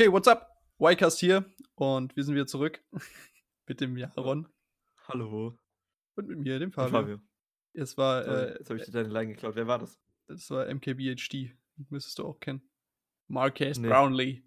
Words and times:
Okay, 0.00 0.10
what's 0.10 0.28
up? 0.28 0.48
Ycast 0.80 1.20
hier 1.20 1.44
und 1.74 2.16
wir 2.16 2.24
sind 2.24 2.34
wieder 2.34 2.46
zurück 2.46 2.82
mit 3.68 3.82
dem 3.82 3.98
Jaron 3.98 4.48
Hallo. 5.06 5.58
und 6.16 6.26
mit 6.26 6.38
mir, 6.38 6.58
dem 6.58 6.72
Fabio. 6.72 6.90
Fabio. 6.90 7.20
Es 7.74 7.98
war, 7.98 8.26
äh, 8.26 8.56
jetzt 8.56 8.70
habe 8.70 8.80
ich 8.80 8.86
dir 8.86 8.92
deine 8.92 9.10
Line 9.10 9.34
geklaut. 9.34 9.56
Wer 9.56 9.66
war 9.66 9.78
das? 9.78 10.00
es 10.28 10.50
war 10.50 10.72
MKBHD, 10.72 11.54
müsstest 11.90 12.18
du 12.18 12.24
auch 12.24 12.40
kennen. 12.40 12.62
Marquez 13.28 13.76
Nee. 13.76 13.88
Brownlee, 13.88 14.42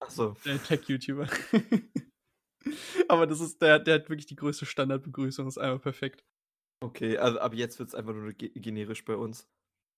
Ach 0.00 0.10
so. 0.10 0.36
der 0.44 0.62
Tech-YouTuber. 0.62 1.30
Aber 3.08 3.26
das 3.26 3.40
ist, 3.40 3.62
der, 3.62 3.78
der 3.78 3.94
hat 3.94 4.10
wirklich 4.10 4.26
die 4.26 4.36
größte 4.36 4.66
Standardbegrüßung, 4.66 5.48
ist 5.48 5.56
einmal 5.56 5.78
perfekt. 5.78 6.26
Okay, 6.82 7.16
also 7.16 7.38
ab 7.38 7.54
jetzt 7.54 7.78
wird 7.78 7.88
es 7.88 7.94
einfach 7.94 8.12
nur 8.12 8.34
ge 8.34 8.50
generisch 8.50 9.02
bei 9.06 9.16
uns. 9.16 9.48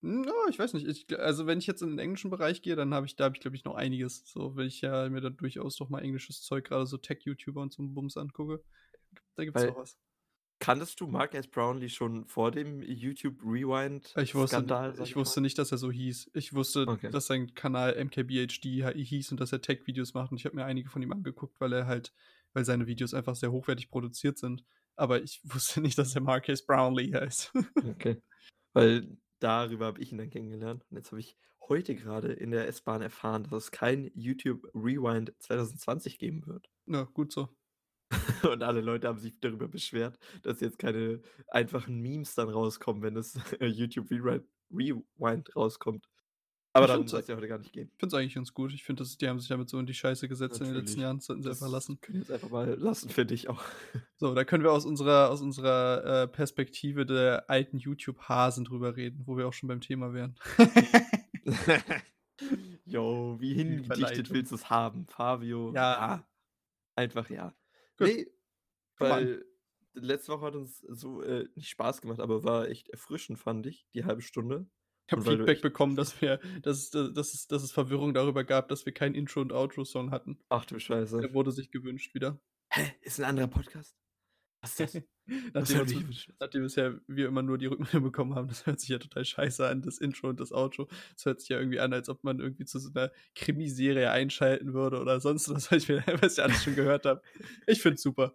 Hm, 0.02 0.24
Ja, 0.24 0.32
ich 0.50 0.58
weiß 0.58 0.74
nicht. 0.74 0.86
Ich, 0.86 1.18
also 1.18 1.46
wenn 1.46 1.58
ich 1.58 1.66
jetzt 1.66 1.82
in 1.82 1.90
den 1.90 1.98
englischen 1.98 2.30
Bereich 2.30 2.62
gehe, 2.62 2.76
dann 2.76 2.92
habe 2.94 3.06
ich, 3.06 3.16
da 3.16 3.24
habe 3.24 3.36
ich, 3.36 3.40
glaube 3.40 3.56
ich, 3.56 3.64
noch 3.64 3.74
einiges. 3.74 4.22
So, 4.26 4.56
wenn 4.56 4.66
ich 4.66 4.80
ja 4.80 5.08
mir 5.08 5.20
da 5.20 5.30
durchaus 5.30 5.76
doch 5.76 5.88
mal 5.88 6.00
englisches 6.02 6.42
Zeug, 6.42 6.64
gerade 6.66 6.86
so 6.86 6.96
Tech-YouTuber 6.98 7.60
und 7.62 7.72
so 7.72 7.82
einen 7.82 7.94
Bums 7.94 8.16
angucke. 8.16 8.62
Da 9.36 9.44
gibt 9.44 9.56
es 9.56 9.62
Weil- 9.62 9.70
noch 9.70 9.78
was. 9.78 9.96
Kanntest 10.58 11.00
du 11.00 11.08
Marcus 11.08 11.48
Brownlee 11.48 11.88
schon 11.88 12.24
vor 12.28 12.52
dem 12.52 12.82
YouTube 12.82 13.42
Rewind 13.44 14.14
Ich 14.16 14.32
wusste, 14.36 14.58
Skandal? 14.58 14.94
sag 14.94 15.04
ich 15.08 15.16
wusste 15.16 15.40
nicht, 15.40 15.58
dass 15.58 15.72
er 15.72 15.78
so 15.78 15.90
hieß. 15.90 16.30
Ich 16.34 16.52
wusste, 16.52 16.86
Okay. 16.86 17.10
dass 17.10 17.26
sein 17.26 17.52
Kanal 17.54 17.96
MKBHD 17.96 18.84
hi- 18.84 19.04
hieß 19.04 19.32
und 19.32 19.40
dass 19.40 19.50
er 19.50 19.60
Tech-Videos 19.60 20.14
macht. 20.14 20.30
Und 20.30 20.36
ich 20.38 20.44
habe 20.44 20.54
mir 20.54 20.64
einige 20.64 20.88
von 20.88 21.02
ihm 21.02 21.10
angeguckt, 21.12 21.60
weil 21.60 21.72
er 21.72 21.86
halt, 21.88 22.12
weil 22.52 22.64
seine 22.64 22.86
Videos 22.86 23.12
einfach 23.12 23.34
sehr 23.34 23.50
hochwertig 23.50 23.90
produziert 23.90 24.38
sind. 24.38 24.64
Aber 24.94 25.20
ich 25.20 25.40
wusste 25.52 25.80
nicht, 25.80 25.98
dass 25.98 26.14
er 26.14 26.20
Marcus 26.20 26.64
Brownlee 26.64 27.12
heißt. 27.12 27.52
Okay. 27.84 28.22
Weil 28.72 29.16
darüber 29.42 29.86
habe 29.86 30.00
ich 30.00 30.12
ihn 30.12 30.18
dann 30.18 30.30
kennengelernt. 30.30 30.84
Und 30.90 30.96
jetzt 30.96 31.10
habe 31.10 31.20
ich 31.20 31.36
heute 31.68 31.94
gerade 31.94 32.32
in 32.32 32.50
der 32.50 32.68
S-Bahn 32.68 33.02
erfahren, 33.02 33.44
dass 33.44 33.64
es 33.64 33.70
kein 33.70 34.10
YouTube 34.14 34.68
Rewind 34.74 35.32
2020 35.38 36.18
geben 36.18 36.46
wird. 36.46 36.68
ja, 36.86 37.04
gut 37.04 37.32
so. 37.32 37.48
Und 38.50 38.62
alle 38.62 38.80
Leute 38.80 39.08
haben 39.08 39.18
sich 39.18 39.38
darüber 39.40 39.68
beschwert, 39.68 40.18
dass 40.42 40.60
jetzt 40.60 40.78
keine 40.78 41.22
einfachen 41.48 42.00
Memes 42.00 42.34
dann 42.34 42.50
rauskommen, 42.50 43.02
wenn 43.02 43.14
das 43.14 43.34
YouTube 43.60 44.10
Rewind, 44.10 44.44
Rewind 44.70 45.56
rauskommt. 45.56 46.06
Aber 46.74 46.88
find's- 46.88 47.10
soll 47.10 47.20
es 47.20 47.26
ja 47.28 47.36
heute 47.36 47.48
gar 47.48 47.58
nicht 47.58 47.72
gehen. 47.72 47.90
Ich 47.92 47.98
finde 47.98 48.16
es 48.16 48.20
eigentlich 48.20 48.34
ganz 48.34 48.54
gut. 48.54 48.72
Ich 48.72 48.82
finde, 48.82 49.04
die 49.04 49.28
haben 49.28 49.38
sich 49.38 49.48
damit 49.48 49.68
so 49.68 49.78
in 49.78 49.84
die 49.86 49.92
Scheiße 49.94 50.26
gesetzt 50.28 50.60
in 50.60 50.66
den 50.68 50.74
letzten 50.74 51.00
Natürlich. 51.00 51.02
Jahren. 51.02 51.16
Das 51.18 51.26
sollten 51.26 51.42
sie 51.42 51.48
Das 51.50 51.62
einfach 51.62 51.72
lassen. 51.72 52.00
Können 52.00 52.18
jetzt 52.20 52.30
einfach 52.32 52.48
mal 52.50 52.68
lassen, 52.78 53.10
finde 53.10 53.34
ich 53.34 53.48
auch. 53.48 53.62
So, 54.16 54.34
da 54.34 54.44
können 54.44 54.62
wir 54.62 54.70
aus 54.72 54.86
unserer, 54.86 55.30
aus 55.30 55.42
unserer 55.42 56.22
äh, 56.22 56.28
Perspektive 56.28 57.04
der 57.04 57.50
alten 57.50 57.76
YouTube-Hasen 57.76 58.64
drüber 58.64 58.94
reden, 58.96 59.22
wo 59.26 59.36
wir 59.36 59.48
auch 59.48 59.52
schon 59.52 59.68
beim 59.68 59.80
Thema 59.80 60.14
wären. 60.14 60.36
Jo, 62.84 63.36
wie 63.40 63.54
hingedichtet 63.54 64.30
willst 64.30 64.50
du 64.52 64.56
es 64.56 64.68
haben, 64.70 65.06
Fabio? 65.06 65.72
Ja. 65.74 66.26
Einfach 66.96 67.30
ja. 67.30 67.54
Gut. 67.96 68.08
Nee, 68.08 68.26
weil 68.98 69.44
letzte 69.94 70.32
Woche 70.32 70.46
hat 70.46 70.54
uns 70.56 70.80
so 70.88 71.22
äh, 71.22 71.48
nicht 71.54 71.68
Spaß 71.70 72.00
gemacht, 72.00 72.20
aber 72.20 72.44
war 72.44 72.68
echt 72.68 72.88
erfrischend, 72.90 73.38
fand 73.38 73.66
ich, 73.66 73.86
die 73.94 74.04
halbe 74.04 74.22
Stunde. 74.22 74.66
Ich 75.12 75.16
habe 75.18 75.26
weil 75.26 75.36
Feedback 75.36 75.60
bekommen, 75.60 75.94
dass 75.94 76.22
wir, 76.22 76.40
dass, 76.62 76.90
dass, 76.90 77.12
dass, 77.12 77.34
es, 77.34 77.46
dass 77.46 77.62
es 77.62 77.70
Verwirrung 77.70 78.14
darüber 78.14 78.44
gab, 78.44 78.68
dass 78.68 78.86
wir 78.86 78.94
keinen 78.94 79.14
Intro- 79.14 79.42
und 79.42 79.52
Outro-Song 79.52 80.10
hatten. 80.10 80.38
Ach 80.48 80.64
du 80.64 80.78
Scheiße. 80.78 81.20
Der 81.20 81.34
wurde 81.34 81.52
sich 81.52 81.70
gewünscht 81.70 82.14
wieder. 82.14 82.40
Hä? 82.70 82.94
Ist 83.02 83.20
ein 83.20 83.26
anderer 83.26 83.48
Podcast? 83.48 83.94
Was 84.62 84.80
ist 84.80 84.94
das? 84.94 85.02
Nachdem, 85.52 85.80
uns, 85.80 85.92
gewünscht? 85.92 86.32
nachdem 86.40 86.62
bisher 86.62 86.98
wir 87.06 87.28
immer 87.28 87.42
nur 87.42 87.58
die 87.58 87.66
Rückmeldung 87.66 88.02
bekommen 88.10 88.34
haben, 88.34 88.48
das 88.48 88.64
hört 88.64 88.80
sich 88.80 88.88
ja 88.88 88.98
total 88.98 89.24
scheiße 89.24 89.68
an, 89.68 89.82
das 89.82 89.98
Intro 89.98 90.28
und 90.28 90.40
das 90.40 90.50
Outro. 90.50 90.88
Das 91.14 91.26
hört 91.26 91.40
sich 91.40 91.50
ja 91.50 91.58
irgendwie 91.58 91.78
an, 91.78 91.92
als 91.92 92.08
ob 92.08 92.24
man 92.24 92.40
irgendwie 92.40 92.64
zu 92.64 92.78
so 92.78 92.90
einer 92.94 93.12
Krimiserie 93.34 94.10
einschalten 94.10 94.72
würde 94.72 94.98
oder 94.98 95.20
sonst 95.20 95.50
was, 95.50 95.70
was 95.70 95.82
ich, 95.82 95.88
mir, 95.88 96.02
was 96.20 96.38
ich 96.38 96.42
alles 96.42 96.64
schon 96.64 96.74
gehört 96.74 97.04
habe. 97.04 97.20
Ich 97.66 97.82
finde 97.82 97.98
super. 97.98 98.34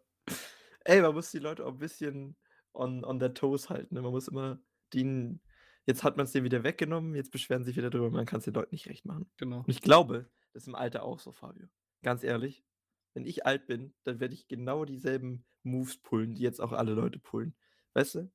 Ey, 0.86 1.02
man 1.02 1.16
muss 1.16 1.32
die 1.32 1.40
Leute 1.40 1.66
auch 1.66 1.74
ein 1.74 1.80
bisschen 1.80 2.38
on, 2.74 3.04
on 3.04 3.20
their 3.20 3.34
toes 3.34 3.70
halten. 3.70 3.96
Ne? 3.96 4.02
Man 4.04 4.12
muss 4.12 4.28
immer 4.28 4.60
den. 4.94 5.42
Jetzt 5.88 6.04
hat 6.04 6.18
man 6.18 6.26
es 6.26 6.34
denen 6.34 6.44
wieder 6.44 6.64
weggenommen, 6.64 7.16
jetzt 7.16 7.32
beschweren 7.32 7.64
sie 7.64 7.70
sich 7.70 7.78
wieder 7.78 7.90
drüber, 7.90 8.12
man 8.12 8.26
kann 8.26 8.40
es 8.40 8.46
den 8.46 8.54
Leuten 8.54 8.76
nicht 8.76 8.88
recht 8.88 9.06
machen. 9.06 9.32
Genau. 9.38 9.60
Und 9.60 9.70
ich 9.70 9.82
glaube, 9.82 10.30
das 10.54 10.64
ist 10.64 10.68
im 10.68 10.76
Alter 10.76 11.04
auch 11.04 11.20
so, 11.20 11.32
Fabio. 11.32 11.68
Ganz 12.04 12.24
ehrlich, 12.24 12.66
wenn 13.14 13.26
ich 13.26 13.46
alt 13.46 13.68
bin, 13.68 13.94
dann 14.04 14.20
werde 14.20 14.34
ich 14.34 14.48
genau 14.50 14.84
dieselben 14.84 15.46
Moves 15.64 15.98
pullen, 15.98 16.36
die 16.36 16.44
jetzt 16.44 16.60
auch 16.60 16.74
alle 16.74 16.94
Leute 16.94 17.20
pullen. 17.20 17.56
Weißt 17.94 18.16
du? 18.16 18.32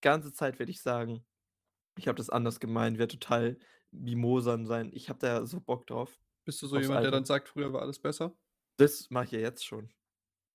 Ganze 0.00 0.32
Zeit 0.32 0.58
werde 0.58 0.72
ich 0.72 0.82
sagen, 0.82 1.24
ich 1.96 2.08
habe 2.08 2.16
das 2.16 2.28
anders 2.28 2.58
gemeint, 2.58 2.98
werde 2.98 3.18
total 3.18 3.58
mimosern 3.92 4.66
sein. 4.66 4.90
Ich 4.92 5.08
habe 5.08 5.18
da 5.20 5.46
so 5.46 5.60
Bock 5.60 5.86
drauf. 5.86 6.20
Bist 6.44 6.60
du 6.62 6.66
so 6.66 6.76
jemand, 6.76 6.90
der 6.90 6.98
Alter. 6.98 7.10
dann 7.12 7.24
sagt, 7.24 7.48
früher 7.48 7.72
war 7.72 7.82
alles 7.82 7.98
besser? 7.98 8.36
Das 8.78 9.10
mache 9.10 9.26
ich 9.26 9.30
ja 9.32 9.38
jetzt 9.38 9.64
schon. 9.64 9.90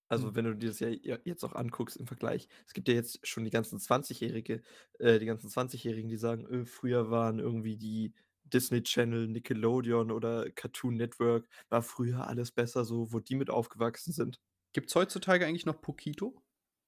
Also, 0.07 0.27
Hm. 0.27 0.35
wenn 0.35 0.45
du 0.45 0.55
dir 0.55 0.69
das 0.69 0.79
ja 0.79 0.89
jetzt 0.89 1.43
auch 1.43 1.53
anguckst 1.53 1.97
im 1.97 2.05
Vergleich. 2.07 2.47
Es 2.67 2.73
gibt 2.73 2.87
ja 2.87 2.93
jetzt 2.93 3.25
schon 3.27 3.43
die 3.43 3.49
ganzen 3.51 3.79
20-Jährige, 3.79 4.61
äh, 4.99 5.19
die 5.19 5.25
ganzen 5.25 5.49
20-Jährigen, 5.49 6.09
die 6.09 6.17
sagen, 6.17 6.45
äh, 6.47 6.65
früher 6.65 7.09
waren 7.09 7.39
irgendwie 7.39 7.77
die 7.77 8.13
Disney 8.43 8.83
Channel, 8.83 9.27
Nickelodeon 9.27 10.11
oder 10.11 10.51
Cartoon 10.51 10.95
Network, 10.97 11.47
war 11.69 11.81
früher 11.81 12.27
alles 12.27 12.51
besser, 12.51 12.85
so, 12.85 13.11
wo 13.11 13.19
die 13.19 13.35
mit 13.35 13.49
aufgewachsen 13.49 14.13
sind. 14.13 14.39
Gibt 14.73 14.89
es 14.89 14.95
heutzutage 14.95 15.45
eigentlich 15.45 15.65
noch 15.65 15.81
Pokito? 15.81 16.43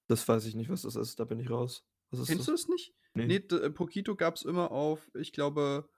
Das 0.07 0.27
weiß 0.27 0.45
ich 0.45 0.55
nicht, 0.55 0.69
was 0.69 0.83
das 0.83 0.95
ist, 0.95 1.19
da 1.19 1.25
bin 1.25 1.39
ich 1.39 1.49
raus. 1.49 1.83
Was 2.11 2.21
ist 2.21 2.27
Kennst 2.27 2.47
du 2.47 2.51
das? 2.51 2.61
es 2.61 2.67
nicht? 2.69 2.93
Nee. 3.15 3.25
Nee, 3.25 3.35
äh, 3.35 3.69
Pokito 3.71 4.15
gab 4.15 4.35
es 4.35 4.43
immer 4.43 4.71
auf, 4.71 5.09
ich 5.15 5.33
glaube, 5.33 5.89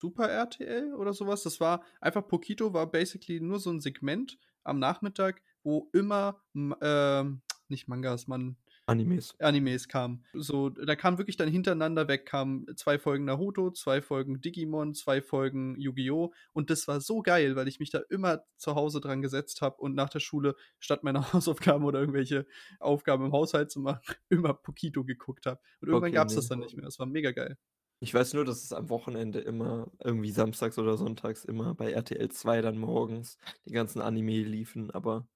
Super 0.00 0.28
RTL 0.30 0.94
oder 0.94 1.12
sowas. 1.12 1.42
Das 1.42 1.60
war 1.60 1.84
einfach, 2.00 2.26
Pokito 2.26 2.72
war 2.72 2.90
basically 2.90 3.40
nur 3.40 3.60
so 3.60 3.70
ein 3.70 3.80
Segment 3.80 4.38
am 4.64 4.78
Nachmittag, 4.78 5.42
wo 5.64 5.90
immer, 5.92 6.40
ähm, 6.54 7.42
nicht 7.68 7.88
Mangas, 7.88 8.28
man, 8.28 8.56
Animes. 8.86 9.34
Animes 9.40 9.88
kamen. 9.88 10.24
So, 10.34 10.68
da 10.68 10.94
kam 10.94 11.16
wirklich 11.16 11.36
dann 11.36 11.48
hintereinander 11.48 12.06
weg, 12.06 12.26
kamen 12.26 12.66
zwei 12.76 12.98
Folgen 12.98 13.24
Naruto, 13.24 13.70
zwei 13.70 14.02
Folgen 14.02 14.40
Digimon, 14.42 14.94
zwei 14.94 15.22
Folgen 15.22 15.80
Yu-Gi-Oh! 15.80 16.32
Und 16.52 16.68
das 16.68 16.86
war 16.86 17.00
so 17.00 17.22
geil, 17.22 17.56
weil 17.56 17.66
ich 17.66 17.80
mich 17.80 17.90
da 17.90 18.00
immer 18.10 18.44
zu 18.58 18.74
Hause 18.74 19.00
dran 19.00 19.22
gesetzt 19.22 19.62
habe 19.62 19.76
und 19.76 19.94
nach 19.94 20.10
der 20.10 20.20
Schule, 20.20 20.54
statt 20.78 21.02
meine 21.02 21.20
Hausaufgaben 21.32 21.84
oder 21.84 22.00
irgendwelche 22.00 22.46
Aufgaben 22.78 23.24
im 23.24 23.32
Haushalt 23.32 23.70
zu 23.70 23.80
machen, 23.80 24.02
immer 24.28 24.52
Pokito 24.52 25.04
geguckt 25.04 25.46
habe. 25.46 25.60
Und 25.80 25.88
irgendwann 25.88 26.10
Okay, 26.10 26.16
gab 26.16 26.28
es 26.28 26.34
nee. 26.34 26.40
das 26.40 26.48
dann 26.48 26.58
nicht 26.58 26.76
mehr. 26.76 26.84
Das 26.84 26.98
war 26.98 27.06
mega 27.06 27.32
geil. 27.32 27.56
Ich 28.00 28.12
weiß 28.12 28.34
nur, 28.34 28.44
dass 28.44 28.62
es 28.62 28.72
am 28.72 28.90
Wochenende 28.90 29.38
immer, 29.38 29.90
irgendwie 30.02 30.30
samstags 30.30 30.78
oder 30.78 30.98
sonntags, 30.98 31.44
immer 31.46 31.74
bei 31.74 31.90
RTL 31.92 32.28
2 32.28 32.60
dann 32.60 32.76
morgens 32.76 33.38
die 33.64 33.72
ganzen 33.72 34.02
Anime 34.02 34.42
liefen, 34.42 34.90
aber 34.90 35.26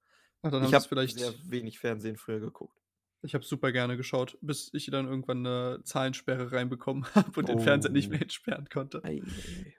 Ach, 0.42 0.50
dann 0.50 0.64
ich 0.64 0.74
habe 0.74 0.84
vielleicht. 0.88 1.18
sehr 1.18 1.32
wenig 1.44 1.78
Fernsehen 1.78 2.16
früher 2.16 2.40
geguckt. 2.40 2.76
Ich 3.22 3.34
habe 3.34 3.44
super 3.44 3.72
gerne 3.72 3.96
geschaut, 3.96 4.38
bis 4.40 4.70
ich 4.72 4.86
dann 4.90 5.08
irgendwann 5.08 5.44
eine 5.44 5.80
Zahlensperre 5.82 6.52
reinbekommen 6.52 7.04
habe 7.14 7.40
und 7.40 7.48
den 7.48 7.58
Fernseher 7.58 7.90
nicht 7.90 8.08
Oh. 8.08 8.10
mehr 8.12 8.22
entsperren 8.22 8.68
konnte. 8.68 9.02
Ei, 9.04 9.20
ei. 9.24 9.74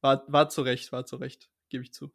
War, 0.00 0.24
war 0.28 0.48
zu 0.48 0.62
Recht, 0.62 0.90
war 0.92 1.04
zu 1.04 1.16
Recht, 1.16 1.50
gebe 1.68 1.82
ich 1.84 1.92
zu. 1.92 2.12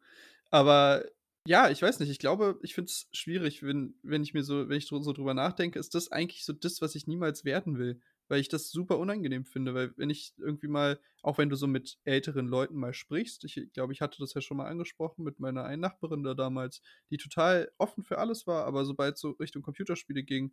Aber 0.50 1.04
ja, 1.46 1.68
ich 1.70 1.82
weiß 1.82 2.00
nicht, 2.00 2.08
ich 2.10 2.18
glaube, 2.18 2.58
ich 2.62 2.74
finde 2.74 2.90
es 2.90 3.08
schwierig, 3.12 3.62
wenn, 3.62 3.94
wenn 4.02 4.22
ich 4.22 4.32
mir 4.34 4.42
so, 4.42 4.68
wenn 4.68 4.78
ich 4.78 4.86
so 4.86 5.12
drüber 5.12 5.34
nachdenke, 5.34 5.78
ist 5.78 5.94
das 5.94 6.10
eigentlich 6.10 6.44
so 6.44 6.52
das, 6.54 6.80
was 6.80 6.94
ich 6.94 7.06
niemals 7.06 7.44
werden 7.44 7.78
will. 7.78 8.00
Weil 8.28 8.40
ich 8.40 8.48
das 8.48 8.70
super 8.70 8.98
unangenehm 8.98 9.44
finde, 9.44 9.74
weil 9.74 9.92
wenn 9.96 10.10
ich 10.10 10.32
irgendwie 10.38 10.68
mal, 10.68 10.98
auch 11.22 11.38
wenn 11.38 11.50
du 11.50 11.56
so 11.56 11.66
mit 11.66 11.98
älteren 12.04 12.46
Leuten 12.46 12.76
mal 12.76 12.94
sprichst, 12.94 13.44
ich 13.44 13.72
glaube, 13.72 13.92
ich 13.92 14.00
hatte 14.00 14.18
das 14.18 14.34
ja 14.34 14.40
schon 14.40 14.56
mal 14.56 14.66
angesprochen 14.66 15.24
mit 15.24 15.40
meiner 15.40 15.64
einen 15.64 15.82
Nachbarin 15.82 16.22
da 16.22 16.34
damals, 16.34 16.80
die 17.10 17.18
total 17.18 17.70
offen 17.78 18.02
für 18.02 18.18
alles 18.18 18.46
war, 18.46 18.64
aber 18.64 18.84
sobald 18.84 19.18
so 19.18 19.30
Richtung 19.32 19.62
Computerspiele 19.62 20.22
ging, 20.22 20.52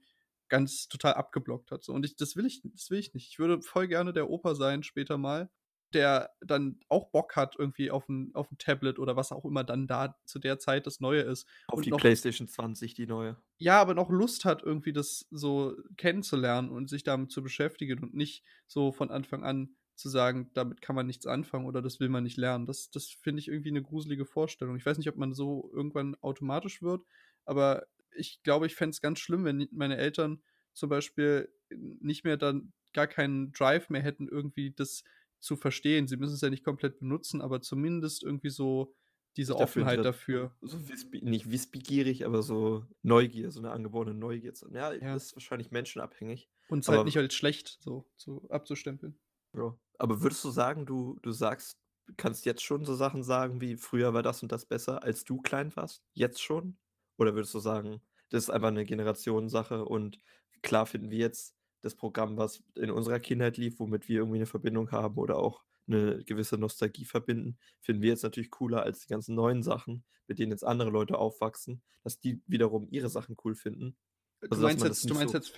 ganz 0.49 0.89
total 0.89 1.13
abgeblockt 1.13 1.71
hat. 1.71 1.83
So. 1.83 1.93
Und 1.93 2.05
ich, 2.05 2.17
das 2.17 2.35
will 2.35 2.45
ich, 2.45 2.61
das 2.63 2.89
will 2.89 2.99
ich 2.99 3.13
nicht. 3.13 3.29
Ich 3.29 3.39
würde 3.39 3.61
voll 3.61 3.87
gerne 3.87 4.11
der 4.11 4.29
Opa 4.29 4.53
sein, 4.53 4.83
später 4.83 5.17
mal, 5.17 5.49
der 5.93 6.31
dann 6.41 6.79
auch 6.89 7.09
Bock 7.11 7.35
hat, 7.35 7.55
irgendwie 7.57 7.91
auf 7.91 8.07
ein, 8.09 8.31
auf 8.33 8.51
ein 8.51 8.57
Tablet 8.57 8.99
oder 8.99 9.15
was 9.15 9.31
auch 9.31 9.45
immer 9.45 9.63
dann 9.63 9.87
da 9.87 10.17
zu 10.25 10.39
der 10.39 10.59
Zeit 10.59 10.87
das 10.87 10.99
Neue 10.99 11.21
ist. 11.21 11.47
Auf 11.67 11.77
Und 11.77 11.85
die 11.85 11.89
noch- 11.91 11.99
PlayStation 11.99 12.47
20, 12.47 12.93
die 12.93 13.07
neue. 13.07 13.37
Ja, 13.57 13.79
aber 13.81 13.93
noch 13.93 14.09
Lust 14.09 14.45
hat, 14.45 14.63
irgendwie 14.63 14.93
das 14.93 15.27
so 15.31 15.75
kennenzulernen 15.97 16.69
und 16.69 16.89
sich 16.89 17.03
damit 17.03 17.31
zu 17.31 17.43
beschäftigen 17.43 17.99
und 18.03 18.13
nicht 18.13 18.43
so 18.67 18.91
von 18.91 19.11
Anfang 19.11 19.43
an 19.43 19.75
zu 19.95 20.09
sagen, 20.09 20.49
damit 20.53 20.81
kann 20.81 20.95
man 20.95 21.05
nichts 21.05 21.27
anfangen 21.27 21.65
oder 21.67 21.81
das 21.81 21.99
will 21.99 22.09
man 22.09 22.23
nicht 22.23 22.37
lernen. 22.37 22.65
Das, 22.65 22.89
das 22.89 23.07
finde 23.09 23.39
ich 23.39 23.47
irgendwie 23.47 23.69
eine 23.69 23.83
gruselige 23.83 24.25
Vorstellung. 24.25 24.75
Ich 24.75 24.85
weiß 24.85 24.97
nicht, 24.97 25.09
ob 25.09 25.17
man 25.17 25.33
so 25.33 25.69
irgendwann 25.73 26.15
automatisch 26.21 26.81
wird, 26.81 27.05
aber 27.45 27.85
ich 28.15 28.41
glaube, 28.43 28.65
ich 28.65 28.75
fände 28.75 28.91
es 28.91 29.01
ganz 29.01 29.19
schlimm, 29.19 29.45
wenn 29.45 29.67
meine 29.71 29.97
Eltern 29.97 30.41
zum 30.73 30.89
Beispiel 30.89 31.49
nicht 31.69 32.23
mehr 32.23 32.37
dann 32.37 32.73
gar 32.93 33.07
keinen 33.07 33.51
Drive 33.51 33.89
mehr 33.89 34.01
hätten, 34.01 34.27
irgendwie 34.27 34.71
das 34.71 35.03
zu 35.41 35.57
verstehen. 35.57 36.07
Sie 36.07 36.17
müssen 36.17 36.35
es 36.35 36.41
ja 36.41 36.49
nicht 36.51 36.63
komplett 36.65 36.99
benutzen, 36.99 37.41
aber 37.41 37.61
zumindest 37.61 38.23
irgendwie 38.23 38.49
so 38.51 38.95
diese 39.37 39.57
Dafür 39.57 39.87
Offenheit 39.87 40.05
dafür. 40.05 40.55
So 40.61 40.89
wissbe 40.89 41.17
nicht 41.27 41.51
wissbegierig, 41.51 42.25
aber 42.25 42.43
so 42.43 42.85
Neugier, 43.03 43.51
so 43.51 43.59
eine 43.59 43.71
angeborene 43.71 44.13
Neugier. 44.13 44.53
Ja, 44.71 44.93
Ja. 44.99 45.13
das 45.13 45.25
ist 45.25 45.35
wahrscheinlich 45.35 45.71
menschenabhängig. 45.71 46.49
Und 46.69 46.79
es 46.79 46.89
halt 46.89 47.05
nicht 47.05 47.17
als 47.17 47.33
schlecht 47.33 47.77
so 47.81 48.09
zu, 48.17 48.49
abzustempeln. 48.49 49.19
Bro. 49.53 49.79
Aber 49.97 50.21
würdest 50.21 50.43
du 50.43 50.49
sagen, 50.49 50.85
du, 50.85 51.19
du 51.21 51.31
sagst 51.31 51.77
kannst 52.17 52.45
jetzt 52.45 52.63
schon 52.63 52.83
so 52.85 52.95
Sachen 52.95 53.23
sagen 53.23 53.61
wie: 53.61 53.77
„Früher 53.77 54.13
war 54.13 54.23
das 54.23 54.41
und 54.43 54.51
das 54.51 54.65
besser, 54.65 55.03
als 55.03 55.23
du 55.23 55.41
klein 55.41 55.75
warst“, 55.75 56.03
jetzt 56.13 56.41
schon? 56.41 56.77
Oder 57.17 57.35
würdest 57.35 57.53
du 57.53 57.59
sagen, 57.59 58.01
das 58.29 58.43
ist 58.43 58.49
einfach 58.49 58.71
'ne 58.71 58.85
Generationssache 58.85 59.85
und 59.85 60.19
klar 60.61 60.85
finden 60.85 61.11
wir 61.11 61.19
jetzt 61.19 61.55
das 61.81 61.95
Programm, 61.95 62.37
was 62.37 62.63
in 62.75 62.91
unserer 62.91 63.19
Kindheit 63.19 63.57
lief, 63.57 63.79
womit 63.79 64.07
wir 64.09 64.19
irgendwie 64.19 64.39
'ne 64.39 64.45
Verbindung 64.45 64.91
haben 64.91 65.17
oder 65.17 65.37
auch 65.37 65.63
'ne 65.87 66.23
gewisse 66.25 66.57
Nostalgie 66.57 67.05
verbinden, 67.05 67.57
finden 67.81 68.01
wir 68.03 68.09
jetzt 68.09 68.23
natürlich 68.23 68.51
cooler 68.51 68.83
als 68.83 68.99
die 69.01 69.07
ganzen 69.07 69.35
neuen 69.35 69.63
Sachen, 69.63 70.03
mit 70.27 70.39
denen 70.39 70.51
jetzt 70.51 70.63
andere 70.65 70.89
Leute 70.91 71.17
aufwachsen, 71.17 71.83
dass 72.03 72.19
die 72.19 72.41
wiederum 72.47 72.87
ihre 72.91 73.09
Sachen 73.09 73.35
cool 73.43 73.55
finden. 73.55 73.97
Du 74.41 74.49
Also, 74.49 74.63
dass 74.63 74.75
meinst 74.75 74.83
jetzt 74.83 75.09
du 75.09 75.13
meinst 75.15 75.33
so 75.33 75.35
jetzt 75.35 75.49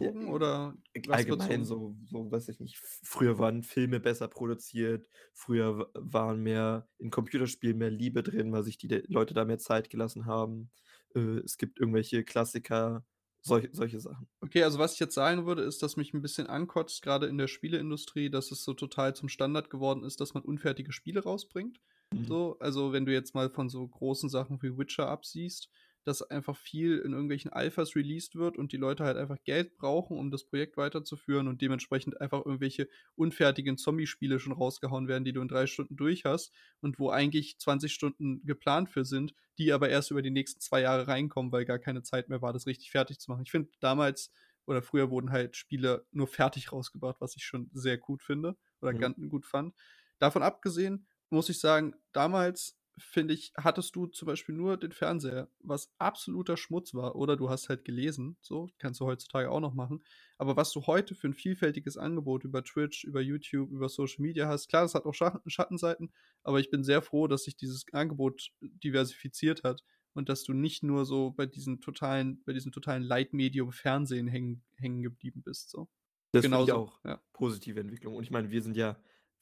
Ja, 0.00 0.10
fernsehbezogen 0.12 0.26
äh, 0.26 0.28
oder 0.28 0.76
allgemein 1.10 1.64
bezogen? 1.64 1.64
so 1.64 1.96
so, 2.06 2.30
weiß 2.30 2.48
ich 2.48 2.60
nicht, 2.60 2.78
früher 2.78 3.38
waren 3.38 3.62
Filme 3.62 4.00
besser 4.00 4.28
produziert, 4.28 5.08
früher 5.34 5.90
waren 5.94 6.40
mehr 6.42 6.88
in 6.98 7.10
Computerspielen 7.10 7.78
mehr 7.78 7.90
Liebe 7.90 8.22
drin, 8.22 8.52
weil 8.52 8.64
sich 8.64 8.78
die 8.78 8.88
Leute 9.08 9.34
da 9.34 9.44
mehr 9.44 9.58
Zeit 9.58 9.90
gelassen 9.90 10.26
haben. 10.26 10.72
Äh, 11.14 11.20
es 11.44 11.58
gibt 11.58 11.80
irgendwelche 11.80 12.24
Klassiker, 12.24 13.04
solch 13.44 13.68
solche 13.72 14.00
Sachen. 14.00 14.28
Okay, 14.42 14.62
also, 14.62 14.78
was 14.78 14.92
ich 14.94 15.00
jetzt 15.00 15.14
sagen 15.14 15.46
würde, 15.46 15.62
ist, 15.62 15.82
dass 15.82 15.96
mich 15.96 16.12
'n 16.12 16.20
bisschen 16.22 16.46
ankotzt, 16.46 17.02
grade 17.02 17.26
in 17.26 17.38
der 17.38 17.48
Spieleindustrie, 17.48 18.28
dass 18.30 18.50
es 18.50 18.62
so 18.62 18.74
total 18.74 19.14
zum 19.14 19.28
Standard 19.30 19.70
geworden 19.70 20.04
ist, 20.04 20.20
dass 20.20 20.34
man 20.34 20.42
unfertige 20.42 20.92
Spiele 20.92 21.22
rausbringt, 21.22 21.80
Mhm. 22.12 22.34
so. 22.34 22.58
Also, 22.58 22.92
wenn 22.92 23.06
du 23.06 23.12
jetzt 23.12 23.34
mal 23.34 23.48
von 23.50 23.68
so 23.70 23.86
großen 23.88 24.28
Sachen 24.28 24.60
wie 24.62 24.76
Witcher 24.76 25.08
absiehst, 25.08 25.70
dass 26.04 26.22
einfach 26.22 26.56
viel 26.56 26.98
in 26.98 27.12
irgendwelchen 27.12 27.52
Alphas 27.52 27.96
released 27.96 28.36
wird 28.36 28.56
und 28.58 28.72
die 28.72 28.76
Leute 28.76 29.04
halt 29.04 29.16
einfach 29.16 29.42
Geld 29.44 29.76
brauchen, 29.76 30.18
um 30.18 30.30
das 30.30 30.44
Projekt 30.44 30.76
weiterzuführen 30.76 31.48
und 31.48 31.62
dementsprechend 31.62 32.20
einfach 32.20 32.44
irgendwelche 32.44 32.88
unfertigen 33.16 33.76
Zombiespiele 33.78 34.38
schon 34.38 34.52
rausgehauen 34.52 35.08
werden, 35.08 35.24
die 35.24 35.32
du 35.32 35.40
in 35.40 35.48
3 35.48 35.66
Stunden 35.66 35.96
durch 35.96 36.24
hast 36.24 36.52
und 36.80 36.98
wo 36.98 37.10
eigentlich 37.10 37.58
20 37.58 37.92
Stunden 37.92 38.44
geplant 38.44 38.90
für 38.90 39.04
sind, 39.04 39.34
die 39.58 39.72
aber 39.72 39.88
erst 39.88 40.10
über 40.10 40.22
die 40.22 40.30
nächsten 40.30 40.60
2 40.60 40.80
Jahre 40.82 41.08
reinkommen, 41.08 41.52
weil 41.52 41.64
gar 41.64 41.78
keine 41.78 42.02
Zeit 42.02 42.28
mehr 42.28 42.42
war, 42.42 42.52
das 42.52 42.66
richtig 42.66 42.90
fertig 42.90 43.18
zu 43.18 43.30
machen. 43.30 43.42
Ich 43.44 43.50
finde, 43.50 43.70
damals 43.80 44.30
oder 44.66 44.82
früher 44.82 45.10
wurden 45.10 45.30
halt 45.30 45.56
Spiele 45.56 46.06
nur 46.10 46.26
fertig 46.26 46.72
rausgebracht, 46.72 47.20
was 47.20 47.36
ich 47.36 47.44
schon 47.44 47.70
sehr 47.74 47.98
gut 47.98 48.22
finde 48.22 48.56
oder 48.80 48.92
Mhm. 48.92 49.14
gan 49.14 49.14
gut 49.28 49.44
fand. 49.46 49.74
Davon 50.18 50.42
abgesehen 50.42 51.06
muss 51.30 51.48
ich 51.48 51.58
sagen, 51.60 51.94
damals, 52.12 52.78
finde 52.98 53.34
ich, 53.34 53.52
hattest 53.56 53.96
du 53.96 54.06
zum 54.06 54.26
Beispiel 54.26 54.54
nur 54.54 54.76
den 54.76 54.92
Fernseher, 54.92 55.48
was 55.60 55.92
absoluter 55.98 56.56
Schmutz 56.56 56.94
war, 56.94 57.16
oder 57.16 57.36
du 57.36 57.50
hast 57.50 57.68
halt 57.68 57.84
gelesen, 57.84 58.36
so, 58.40 58.68
kannst 58.78 59.00
du 59.00 59.06
heutzutage 59.06 59.50
auch 59.50 59.60
noch 59.60 59.74
machen. 59.74 60.04
Aber 60.38 60.56
was 60.56 60.72
du 60.72 60.86
heute 60.86 61.14
für 61.14 61.26
'n 61.28 61.34
vielfältiges 61.34 61.96
Angebot 61.96 62.44
über 62.44 62.62
Twitch, 62.64 63.04
über 63.04 63.20
YouTube, 63.20 63.70
über 63.72 63.88
Social 63.88 64.22
Media 64.22 64.46
hast 64.48 64.68
klar, 64.68 64.82
das 64.82 64.94
hat 64.94 65.06
auch 65.06 65.14
Scha 65.14 65.40
Schattenseiten, 65.46 66.12
aber 66.42 66.60
ich 66.60 66.70
bin 66.70 66.84
sehr 66.84 67.02
froh, 67.02 67.26
dass 67.26 67.44
sich 67.44 67.56
dieses 67.56 67.84
Angebot 67.92 68.50
diversifiziert 68.60 69.64
hat 69.64 69.82
und 70.12 70.28
dass 70.28 70.44
du 70.44 70.52
nicht 70.52 70.82
nur 70.84 71.04
so 71.04 71.30
bei 71.32 71.46
diesen 71.46 71.80
totalen 71.80 72.42
bei 72.44 72.52
diesem 72.52 72.72
totalen 72.72 73.02
Leitmedium 73.02 73.72
Fernsehen 73.72 74.28
hängen 74.28 74.62
hängen 74.76 75.02
geblieben 75.02 75.42
bist, 75.42 75.70
so. 75.70 75.88
Das 76.32 76.48
finde 76.48 76.58
ich 76.64 76.72
auch 76.72 76.98
ja. 77.04 77.20
positive 77.32 77.78
Entwicklung. 77.80 78.14
Und 78.16 78.24
ich 78.24 78.30
meine, 78.30 78.50
wir 78.50 78.62
sind 78.62 78.76
ja 78.76 78.98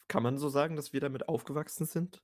kann 0.08 0.22
man 0.22 0.36
so 0.36 0.48
sagen, 0.50 0.76
dass 0.76 0.92
wir 0.92 1.00
damit 1.00 1.28
aufgewachsen 1.28 1.86
sind? 1.86 2.22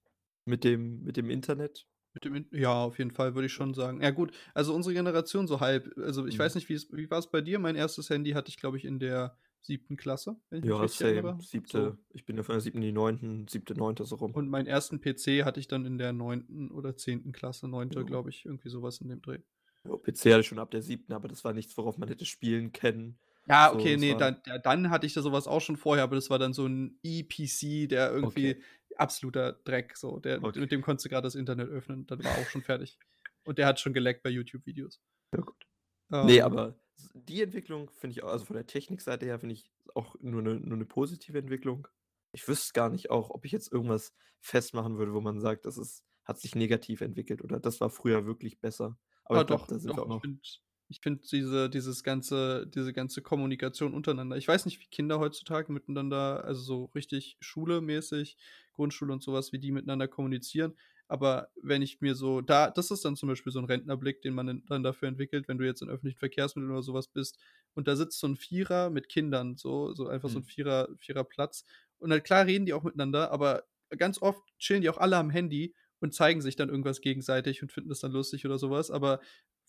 Mit 0.49 0.65
dem 0.65 1.03
mit 1.05 1.19
dem 1.19 1.29
Internet? 1.29 1.85
Mit 2.15 2.25
dem 2.25 2.35
In 2.35 2.47
ja, 2.53 2.73
auf 2.85 2.99
jeden 2.99 3.11
Fall, 3.11 3.35
würde 3.35 3.47
ich 3.47 3.53
schon 3.53 3.75
sagen. 3.75 4.00
Ja 4.03 4.11
gut, 4.11 4.33
also, 4.55 4.75
unsere 4.75 4.95
Generation 4.95 5.47
so 5.47 5.61
halb. 5.61 5.93
Also, 5.99 6.27
ich 6.27 6.39
weiß 6.39 6.55
Mhm. 6.55 6.55
nicht, 6.55 6.69
wie 6.69 6.75
es 6.75 6.89
wie 6.93 7.11
war's 7.11 7.31
bei 7.31 7.41
dir? 7.41 7.59
Mein 7.59 7.77
1. 7.77 8.09
Handy 8.09 8.31
hatte 8.33 8.49
ich, 8.49 8.56
glaube 8.56 8.77
ich, 8.79 8.85
in 8.85 8.99
der 8.99 9.37
7. 9.61 9.97
Klasse, 9.97 10.37
Ja, 10.62 10.89
same. 10.89 11.37
erinnere, 11.37 11.39
7. 11.39 11.65
so. 11.65 11.99
Ich 12.11 12.25
bin 12.25 12.37
ja 12.37 12.43
von 12.43 12.55
der 12.55 12.61
7. 12.61 12.79
in 12.79 12.83
die 12.89 12.93
9., 12.93 13.47
7., 13.47 13.77
9. 13.77 14.05
so 14.05 14.17
rum. 14.17 14.35
Und 14.35 14.49
meinen 14.50 14.67
1. 14.67 15.00
PC 15.00 15.45
hatte 15.45 15.59
ich 15.61 15.69
dann 15.69 15.87
in 15.87 15.97
der 15.99 16.12
9. 16.12 16.71
oder 16.71 16.97
10. 16.97 17.33
Klasse, 17.33 17.67
9., 17.69 17.91
Ja. 17.91 18.05
glaube 18.05 18.31
ich, 18.31 18.45
irgendwie 18.45 18.69
so 18.69 18.83
was 18.83 19.00
in 19.00 19.09
dem 19.09 19.23
Dreh. 19.23 19.41
Ja, 19.85 19.97
PC 19.97 20.33
hatte 20.33 20.41
ich 20.41 20.47
schon 20.49 20.59
ab 20.59 20.71
der 20.71 20.83
7., 20.83 21.12
aber 21.12 21.29
das 21.29 21.45
war 21.45 21.53
nichts, 21.53 21.77
worauf 21.77 21.99
man 21.99 22.09
hätte 22.09 22.25
spielen 22.27 22.73
können. 22.73 23.19
Ja, 23.47 23.73
So, 23.73 23.73
okay, 23.73 23.97
das 23.97 23.97
ne, 23.97 24.15
war 24.15 24.17
dann 24.17 24.43
dann 24.62 24.91
hatte 24.91 25.06
ich 25.06 25.15
da 25.15 25.23
so 25.23 25.33
was 25.33 25.47
auch 25.47 25.61
schon 25.61 25.77
vorher, 25.77 26.05
aber 26.05 26.17
das 26.17 26.29
war 26.29 26.39
dann 26.39 26.53
so 26.53 26.67
'n 26.67 26.99
E-PC, 27.03 27.87
der 27.89 28.12
Okay. 28.23 28.59
Absoluter 28.99 29.53
Dreck 29.65 29.97
so. 29.97 30.19
Der 30.21 30.41
Okay. 30.43 30.53
mit 30.55 30.73
dem 30.73 30.83
konntest 30.83 31.06
du 31.06 31.11
grad 31.11 31.25
das 31.25 31.35
Internet 31.35 31.69
öffnen, 31.71 32.06
dann 32.06 32.25
war 32.25 32.37
auch 32.37 32.49
schon 32.49 32.65
fertig. 32.65 32.99
Und 33.45 33.59
der 33.59 33.67
hat 33.67 33.81
schon 33.81 33.95
geleckt 33.95 34.23
bei 34.23 34.31
YouTube-Videos. 34.31 34.99
Ja 35.33 35.41
gut. 35.41 35.67
Ähm 36.12 36.41
aber 36.41 36.79
s 36.97 37.11
die 37.15 37.43
Entwicklung 37.43 37.91
finde 37.91 38.12
ich 38.12 38.25
also, 38.25 38.45
von 38.45 38.56
der 38.56 38.67
Technikseite 38.67 39.27
her 39.27 39.39
finde 39.39 39.55
ich 39.55 39.71
auch 39.95 40.17
nur 40.21 40.43
'ne 40.43 40.59
nur 40.61 40.77
'ne 40.79 40.85
positive 40.87 41.39
Entwicklung. 41.39 41.87
Ich 42.33 42.47
wüsste 42.49 42.73
gar 42.73 42.91
nicht 42.91 43.11
auch, 43.11 43.31
ob 43.31 43.45
ich 43.45 43.53
jetzt 43.53 43.73
irgendwas 43.73 44.15
festmachen 44.41 44.99
würde, 44.99 45.12
wo 45.15 45.21
man 45.21 45.41
sagt, 45.41 45.65
das 45.67 45.79
ist 45.79 46.05
hat 46.25 46.39
sich 46.41 46.55
negativ 46.55 47.00
entwickelt 47.00 47.43
oder 47.43 47.59
das 47.61 47.81
war 47.81 47.89
früher 47.91 48.27
wirklich 48.27 48.61
besser. 48.61 48.99
Aber 49.25 49.37
Ah, 49.37 49.43
ich 49.43 49.47
glaube, 49.47 49.65
doch, 49.65 49.67
da 49.67 49.79
sind 49.79 49.97
wir 49.97 50.03
doch, 50.03 50.05
auch 50.05 50.09
ich 50.09 50.19
noch 50.19 50.23
finde 50.23 50.41
ich 50.88 51.00
finde 51.00 51.23
diese 51.31 51.69
dieses 51.70 52.02
ganze 52.05 52.67
diese 52.67 52.93
ganze 52.93 53.23
Kommunikation 53.23 53.94
untereinander 53.94 54.37
ich 54.37 54.49
weiß 54.49 54.64
nicht, 54.67 54.81
wie 54.81 54.87
Kinder 54.87 55.19
heutzutage 55.20 55.73
miteinander 55.73 56.44
also, 56.44 56.61
so 56.62 56.85
richtig 56.94 57.37
Schule-mäßig, 57.40 58.37
Grundschule 58.73 59.12
und 59.12 59.23
so 59.23 59.32
was, 59.32 59.52
wie 59.52 59.58
die 59.58 59.73
miteinander 59.73 60.08
kommunizieren. 60.08 60.75
Aber 61.08 61.49
wenn 61.62 61.82
ich 61.82 62.00
mir 62.02 62.14
so 62.14 62.40
da 62.43 62.70
das 62.70 62.90
ist 62.90 63.05
dann 63.05 63.17
zum 63.17 63.29
Beispiel 63.31 63.52
so 63.52 63.58
'n 63.61 63.64
Rentnerblick, 63.67 64.23
den 64.23 64.35
man 64.35 64.46
dann 64.46 64.64
dann 64.67 64.82
dafür 64.82 65.08
entwickelt, 65.08 65.49
wenn 65.49 65.58
du 65.58 65.64
jetzt 65.67 65.82
in 65.82 65.88
öffentlichen 65.90 66.19
Verkehrsmitteln 66.19 66.70
oder 66.73 66.82
so 66.82 66.94
was 66.94 67.08
bist 67.08 67.38
und 67.75 67.88
da 67.88 67.96
sitzt 67.96 68.19
so 68.20 68.26
'n 68.26 68.37
Vierer 68.37 68.90
mit 68.90 69.08
Kindern, 69.08 69.56
so 69.56 69.94
so 69.94 70.08
einfach 70.08 70.29
so 70.31 70.38
'n 70.38 70.43
Mhm. 70.43 70.44
Vierer 70.44 70.88
Viererplatz. 70.99 71.64
Und 71.99 72.11
halt 72.12 72.25
klar 72.25 72.46
reden 72.46 72.67
die 72.67 72.73
auch 72.75 72.82
miteinander, 72.85 73.31
aber 73.32 73.64
ganz 73.96 74.20
oft 74.23 74.43
chillen 74.58 74.82
die 74.82 74.90
auch 74.90 74.99
alle 74.99 75.17
am 75.17 75.31
Handy 75.31 75.75
und 76.00 76.14
zeigen 76.14 76.43
sich 76.43 76.55
dann 76.56 76.69
irgendwas 76.69 77.00
gegenseitig 77.00 77.62
und 77.62 77.73
finden 77.73 77.88
das 77.88 78.00
dann 78.00 78.12
lustig 78.12 78.44
oder 78.46 78.58
so 78.58 78.70
was. 78.70 78.90
Aber 78.90 79.20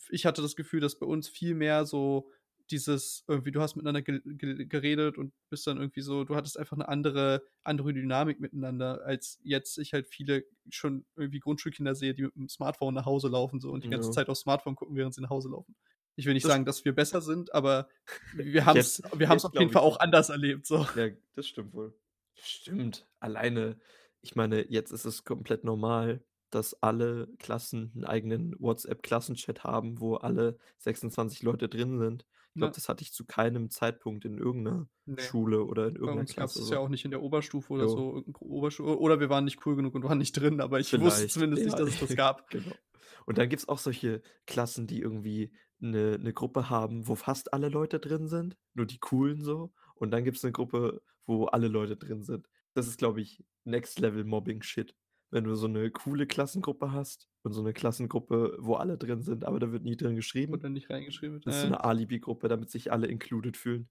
ich 0.10 0.26
hatte 0.26 0.42
das 0.42 0.56
Gefühl, 0.56 0.80
dass 0.82 1.00
bei 1.00 1.06
uns 1.06 1.28
viel 1.30 1.56
mehr 1.56 1.86
so 1.86 2.30
dieses 2.72 3.24
irgendwie 3.28 3.52
du 3.52 3.62
hast 3.62 3.76
miteinander 3.76 4.02
gel 4.04 4.22
gel 4.26 4.68
geredet 4.68 5.18
und 5.18 5.34
bist 5.50 5.66
dann 5.68 5.78
irgendwie 5.78 6.02
so 6.02 6.24
du 6.24 6.36
hattest 6.36 6.58
einfach 6.60 6.78
'ne 6.78 6.88
andere 6.88 7.44
andere 7.64 7.94
Dynamik 7.94 8.40
miteinander, 8.40 9.04
als 9.06 9.40
jetzt 9.44 9.78
ich 9.80 9.94
halt 9.94 10.08
viele 10.08 10.46
schon 10.70 11.06
irgendwie 11.16 11.40
Grundschulkinder 11.40 11.96
sehe, 11.96 12.14
die 12.14 12.26
mit'm 12.28 12.50
Smartphone 12.50 12.94
nach 12.94 13.06
Hause 13.08 13.28
laufen 13.30 13.60
so 13.60 13.72
und 13.72 13.86
die 13.86 13.90
ganze 13.90 14.12
Ja. 14.12 14.14
Zeit 14.14 14.30
aufs 14.30 14.42
Smartphone 14.42 14.76
gucken, 14.76 14.96
während 14.96 15.16
sie 15.16 15.22
nach 15.22 15.30
Hause 15.32 15.50
laufen. 15.50 15.76
Ich 16.16 16.26
will 16.28 16.34
nicht 16.36 16.46
Das 16.46 16.46
sagen, 16.46 16.66
dass 16.66 16.86
wir 16.86 16.94
besser 16.96 17.22
sind, 17.22 17.54
aber 17.56 17.90
wir 18.32 18.66
haben's 18.66 18.92
Jetzt 18.92 19.04
wir 19.16 19.30
haben's 19.30 19.46
auf 19.46 19.58
jeden 19.58 19.72
Fall 19.72 19.82
auch 19.84 20.00
anders 20.00 20.30
erlebt, 20.30 20.68
so. 20.68 20.86
Ja, 20.96 21.10
das 21.36 21.48
stimmt 21.48 21.74
wohl. 21.74 22.00
Stimmt. 22.34 23.08
Alleine 23.20 23.80
ich 24.22 24.36
meine, 24.36 24.70
jetzt 24.70 24.92
ist 24.92 25.06
es 25.06 25.24
komplett 25.24 25.64
normal, 25.64 26.26
dass 26.52 26.82
alle 26.84 27.28
Klassen 27.40 27.92
'n 27.96 28.06
eigenen 28.06 28.56
WhatsApp-Klassenchat 28.60 29.64
haben, 29.64 30.00
wo 30.02 30.16
alle 30.16 30.58
26 30.78 31.44
Leute 31.44 31.70
drin 31.70 32.00
sind. 32.00 32.26
Ich 32.52 32.58
glaube, 32.58 32.74
Ja. 32.74 32.76
das 32.76 32.90
hatte 32.90 33.04
ich 33.04 33.14
zu 33.14 33.26
keinem 33.26 33.70
Zeitpunkt 33.70 34.26
in 34.26 34.38
irgend 34.38 34.64
'ner 34.66 34.90
Ne. 35.08 35.18
Schule 35.18 35.64
oder 35.66 35.88
in 35.88 35.96
Bei 36.04 36.14
irgend 36.16 36.18
'ner 36.18 36.26
uns 36.26 36.36
Klasse 36.36 36.58
das 36.58 36.70
ja 36.70 36.78
so. 36.78 36.80
auch 36.80 36.90
nicht 36.90 37.06
in 37.06 37.12
der 37.12 37.22
Oberstufe 37.24 37.74
oder 37.74 37.88
Jo. 37.88 37.90
so, 37.90 38.24
Oberschul 38.40 38.88
oder 38.98 39.20
wir 39.20 39.30
waren 39.30 39.46
nicht 39.46 39.66
cool 39.66 39.76
genug 39.76 39.96
und 39.96 40.04
waren 40.04 40.18
nicht 40.20 40.34
drin, 40.34 40.62
aber 40.62 40.80
ich 40.80 40.98
wusste 41.00 41.28
Vielleicht, 41.28 41.30
zumindest 41.30 41.66
nicht, 41.66 41.78
ja, 41.78 41.80
dass 41.80 41.90
es 41.90 41.98
das 41.98 42.16
gab. 42.16 42.48
genau. 42.50 42.80
Und 43.26 43.38
dann 43.38 43.50
gibt's 43.50 43.68
auch 43.68 43.78
solche 43.80 44.22
Klassen, 44.48 44.88
die 44.88 45.02
irgendwie 45.02 45.54
'ne 45.80 46.18
'ne 46.20 46.34
Gruppe 46.34 46.70
haben, 46.70 47.08
wo 47.08 47.16
fast 47.16 47.54
alle 47.54 47.70
Leute 47.70 48.00
drin 48.00 48.28
sind, 48.28 48.58
nur 48.74 48.86
die 48.86 49.00
Coolen 49.00 49.44
so. 49.44 49.74
Und 49.96 50.12
dann 50.12 50.24
gibt's 50.24 50.44
'ne 50.44 50.52
Gruppe, 50.52 51.02
wo 51.26 51.46
alle 51.46 51.68
Leute 51.68 51.98
drin 51.98 52.24
sind. 52.24 52.48
Das 52.74 52.88
ist, 52.88 52.98
glaube 52.98 53.22
ich, 53.22 53.44
Next 53.66 54.00
Level 54.00 54.24
Mobbing 54.24 54.62
Shit. 54.64 54.96
Wenn 55.34 55.44
du 55.44 55.54
so 55.56 55.68
'ne 55.68 55.92
coole 55.92 56.26
Klassengruppe 56.26 56.92
hast 56.92 57.30
und 57.44 57.54
so 57.54 57.62
'ne 57.62 57.74
Klassengruppe, 57.74 58.58
wo 58.60 58.76
alle 58.76 58.98
drin 58.98 59.22
sind, 59.22 59.46
aber 59.46 59.60
da 59.60 59.72
wird 59.72 59.84
nie 59.84 59.96
drin 59.96 60.16
geschrieben. 60.16 60.54
Wurde 60.54 60.70
nicht 60.70 60.90
reingeschrieben 60.90 61.36
wird, 61.36 61.46
Das 61.46 61.56
ist 61.58 61.62
so 61.62 61.68
äh 61.68 61.70
'ne 61.70 61.84
Alibi-Gruppe, 61.84 62.48
damit 62.48 62.72
sich 62.72 62.92
alle 62.92 63.08
included 63.08 63.58
fühlen. 63.58 63.90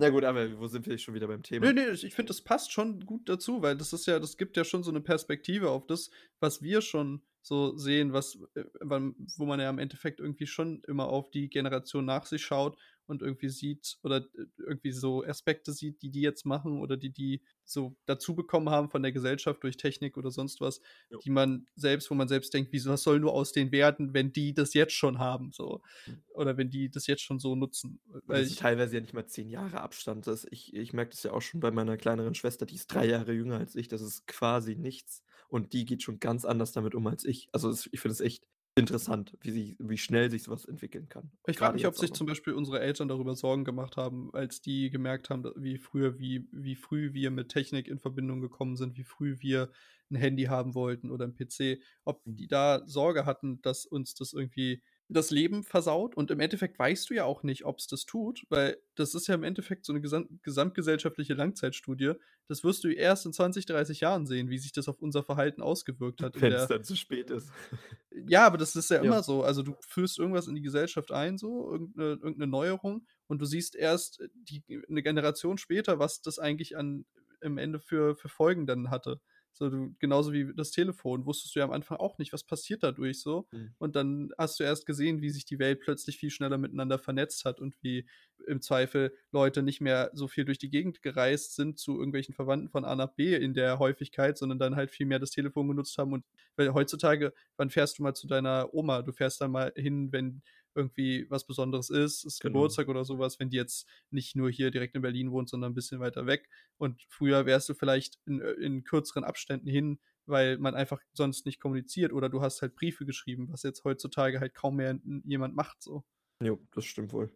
Na 0.00 0.10
gut, 0.10 0.24
aber 0.24 0.58
wo 0.58 0.66
sind 0.66 0.86
wir 0.86 0.98
schon 0.98 1.14
wieder 1.14 1.28
beim 1.28 1.42
Thema? 1.42 1.72
ne, 1.72 1.90
ich 1.90 2.04
ich 2.04 2.14
finde, 2.14 2.28
das 2.28 2.42
passt 2.42 2.72
schon 2.72 3.00
gut 3.06 3.28
dazu, 3.28 3.62
weil 3.62 3.76
das 3.76 3.92
ist 3.92 4.06
ja 4.06 4.18
das 4.18 4.36
gibt 4.36 4.56
ja 4.56 4.64
schon 4.64 4.82
so 4.82 4.90
'ne 4.90 5.00
Perspektive 5.00 5.70
auf 5.70 5.86
das, 5.86 6.10
was 6.40 6.62
wir 6.62 6.80
schon 6.82 7.22
so 7.46 7.76
sehen, 7.76 8.12
was 8.14 8.38
äh, 8.54 8.64
wo 8.80 9.46
man 9.46 9.60
ja 9.60 9.70
im 9.70 9.78
Endeffekt 9.78 10.20
irgendwie 10.20 10.46
schon 10.46 10.82
immer 10.88 11.08
auf 11.08 11.30
die 11.30 11.48
Generation 11.50 12.04
nach 12.04 12.26
sich 12.26 12.42
schaut 12.44 12.78
und 13.06 13.22
irgendwie 13.22 13.50
sieht 13.50 13.98
oder 14.02 14.18
äh, 14.34 14.46
irgendwie 14.58 14.92
so 14.92 15.22
Aspekte 15.24 15.72
sieht, 15.72 16.02
die 16.02 16.10
die 16.10 16.22
jetzt 16.22 16.46
machen 16.46 16.80
oder 16.80 16.96
die 16.96 17.12
die 17.12 17.42
so 17.64 17.96
dazu 18.06 18.34
bekommen 18.34 18.70
haben 18.70 18.90
von 18.90 19.02
der 19.02 19.12
Gesellschaft 19.12 19.62
durch 19.62 19.76
Technik 19.76 20.16
oder 20.16 20.30
sonst 20.30 20.60
was, 20.60 20.80
Jo. 21.10 21.24
die 21.24 21.30
man 21.30 21.66
selbst 21.76 22.10
wo 22.10 22.14
man 22.14 22.28
selbst 22.28 22.54
denkt: 22.54 22.72
„Wieso 22.72 22.90
was 22.90 23.02
soll 23.02 23.20
nur 23.20 23.32
aus 23.34 23.52
denen 23.52 23.72
werden, 23.72 24.14
wenn 24.14 24.32
die 24.32 24.54
das 24.54 24.74
jetzt 24.74 24.94
schon 24.94 25.18
haben“, 25.18 25.52
so. 25.52 25.82
Mhm. 26.06 26.24
Oder 26.28 26.56
wenn 26.56 26.70
die 26.70 26.90
das 26.90 27.06
jetzt 27.06 27.22
schon 27.22 27.38
so 27.38 27.54
nutzen. 27.56 28.00
Und 28.06 28.22
Weil 28.26 28.46
ich 28.46 28.56
teilweise 28.56 28.94
ja 28.96 29.00
nicht 29.02 29.12
mal 29.12 29.26
10 29.26 29.48
Jahre 29.50 29.80
Abstand. 29.82 30.26
Das 30.26 30.46
ich 30.50 30.74
ich 30.74 30.92
merke 30.92 31.10
das 31.10 31.22
ja 31.24 31.32
auch 31.32 31.42
schon 31.42 31.60
bei 31.60 31.70
meiner 31.70 31.96
kleineren 31.98 32.34
Schwester, 32.34 32.64
die 32.66 32.74
ist 32.74 32.86
3 32.88 33.06
Jahre 33.06 33.32
jünger 33.32 33.58
als 33.58 33.74
ich. 33.76 33.88
Das 33.88 34.00
ist 34.00 34.26
quasi 34.26 34.76
nichts. 34.76 35.22
Und 35.48 35.72
die 35.72 35.84
geht 35.84 36.02
schon 36.02 36.18
ganz 36.20 36.44
anders 36.44 36.72
damit 36.72 36.94
um 36.94 37.06
als 37.06 37.24
ich. 37.24 37.48
Also, 37.52 37.70
es 37.70 37.88
ich 37.92 38.00
finde 38.00 38.12
es 38.14 38.20
echt 38.20 38.46
interessant, 38.76 39.36
wie 39.40 39.50
sich 39.52 39.76
wie 39.78 39.98
schnell 39.98 40.30
sich 40.30 40.42
so 40.44 40.52
was 40.52 40.64
entwickeln 40.64 41.08
kann. 41.08 41.32
Ich 41.46 41.58
frage 41.58 41.74
mich, 41.74 41.86
ob 41.86 41.94
sich 41.98 42.14
zum 42.14 42.26
Beispiel 42.26 42.54
unsere 42.54 42.80
Eltern 42.80 43.06
darüber 43.08 43.34
Sorgen 43.36 43.64
gemacht 43.64 43.98
haben, 43.98 44.32
als 44.32 44.62
die 44.62 44.88
gemerkt 44.88 45.28
haben, 45.28 45.44
wie 45.56 45.76
früher 45.76 46.18
wie 46.18 46.48
wie 46.52 46.74
früh 46.74 47.12
wir 47.12 47.30
mit 47.30 47.50
Technik 47.50 47.86
in 47.86 47.98
Verbindung 47.98 48.40
gekommen 48.40 48.76
sind, 48.76 48.96
wie 48.96 49.04
früh 49.04 49.36
wir 49.40 49.70
'n 50.10 50.16
Handy 50.16 50.44
haben 50.44 50.74
wollten 50.74 51.10
oder 51.10 51.26
'n 51.26 51.34
PC. 51.34 51.82
Ob 52.04 52.22
Mhm. 52.26 52.38
die 52.38 52.48
da 52.48 52.82
Sorge 52.86 53.26
hatten, 53.26 53.60
dass 53.60 53.84
uns 53.84 54.14
das 54.14 54.32
irgendwie 54.32 54.82
das 55.14 55.30
Leben 55.30 55.64
versaut 55.64 56.16
und 56.16 56.30
im 56.30 56.40
Endeffekt 56.40 56.78
weißt 56.78 57.10
du 57.10 57.14
ja 57.14 57.24
auch 57.24 57.42
nicht, 57.44 57.64
ob's 57.66 57.86
das 57.88 58.06
tut, 58.06 58.44
weil 58.50 58.78
das 58.96 59.14
ist 59.14 59.28
ja 59.28 59.34
im 59.36 59.44
Endeffekt 59.44 59.86
so 59.86 59.92
'ne 59.94 60.00
gesam 60.02 60.40
gesamtgesellschaftliche 60.42 61.34
Langzeitstudie. 61.34 62.14
Das 62.48 62.64
wirst 62.64 62.84
du 62.84 62.88
erst 62.92 63.26
in 63.26 63.32
20, 63.32 63.66
30 63.66 64.00
Jahren 64.00 64.26
sehen, 64.26 64.50
wie 64.50 64.58
sich 64.58 64.72
das 64.72 64.88
auf 64.88 65.00
unser 65.02 65.22
Verhalten 65.24 65.62
ausgewirkt 65.62 66.22
hat 66.22 66.36
in 66.36 66.46
Wenn's 66.46 66.66
der 66.66 66.68
dann 66.68 66.84
zu 66.84 66.96
spät 66.96 67.30
ist. 67.30 67.52
Ja, 68.12 68.46
aber 68.46 68.58
das 68.58 68.76
ist 68.76 68.90
ja 68.90 68.98
Ja. 69.00 69.00
immer 69.00 69.22
so. 69.22 69.42
Also, 69.42 69.62
du 69.62 69.76
führst 69.80 70.18
irgendwas 70.18 70.46
in 70.46 70.54
die 70.54 70.62
Gesellschaft 70.62 71.10
ein 71.12 71.36
so, 71.38 71.70
irgend 71.72 71.96
'ne 71.96 72.04
irgend 72.22 72.38
'ne 72.38 72.46
Neuerung 72.46 73.06
und 73.26 73.40
du 73.40 73.44
siehst 73.46 73.74
erst, 73.74 74.20
äh, 74.20 74.28
die 74.34 74.62
'ne 74.88 75.02
Generation 75.02 75.58
später, 75.58 75.98
was 75.98 76.20
das 76.22 76.38
eigentlich 76.38 76.76
an 76.76 77.06
im 77.40 77.58
Ende 77.58 77.80
für 77.80 78.14
für 78.14 78.28
Folgen 78.28 78.66
dann 78.66 78.90
hatte. 78.90 79.20
So, 79.54 79.70
du 79.70 79.94
genauso 80.00 80.32
wie 80.32 80.52
das 80.54 80.72
Telefon 80.72 81.26
wusstest 81.26 81.54
du 81.54 81.60
ja 81.60 81.64
am 81.64 81.70
Anfang 81.70 81.98
auch 81.98 82.18
nicht, 82.18 82.32
was 82.32 82.44
passiert 82.44 82.82
dadurch 82.82 83.20
so. 83.20 83.46
Mhm. 83.52 83.74
Und 83.78 83.96
dann 83.96 84.30
hast 84.36 84.58
du 84.60 84.64
erst 84.64 84.84
gesehen, 84.84 85.22
wie 85.22 85.30
sich 85.30 85.44
die 85.44 85.58
Welt 85.60 85.80
plötzlich 85.80 86.18
viel 86.18 86.30
schneller 86.30 86.58
miteinander 86.58 86.98
vernetzt 86.98 87.44
hat 87.44 87.60
und 87.60 87.76
wie 87.82 88.06
im 88.46 88.60
Zweifel 88.60 89.14
Leute 89.30 89.62
nicht 89.62 89.80
mehr 89.80 90.10
so 90.12 90.28
viel 90.28 90.44
durch 90.44 90.58
die 90.58 90.70
Gegend 90.70 91.02
gereist 91.02 91.54
sind 91.54 91.78
zu 91.78 91.96
irgendwelchen 91.98 92.34
Verwandten 92.34 92.68
von 92.68 92.84
A 92.84 92.94
nach 92.96 93.12
B 93.14 93.34
in 93.34 93.54
der 93.54 93.78
Häufigkeit, 93.78 94.36
sondern 94.36 94.58
dann 94.58 94.76
halt 94.76 94.90
viel 94.90 95.06
mehr 95.06 95.18
das 95.20 95.30
Telefon 95.30 95.68
genutzt 95.68 95.96
haben 95.98 96.12
und 96.12 96.24
weil 96.56 96.74
heutzutage 96.74 97.32
wann 97.56 97.70
fährst 97.70 97.98
du 97.98 98.02
mal 98.02 98.14
zu 98.14 98.26
deiner 98.26 98.74
Oma? 98.74 99.02
Du 99.02 99.12
fährst 99.12 99.40
da 99.40 99.48
mal 99.48 99.72
hin, 99.76 100.12
wenn 100.12 100.42
irgendwie 100.74 101.26
was 101.30 101.46
Besonderes 101.46 101.90
ist, 101.90 102.24
ist 102.24 102.40
Genau. 102.40 102.78
Geburtstag 102.80 102.88
oder 102.88 103.04
so 103.04 103.18
was, 103.18 103.38
wenn 103.40 103.50
die 103.50 103.56
jetzt 103.56 103.88
nicht 104.10 104.36
nur 104.36 104.50
hier 104.50 104.70
direkt 104.70 104.94
in 104.96 105.02
Berlin 105.02 105.30
wohnt, 105.32 105.48
sondern 105.48 105.72
'n 105.72 105.74
bisschen 105.74 106.00
weiter 106.00 106.26
weg. 106.26 106.48
Und 106.78 107.02
früher 107.08 107.46
wärst 107.46 107.68
du 107.68 107.74
vielleicht 107.74 108.18
in 108.26 108.40
äh, 108.40 108.52
in 108.52 108.84
kürzeren 108.84 109.24
Abständen 109.24 109.68
hin, 109.68 110.00
weil 110.26 110.58
man 110.58 110.74
einfach 110.74 111.00
sonst 111.12 111.46
nicht 111.46 111.60
kommuniziert 111.60 112.12
oder 112.12 112.28
du 112.28 112.40
hast 112.42 112.62
halt 112.62 112.74
Briefe 112.76 113.06
geschrieben, 113.06 113.48
was 113.52 113.62
jetzt 113.62 113.84
heutzutage 113.84 114.40
halt 114.40 114.54
kaum 114.54 114.76
mehr 114.76 114.98
jemand 115.24 115.54
macht 115.56 115.82
so. 115.82 116.04
Jo, 116.42 116.58
das 116.72 116.84
stimmt 116.84 117.12
wohl. 117.12 117.32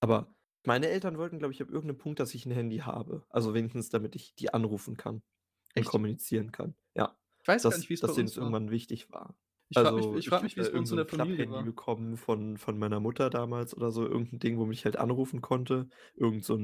Aber 0.00 0.34
meine 0.64 0.88
Eltern 0.88 1.18
wollten, 1.18 1.38
glaube 1.38 1.52
ich, 1.52 1.62
ab 1.62 1.68
irgend 1.70 1.86
'nem 1.86 1.98
Punkt, 1.98 2.20
dass 2.20 2.34
ich 2.34 2.44
'n 2.46 2.50
Handy 2.52 2.78
habe. 2.78 3.24
Also, 3.30 3.54
wenigstens 3.54 3.88
damit 3.90 4.14
ich 4.16 4.34
die 4.34 4.52
anrufen 4.52 4.96
kann 4.96 5.22
und 5.76 5.84
Echt? 5.84 5.86
kommunizieren 5.86 6.52
kann. 6.52 6.74
Ja, 6.96 7.18
Ich 7.42 7.48
weiß 7.48 7.68
gar 7.68 7.76
dass 7.76 7.78
nicht, 7.78 7.90
wie's 7.90 8.02
bei 8.04 8.06
dass 8.06 8.14
denen 8.14 8.30
das 8.30 8.38
war. 8.40 8.56
irgendwann 8.56 8.70
wichtig 8.70 9.10
war. 9.10 9.36
Ich 9.72 9.78
frage 9.80 9.94
mich 9.96 10.08
Also, 10.08 10.18
ich 10.18 10.26
frage 10.26 10.42
habe 10.42 10.46
mich, 10.46 10.56
da 10.56 10.56
wie's 10.56 10.70
bei 10.72 10.80
uns 10.80 10.90
in 10.90 10.96
der 10.96 11.06
Familie 11.06 11.46
war. 11.48 11.72
bekommen 11.72 12.16
von 12.16 12.56
von 12.58 12.76
meiner 12.76 12.98
Mutter 12.98 13.30
damals 13.30 13.72
oder 13.76 13.92
so, 13.92 14.04
irgend 14.04 14.32
'n 14.32 14.38
Ding, 14.40 14.58
womit 14.58 14.78
ich 14.78 14.84
halt 14.84 14.96
anrufen 14.96 15.40
konnte, 15.42 15.88
irgend 16.16 16.44
so 16.44 16.58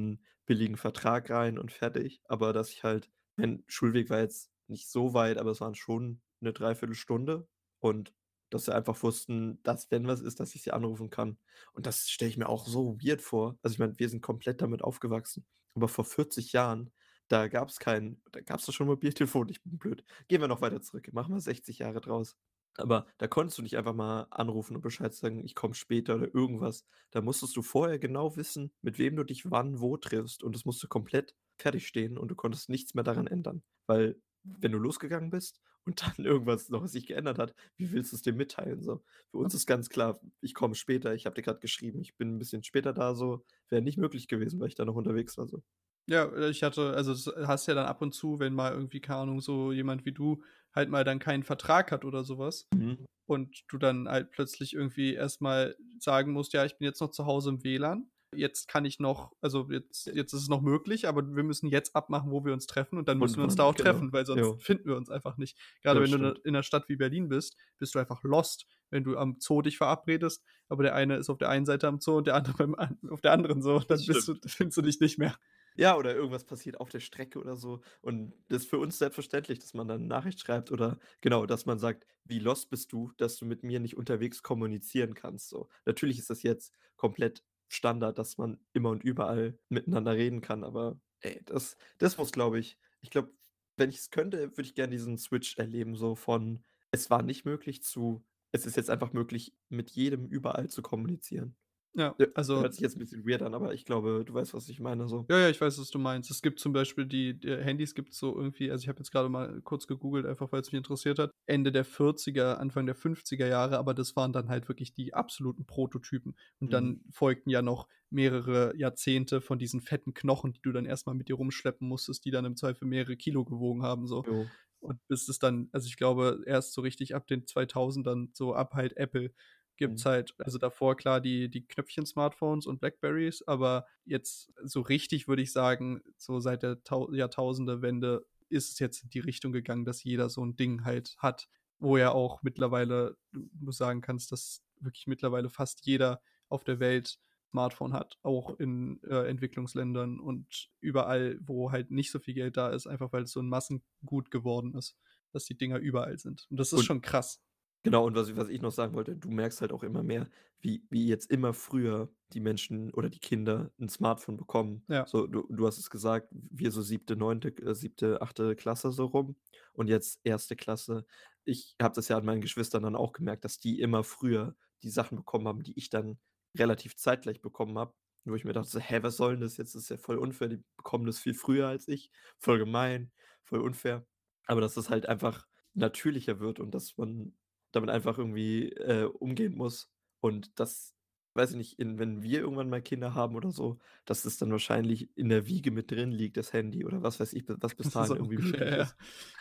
billigen 0.44 0.76
Vertrag 0.76 1.30
rein 1.30 1.56
und 1.56 1.70
fertig. 1.70 2.20
Aber 2.24 2.52
dass 2.52 2.70
ich 2.72 2.82
halt 2.82 3.08
mein 3.36 3.62
Schulweg 3.68 4.10
war 4.10 4.18
jetzt 4.20 4.50
nicht 4.66 4.88
so 4.90 5.14
weit, 5.14 5.38
aber 5.38 5.52
es 5.52 5.60
waren 5.60 5.76
schon 5.76 6.20
'ne 6.40 6.52
3/4 6.52 6.96
Stunde 6.96 7.46
und 7.78 8.12
dass 8.50 8.64
sie 8.64 8.74
einfach 8.74 9.00
wussten, 9.04 9.60
dass, 9.62 9.88
wenn 9.92 10.08
was 10.08 10.20
ist, 10.20 10.40
dass 10.40 10.54
ich 10.56 10.62
sie 10.62 10.72
anrufen 10.72 11.08
kann. 11.10 11.38
Und 11.74 11.86
das 11.86 12.08
stelle 12.10 12.28
ich 12.30 12.36
mir 12.38 12.48
auch 12.48 12.66
so 12.66 12.96
weird 13.00 13.22
vor. 13.22 13.56
Also, 13.62 13.74
ich 13.74 13.78
meine, 13.78 13.96
wir 14.00 14.08
sind 14.08 14.20
komplett 14.22 14.60
damit 14.62 14.82
aufgewachsen. 14.82 15.46
Aber 15.76 15.86
vor 15.88 16.04
40 16.04 16.52
Jahren, 16.52 16.90
da 17.28 17.46
gab's 17.48 17.78
kein 17.78 18.20
da 18.32 18.40
gab's 18.40 18.66
doch 18.66 18.72
schon 18.72 18.86
Mobiltelefon, 18.88 19.48
ich 19.48 19.62
bin 19.62 19.78
blöd. 19.78 20.04
Gehen 20.28 20.40
wir 20.40 20.48
noch 20.48 20.60
weiter 20.60 20.80
zurück, 20.82 21.08
machen 21.12 21.34
wir 21.34 21.40
60 21.40 21.78
Jahre 21.78 22.00
draus. 22.00 22.34
Aber 22.78 23.06
da 23.18 23.26
konntest 23.28 23.58
du 23.58 23.62
nicht 23.62 23.76
einfach 23.76 23.94
mal 23.94 24.26
anrufen 24.30 24.76
und 24.76 24.82
Bescheid 24.82 25.14
sagen: 25.14 25.44
„Ich 25.44 25.54
komme 25.54 25.74
später“ 25.74 26.16
oder 26.16 26.34
irgendwas. 26.34 26.84
Da 27.10 27.20
musstest 27.22 27.56
du 27.56 27.62
vorher 27.62 27.98
genau 27.98 28.36
wissen, 28.36 28.72
mit 28.82 28.98
wem 28.98 29.16
du 29.16 29.24
dich 29.24 29.50
wann 29.50 29.80
wo 29.80 29.96
triffst 29.96 30.42
und 30.42 30.54
es 30.56 30.64
musste 30.64 30.88
komplett 30.88 31.34
fertig 31.58 31.86
stehen 31.86 32.18
und 32.18 32.28
du 32.30 32.34
konntest 32.34 32.68
nichts 32.68 32.94
mehr 32.94 33.04
daran 33.04 33.26
ändern. 33.26 33.62
Weil, 33.86 34.20
wenn 34.42 34.72
du 34.72 34.78
losgegangen 34.78 35.30
bist 35.30 35.60
und 35.84 36.02
dann 36.18 36.24
irgendwas 36.24 36.68
noch 36.68 36.86
sich 36.86 37.06
geändert 37.06 37.38
hat, 37.38 37.54
wie 37.76 37.92
willst 37.92 38.12
du's 38.12 38.22
dem 38.22 38.36
mitteilen 38.36 38.82
so? 38.82 39.02
Für 39.30 39.38
uns 39.38 39.54
ist 39.54 39.66
ganz 39.66 39.88
klar: 39.88 40.20
„Ich 40.40 40.54
komme 40.54 40.74
später, 40.74 41.14
ich 41.14 41.26
habe 41.26 41.34
dir 41.34 41.42
grad 41.42 41.60
geschrieben, 41.60 42.00
ich 42.00 42.16
bin 42.16 42.34
'n 42.36 42.38
bisschen 42.38 42.62
später 42.64 42.92
da“, 42.92 43.14
so. 43.14 43.44
Wäre 43.68 43.82
nicht 43.82 43.98
möglich 43.98 44.28
gewesen, 44.28 44.60
weil 44.60 44.68
ich 44.68 44.74
da 44.74 44.84
noch 44.84 44.94
unterwegs 44.96 45.36
war 45.38 45.46
so. 45.48 45.62
Ja, 46.08 46.24
äh, 46.26 46.50
ich 46.50 46.62
hatte 46.62 46.94
also, 46.94 47.12
das 47.12 47.48
hast 47.48 47.66
ja 47.66 47.74
dann 47.74 47.86
ab 47.86 48.00
und 48.00 48.12
zu, 48.12 48.38
wenn 48.38 48.54
mal 48.54 48.72
irgendwie, 48.72 49.00
keine 49.00 49.20
Ahnung, 49.22 49.40
so 49.40 49.72
jemand 49.72 50.04
wie 50.04 50.12
du 50.12 50.42
halt 50.74 50.88
mal 50.88 51.04
dann 51.04 51.18
keinen 51.18 51.42
Vertrag 51.42 51.90
hat 51.90 52.04
oder 52.04 52.22
so 52.22 52.38
was 52.38 52.68
Mhm. 52.74 53.06
und 53.26 53.64
du 53.68 53.78
dann 53.78 54.08
halt 54.08 54.30
plötzlich 54.30 54.74
irgendwie 54.74 55.14
erst 55.14 55.40
mal 55.40 55.76
sagen 55.98 56.32
musst: 56.32 56.52
„Ja, 56.52 56.64
ich 56.64 56.78
bin 56.78 56.86
jetzt 56.86 57.00
noch 57.00 57.10
zu 57.10 57.26
Hause 57.26 57.50
im 57.50 57.64
WLAN. 57.64 58.10
Jetzt 58.34 58.68
kann 58.68 58.84
ich 58.84 59.00
noch 59.00 59.32
also, 59.40 59.68
jetzt 59.70 60.06
jetzt 60.06 60.32
ist 60.32 60.42
es 60.42 60.48
noch 60.48 60.60
möglich, 60.62 61.08
aber 61.08 61.34
wir 61.36 61.42
müssen 61.44 61.68
jetzt 61.68 61.96
abmachen, 61.96 62.30
wo 62.30 62.44
wir 62.44 62.52
uns 62.52 62.66
treffen 62.66 62.98
und 62.98 63.08
dann 63.08 63.18
müssen 63.20 63.36
Und 63.36 63.40
wir 63.40 63.44
uns 63.44 63.56
da 63.56 63.64
auch 63.64 63.74
genau. 63.74 63.74
treffen, 63.74 64.12
weil 64.12 64.26
sonst 64.26 64.56
Jo. 64.56 64.62
finden 64.62 64.88
wir 64.90 64.96
uns 64.96 65.10
einfach 65.10 65.36
nicht.“ 65.38 65.58
Grade 65.82 66.00
Das 66.00 66.02
wenn 66.02 66.10
du 66.12 66.16
stimmt. 66.16 66.18
in 66.18 66.22
'ner 66.22 66.34
in 66.44 66.52
'ner 66.54 66.62
Stadt 66.62 66.88
wie 66.88 66.96
Berlin 66.96 67.28
bist, 67.28 67.56
bist 67.78 67.94
du 67.94 67.98
einfach 67.98 68.22
lost, 68.24 68.66
wenn 68.90 69.04
du 69.04 69.16
am 69.18 69.38
Zoo 69.40 69.62
dich 69.62 69.78
verabredest, 69.78 70.44
aber 70.68 70.82
der 70.84 70.94
eine 70.94 71.16
ist 71.16 71.30
auf 71.30 71.38
der 71.38 71.48
einen 71.50 71.66
Seite 71.66 71.88
am 71.88 72.00
Zoo 72.00 72.18
und 72.18 72.26
der 72.28 72.34
andere 72.36 72.54
beim 72.68 72.76
auf 73.10 73.20
der 73.22 73.32
anderen 73.32 73.62
so, 73.62 73.80
dann 73.80 74.04
du 74.04 74.14
findest 74.46 74.76
du 74.78 74.82
dich 74.82 75.00
nicht 75.00 75.18
mehr. 75.18 75.36
Ja, 75.78 75.94
oder 75.96 76.14
irgendwas 76.14 76.44
passiert 76.44 76.80
auf 76.80 76.88
der 76.88 77.00
Strecke 77.00 77.38
oder 77.38 77.54
so. 77.56 77.82
Und 78.00 78.32
das 78.48 78.62
ist 78.62 78.70
für 78.70 78.78
uns 78.78 78.96
selbstverständlich, 78.98 79.58
dass 79.58 79.74
man 79.74 79.86
dann 79.86 80.02
'ne 80.02 80.06
Nachricht 80.08 80.40
schreibt 80.40 80.72
oder 80.72 80.98
genau, 81.20 81.44
dass 81.44 81.66
man 81.66 81.78
sagt: 81.78 82.06
„Wie 82.24 82.38
lost 82.38 82.70
bist 82.70 82.92
du, 82.92 83.12
dass 83.18 83.36
du 83.36 83.44
mit 83.44 83.62
mir 83.62 83.78
nicht 83.78 83.96
unterwegs 83.96 84.42
kommunizieren 84.42 85.12
kannst“, 85.14 85.48
so. 85.50 85.68
Natürlich 85.84 86.18
ist 86.18 86.30
das 86.30 86.42
jetzt 86.42 86.72
komplett 86.96 87.42
Standard, 87.68 88.16
dass 88.18 88.38
man 88.38 88.58
immer 88.72 88.88
und 88.90 89.04
überall 89.04 89.58
miteinander 89.68 90.14
reden 90.14 90.40
kann, 90.40 90.64
aber 90.64 90.98
ey, 91.20 91.42
das 91.44 91.76
das 91.98 92.16
muss, 92.16 92.32
glaube 92.32 92.58
ich 92.58 92.78
ich 93.02 93.10
glaube, 93.10 93.30
wenn 93.76 93.90
ich's 93.90 94.10
könnte, 94.10 94.38
würde 94.56 94.62
ich 94.62 94.74
gern 94.74 94.90
diesen 94.90 95.18
Switch 95.18 95.58
erleben, 95.58 95.94
so 95.94 96.14
von: 96.14 96.64
„Es 96.90 97.10
war 97.10 97.22
nicht 97.22 97.44
möglich“ 97.44 97.82
zu: 97.82 98.24
„Es 98.52 98.64
ist 98.64 98.76
jetzt 98.76 98.88
einfach 98.88 99.12
möglich, 99.12 99.52
mit 99.68 99.90
jedem 99.90 100.26
überall 100.26 100.68
zu 100.70 100.80
kommunizieren.“ 100.80 101.54
Ja, 101.96 102.16
also 102.34 102.54
hört 102.60 102.72
sich 102.74 102.82
jetzt 102.82 102.96
'n 102.96 102.98
bisschen 103.00 103.26
weird 103.26 103.42
an, 103.42 103.54
aber 103.54 103.74
ich 103.74 103.84
glaube, 103.84 104.24
du 104.24 104.34
weißt, 104.34 104.54
was 104.54 104.68
ich 104.68 104.80
meine 104.80 105.08
so. 105.08 105.28
Ja, 105.28 105.38
ja, 105.40 105.48
ich 105.50 105.60
weiß, 105.60 105.80
was 105.80 105.90
du 105.90 105.98
meinst. 105.98 106.30
Es 106.30 106.40
gibt 106.40 106.60
zum 106.60 106.72
Beispiel 106.72 107.04
die 107.04 107.30
äh, 107.42 107.60
Handys 107.60 107.96
gibt's 107.96 108.16
so 108.16 108.36
irgendwie 108.38 108.70
also, 108.70 108.84
ich 108.84 108.88
habe 108.88 109.00
jetzt 109.00 109.10
grade 109.10 109.28
mal 109.28 109.60
kurz 109.62 109.88
gegoogelt, 109.88 110.24
einfach 110.24 110.52
weil's 110.52 110.70
mich 110.70 110.78
interessiert 110.78 111.18
hat. 111.18 111.32
Ende 111.46 111.72
der 111.72 111.84
40er, 111.84 112.60
Anfang 112.60 112.86
der 112.86 112.94
50er 112.94 113.48
Jahre, 113.48 113.76
aber 113.78 113.92
das 113.92 114.14
waren 114.14 114.32
dann 114.32 114.48
halt 114.48 114.68
wirklich 114.68 114.92
die 114.92 115.14
absoluten 115.14 115.66
Prototypen. 115.66 116.36
Und 116.60 116.72
Mhm. 116.72 116.72
dann 116.72 117.00
folgten 117.10 117.50
ja 117.50 117.60
noch 117.60 117.88
mehrere 118.08 118.72
Jahrzehnte 118.76 119.40
von 119.40 119.58
diesen 119.58 119.80
fetten 119.80 120.14
Knochen, 120.14 120.52
die 120.52 120.62
du 120.62 120.70
dann 120.70 120.86
erst 120.86 121.06
mal 121.08 121.14
mit 121.14 121.28
dir 121.28 121.34
rumschleppen 121.34 121.88
musstest, 121.88 122.24
die 122.24 122.30
dann 122.30 122.44
im 122.44 122.54
Zweifel 122.56 122.86
mehrere 122.86 123.16
Kilo 123.16 123.44
gewogen 123.44 123.82
haben 123.82 124.06
so. 124.06 124.26
Jo. 124.26 124.56
Und 124.78 125.00
bis 125.08 125.28
es 125.28 125.38
dann 125.40 125.68
also, 125.72 125.88
ich 125.88 125.96
glaube, 125.96 126.42
erst 126.46 126.72
so 126.72 126.82
richtig 126.82 127.14
ab 127.16 127.26
den 127.26 127.46
2000ern, 127.46 128.30
so 128.34 128.54
ab 128.54 128.74
halt 128.74 128.96
Apple, 128.96 129.32
gibt's 129.76 130.04
Mhm. 130.04 130.06
halt 130.06 130.34
also, 130.38 130.58
davor 130.58 130.96
klar 130.96 131.20
die 131.20 131.48
die 131.50 131.66
Knöpfchen-Smartphones 131.66 132.66
und 132.66 132.80
Blackberrys, 132.80 133.42
aber 133.46 133.86
jetzt 134.04 134.52
so 134.64 134.80
richtig, 134.82 135.28
würde 135.28 135.42
ich 135.42 135.52
sagen, 135.52 136.02
so 136.16 136.40
seit 136.40 136.62
der 136.62 136.82
Tau 136.84 137.12
Jahrtausendewende 137.12 138.26
ist 138.48 138.72
es 138.72 138.78
jetzt 138.78 139.02
in 139.04 139.10
die 139.10 139.20
Richtung 139.20 139.52
gegangen, 139.52 139.84
dass 139.84 140.04
jeder 140.04 140.28
so 140.30 140.42
'n 140.42 140.56
Ding 140.56 140.84
halt 140.84 141.16
hat, 141.18 141.48
wo 141.78 141.96
ja 141.98 142.12
auch 142.12 142.42
mittlerweile 142.42 143.16
du 143.32 143.72
sagen 143.72 144.00
kannst, 144.02 144.32
dass 144.32 144.62
wirklich 144.80 145.06
mittlerweile 145.06 145.50
fast 145.50 145.86
jeder 145.86 146.20
auf 146.48 146.64
der 146.64 146.80
Welt 146.80 147.18
Smartphone 147.50 147.92
hat, 147.94 148.18
auch 148.22 148.58
in, 148.60 149.00
äh, 149.04 149.28
Entwicklungsländern 149.28 150.20
und 150.20 150.68
überall, 150.80 151.38
wo 151.42 151.72
halt 151.72 151.90
nicht 151.90 152.10
so 152.10 152.18
viel 152.18 152.34
Geld 152.34 152.56
da 152.58 152.68
ist, 152.70 152.86
einfach 152.86 153.12
weil's 153.12 153.32
so 153.32 153.40
'n 153.40 153.48
Massengut 153.48 154.30
geworden 154.30 154.74
ist, 154.74 154.96
dass 155.32 155.44
die 155.46 155.56
Dinger 155.56 155.78
überall 155.78 156.18
sind. 156.18 156.46
Und 156.50 156.58
das 156.58 156.72
ist 156.72 156.82
Und 156.82 156.84
schon 156.84 157.00
krass. 157.02 157.38
Genau, 157.86 158.04
und 158.04 158.16
was 158.16 158.28
ich 158.28 158.36
was 158.36 158.48
ich 158.48 158.60
noch 158.62 158.72
sagen 158.72 158.94
wollte, 158.94 159.14
du 159.16 159.30
merkst 159.30 159.60
halt 159.60 159.70
auch 159.72 159.84
immer 159.84 160.02
mehr, 160.02 160.28
wie 160.60 160.82
wie 160.90 161.06
jetzt 161.06 161.30
immer 161.30 161.54
früher 161.54 162.10
die 162.32 162.40
Menschen 162.40 162.92
oder 162.92 163.08
die 163.08 163.20
Kinder 163.20 163.70
'n 163.78 163.88
Smartphone 163.88 164.36
bekommen. 164.36 164.82
Ja. 164.88 165.04
So, 165.04 165.28
du 165.28 165.46
du 165.50 165.66
hast 165.68 165.78
es 165.78 165.88
gesagt, 165.88 166.26
wir 166.32 166.72
so 166.72 166.82
7., 166.82 167.14
9., 167.14 167.60
äh, 167.62 167.74
7., 167.76 168.20
8. 168.20 168.56
Klasse 168.56 168.90
so 168.90 169.04
rum 169.06 169.36
und 169.72 169.86
jetzt 169.88 170.18
1. 170.24 170.56
Klasse. 170.56 171.06
Ich 171.44 171.76
habe 171.80 171.94
das 171.94 172.08
ja 172.08 172.16
an 172.18 172.24
meinen 172.24 172.40
Geschwistern 172.40 172.82
dann 172.82 172.96
auch 172.96 173.12
gemerkt, 173.12 173.44
dass 173.44 173.58
die 173.58 173.78
immer 173.80 174.02
früher 174.02 174.56
die 174.82 174.90
Sachen 174.90 175.16
bekommen 175.16 175.46
haben, 175.46 175.62
die 175.62 175.78
ich 175.78 175.88
dann 175.88 176.18
relativ 176.58 176.96
zeitgleich 176.96 177.40
bekommen 177.40 177.78
habe, 177.78 177.94
wo 178.24 178.34
ich 178.34 178.44
mir 178.44 178.52
dachte 178.52 178.68
so: 178.68 178.80
„Hä, 178.80 178.98
was 179.04 179.16
soll 179.16 179.34
'n 179.36 179.40
das 179.42 179.58
jetzt? 179.58 179.76
Das 179.76 179.82
ist 179.84 179.90
ja 179.90 179.96
voll 179.96 180.18
unfair, 180.18 180.48
die 180.48 180.64
bekommen 180.76 181.06
das 181.06 181.20
viel 181.20 181.34
früher 181.34 181.68
als 181.68 181.86
ich. 181.86 182.10
Voll 182.40 182.58
gemein, 182.58 183.12
voll 183.44 183.60
unfair.“ 183.60 184.04
Aber 184.46 184.60
dass 184.60 184.74
das 184.74 184.90
halt 184.90 185.06
einfach 185.08 185.46
natürlicher 185.74 186.40
wird 186.40 186.58
und 186.58 186.74
dass 186.74 186.96
man 186.96 187.34
damit 187.76 187.90
einfach 187.90 188.18
irgendwie, 188.18 188.70
äh, 188.72 189.04
umgehen 189.04 189.54
muss 189.56 189.90
und 190.20 190.58
dass 190.60 190.94
weiß 191.34 191.50
ich 191.50 191.56
nicht, 191.58 191.78
in 191.78 191.98
wenn 191.98 192.22
wir 192.22 192.40
irgendwann 192.40 192.70
mal 192.70 192.80
Kinder 192.82 193.14
haben 193.14 193.36
oder 193.36 193.50
so, 193.52 193.78
dass 194.06 194.22
das 194.22 194.38
dann 194.38 194.50
wahrscheinlich 194.52 195.10
in 195.16 195.28
der 195.28 195.46
Wiege 195.46 195.70
mit 195.70 195.90
drin 195.90 196.10
liegt, 196.10 196.38
das 196.38 196.54
Handy 196.54 196.84
oder 196.86 197.02
was 197.02 197.20
weiß 197.20 197.34
ich, 197.34 197.44
was 197.48 197.74
bis 197.76 197.90
dahin 197.90 198.14
So 198.14 198.16
irgendwie 198.16 198.38
ungefähr, 198.38 198.74
ja. 198.76 198.92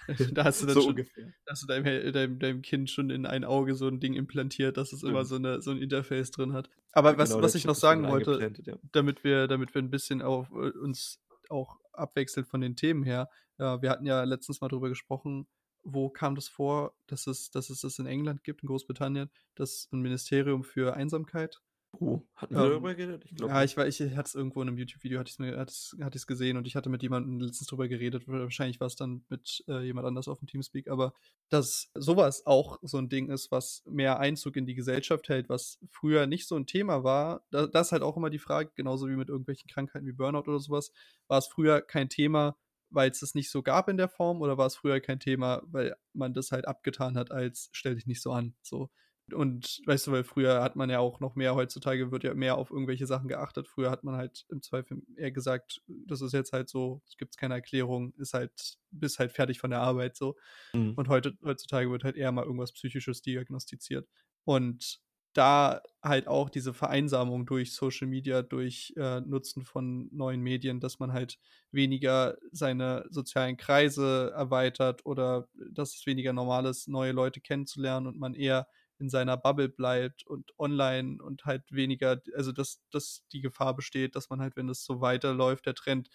Da 0.34 0.44
hast 0.46 0.62
du 0.62 0.68
dann 0.68 0.80
So 0.80 0.82
schon 0.82 0.96
ungefähr. 0.96 1.34
hast 1.50 1.64
du 1.64 1.68
deinem 1.68 1.84
deinem 2.14 2.40
deinem 2.40 2.62
Kind 2.62 2.90
schon 2.92 3.10
in 3.10 3.26
ein 3.26 3.44
Auge 3.46 3.76
so 3.76 3.88
'n 3.88 4.00
Ding 4.00 4.14
implantiert, 4.14 4.78
dass 4.78 4.94
es 4.94 5.04
immer 5.04 5.24
Stimmt. 5.24 5.26
so 5.26 5.38
'ne 5.38 5.62
so 5.62 5.72
'n 5.72 5.78
Interface 5.82 6.32
drin 6.32 6.54
hat. 6.54 6.70
Aber 6.92 7.18
was 7.18 7.36
Genau, 7.36 7.42
was 7.42 7.56
ich 7.56 7.66
noch 7.66 7.76
sagen 7.76 8.08
wollte, 8.08 8.48
ja. 8.66 8.78
damit 8.92 9.24
wir 9.24 9.48
damit 9.48 9.74
wir 9.76 9.82
'n 9.82 9.90
bisschen 9.92 10.22
auf 10.22 10.52
äh, 10.52 10.70
uns 10.78 11.20
auch 11.50 11.78
abwechseln 11.94 12.46
von 12.46 12.62
den 12.62 12.76
Themen 12.76 13.04
her. 13.04 13.30
Äh, 13.58 13.82
wir 13.82 13.90
hatten 13.90 14.06
ja 14.06 14.24
letztens 14.24 14.62
mal 14.62 14.68
drüber 14.70 14.90
gesprochen, 14.90 15.48
wo 15.86 16.10
kam 16.10 16.36
das 16.36 16.50
vor, 16.50 16.96
dass 17.08 17.28
es 17.28 17.52
dass 17.52 17.70
es 17.72 17.82
das 17.82 18.00
in 18.00 18.08
England 18.08 18.44
gibt, 18.44 18.64
in 18.64 18.68
Großbritannien, 18.68 19.30
das 19.56 19.90
'n 19.94 20.02
Ministerium 20.02 20.64
für 20.66 20.96
Einsamkeit. 20.96 21.62
Oh, 21.94 22.22
hatten 22.36 22.58
wir 22.58 22.64
Ähm, 22.64 22.70
darüber 22.70 22.96
geredet? 22.96 23.26
Ich 23.26 23.36
glaube 23.36 23.56
ja, 23.56 23.64
ich 23.64 23.78
wei 23.78 23.88
ich 23.88 24.00
hatte 24.02 24.22
es 24.28 24.36
irgendwo 24.36 24.62
in 24.62 24.68
'nem 24.68 24.78
YouTube-Video 24.78 25.20
hatte 25.20 25.30
ich's 25.30 25.40
mir 25.40 25.58
hatte 25.60 26.18
ich's 26.18 26.28
gesehen 26.28 26.58
und 26.58 26.68
ich 26.68 26.76
hatte 26.76 26.90
mit 26.90 27.04
jemandem 27.04 27.40
letztens 27.40 27.68
drüber 27.68 27.88
geredet. 27.88 28.28
Wahrscheinlich 28.28 28.80
war's 28.80 28.96
dann 28.96 29.26
mit, 29.30 29.64
äh, 29.68 29.82
jemand 29.84 30.08
anders 30.08 30.28
aufm 30.28 30.48
Teamspeak, 30.48 30.90
aber 30.90 31.14
dass 31.50 31.92
so 31.96 32.18
was 32.18 32.46
auch 32.46 32.80
so 32.84 32.98
'n 33.00 33.10
Ding 33.10 33.30
ist, 33.30 33.52
was 33.52 33.84
mehr 33.88 34.20
Einzug 34.20 34.58
in 34.58 34.66
die 34.68 34.76
Gesellschaft 34.76 35.30
hält, 35.30 35.50
was 35.50 35.80
früher 35.90 36.28
nicht 36.28 36.48
so 36.48 36.56
'n 36.58 36.66
Thema 36.68 37.04
war. 37.04 37.46
Da 37.52 37.68
da 37.68 37.82
ist 37.82 37.92
halt 37.94 38.04
auch 38.04 38.18
immer 38.18 38.30
die 38.30 38.40
Frage, 38.40 38.72
genauso 38.76 39.08
wie 39.10 39.16
mit 39.18 39.30
irgendwelchen 39.30 39.70
Krankheiten 39.70 40.08
wie 40.08 40.14
Burnout 40.14 40.42
oder 40.50 40.60
so 40.60 40.72
was, 40.72 40.92
war 41.28 41.40
es 41.40 41.48
früher 41.48 41.82
kein 41.82 42.10
Thema, 42.10 42.58
weil's 42.90 43.20
das 43.20 43.36
nicht 43.36 43.50
so 43.52 43.64
gab 43.64 43.90
in 43.90 43.98
der 43.98 44.10
Form 44.10 44.42
oder 44.42 44.58
war 44.58 44.68
es 44.68 44.76
früher 44.76 45.00
kein 45.02 45.20
Thema, 45.20 45.62
weil 45.66 45.96
man 46.14 46.34
das 46.34 46.52
halt 46.52 46.68
abgetan 46.68 47.18
hat 47.18 47.32
als: 47.32 47.70
„Stell 47.74 47.96
dich 47.96 48.08
nicht 48.08 48.22
so 48.22 48.32
an“, 48.32 48.56
so. 48.62 48.92
Und 49.34 49.82
weißt 49.88 50.06
du, 50.08 50.12
weil 50.12 50.24
früher 50.24 50.62
hat 50.62 50.76
man 50.76 50.90
ja 50.92 51.00
auch 51.00 51.20
noch 51.20 51.34
mehr 51.36 51.56
heutzutage 51.56 52.12
wird 52.12 52.24
ja 52.24 52.36
mehr 52.36 52.58
auf 52.58 52.70
irgendwelche 52.70 53.08
Sachen 53.08 53.28
geachtet. 53.28 53.68
Früher 53.68 53.90
hat 53.90 54.04
man 54.04 54.16
halt 54.16 54.46
im 54.50 54.62
Zweifel 54.62 55.02
eher 55.18 55.32
gesagt: 55.32 55.82
„Das 55.88 56.22
ist 56.22 56.34
jetzt 56.34 56.54
halt 56.54 56.70
so, 56.70 57.02
es 57.08 57.18
gibt's 57.18 57.38
keine 57.38 57.56
Erklärung, 57.56 58.14
ist 58.18 58.34
halt 58.36 58.78
bist 58.92 59.18
halt 59.20 59.32
fertig 59.32 59.60
von 59.60 59.72
der 59.72 59.82
Arbeit“, 59.82 60.16
so. 60.16 60.36
Mhm. 60.74 60.96
Und 60.96 61.10
heute 61.10 61.38
heutzutage 61.44 61.90
wird 61.92 62.04
halt 62.04 62.16
eher 62.18 62.32
mal 62.32 62.46
irgendwas 62.46 62.72
Psychisches 62.74 63.22
diagnostiziert. 63.22 64.08
Und 64.46 65.02
da 65.38 65.82
halt 66.04 66.28
auch 66.28 66.50
diese 66.50 66.74
Vereinsamung 66.74 67.46
durch 67.46 67.74
Social 67.74 68.08
Media, 68.08 68.42
durch, 68.44 68.94
äh, 68.98 69.22
Nutzen 69.22 69.64
von 69.64 70.10
neuen 70.14 70.42
Medien, 70.42 70.80
dass 70.80 71.00
man 71.00 71.14
halt 71.14 71.40
weniger 71.72 72.38
seine 72.52 73.06
sozialen 73.10 73.58
Kreise 73.58 74.32
erweitert 74.36 75.06
oder 75.06 75.48
dass 75.72 75.96
es 75.96 76.06
weniger 76.08 76.34
normal 76.34 76.66
ist, 76.68 76.88
neue 76.88 77.12
Leute 77.12 77.42
kennenzulernen 77.42 78.08
und 78.08 78.18
man 78.20 78.34
eher 78.36 78.68
in 79.00 79.10
seiner 79.10 79.38
Bubble 79.38 79.70
bleibt 79.70 80.26
und 80.26 80.54
online 80.58 81.22
und 81.24 81.46
halt 81.46 81.64
weniger 81.72 82.22
also, 82.36 82.52
dass 82.54 82.82
dass 82.92 83.26
die 83.34 83.42
Gefahr 83.42 83.76
besteht, 83.76 84.16
dass 84.16 84.30
man 84.30 84.42
halt, 84.42 84.56
wenn 84.56 84.70
es 84.70 84.86
so 84.86 85.02
weiterläuft, 85.02 85.66
der 85.66 85.76
Trend, 85.76 86.10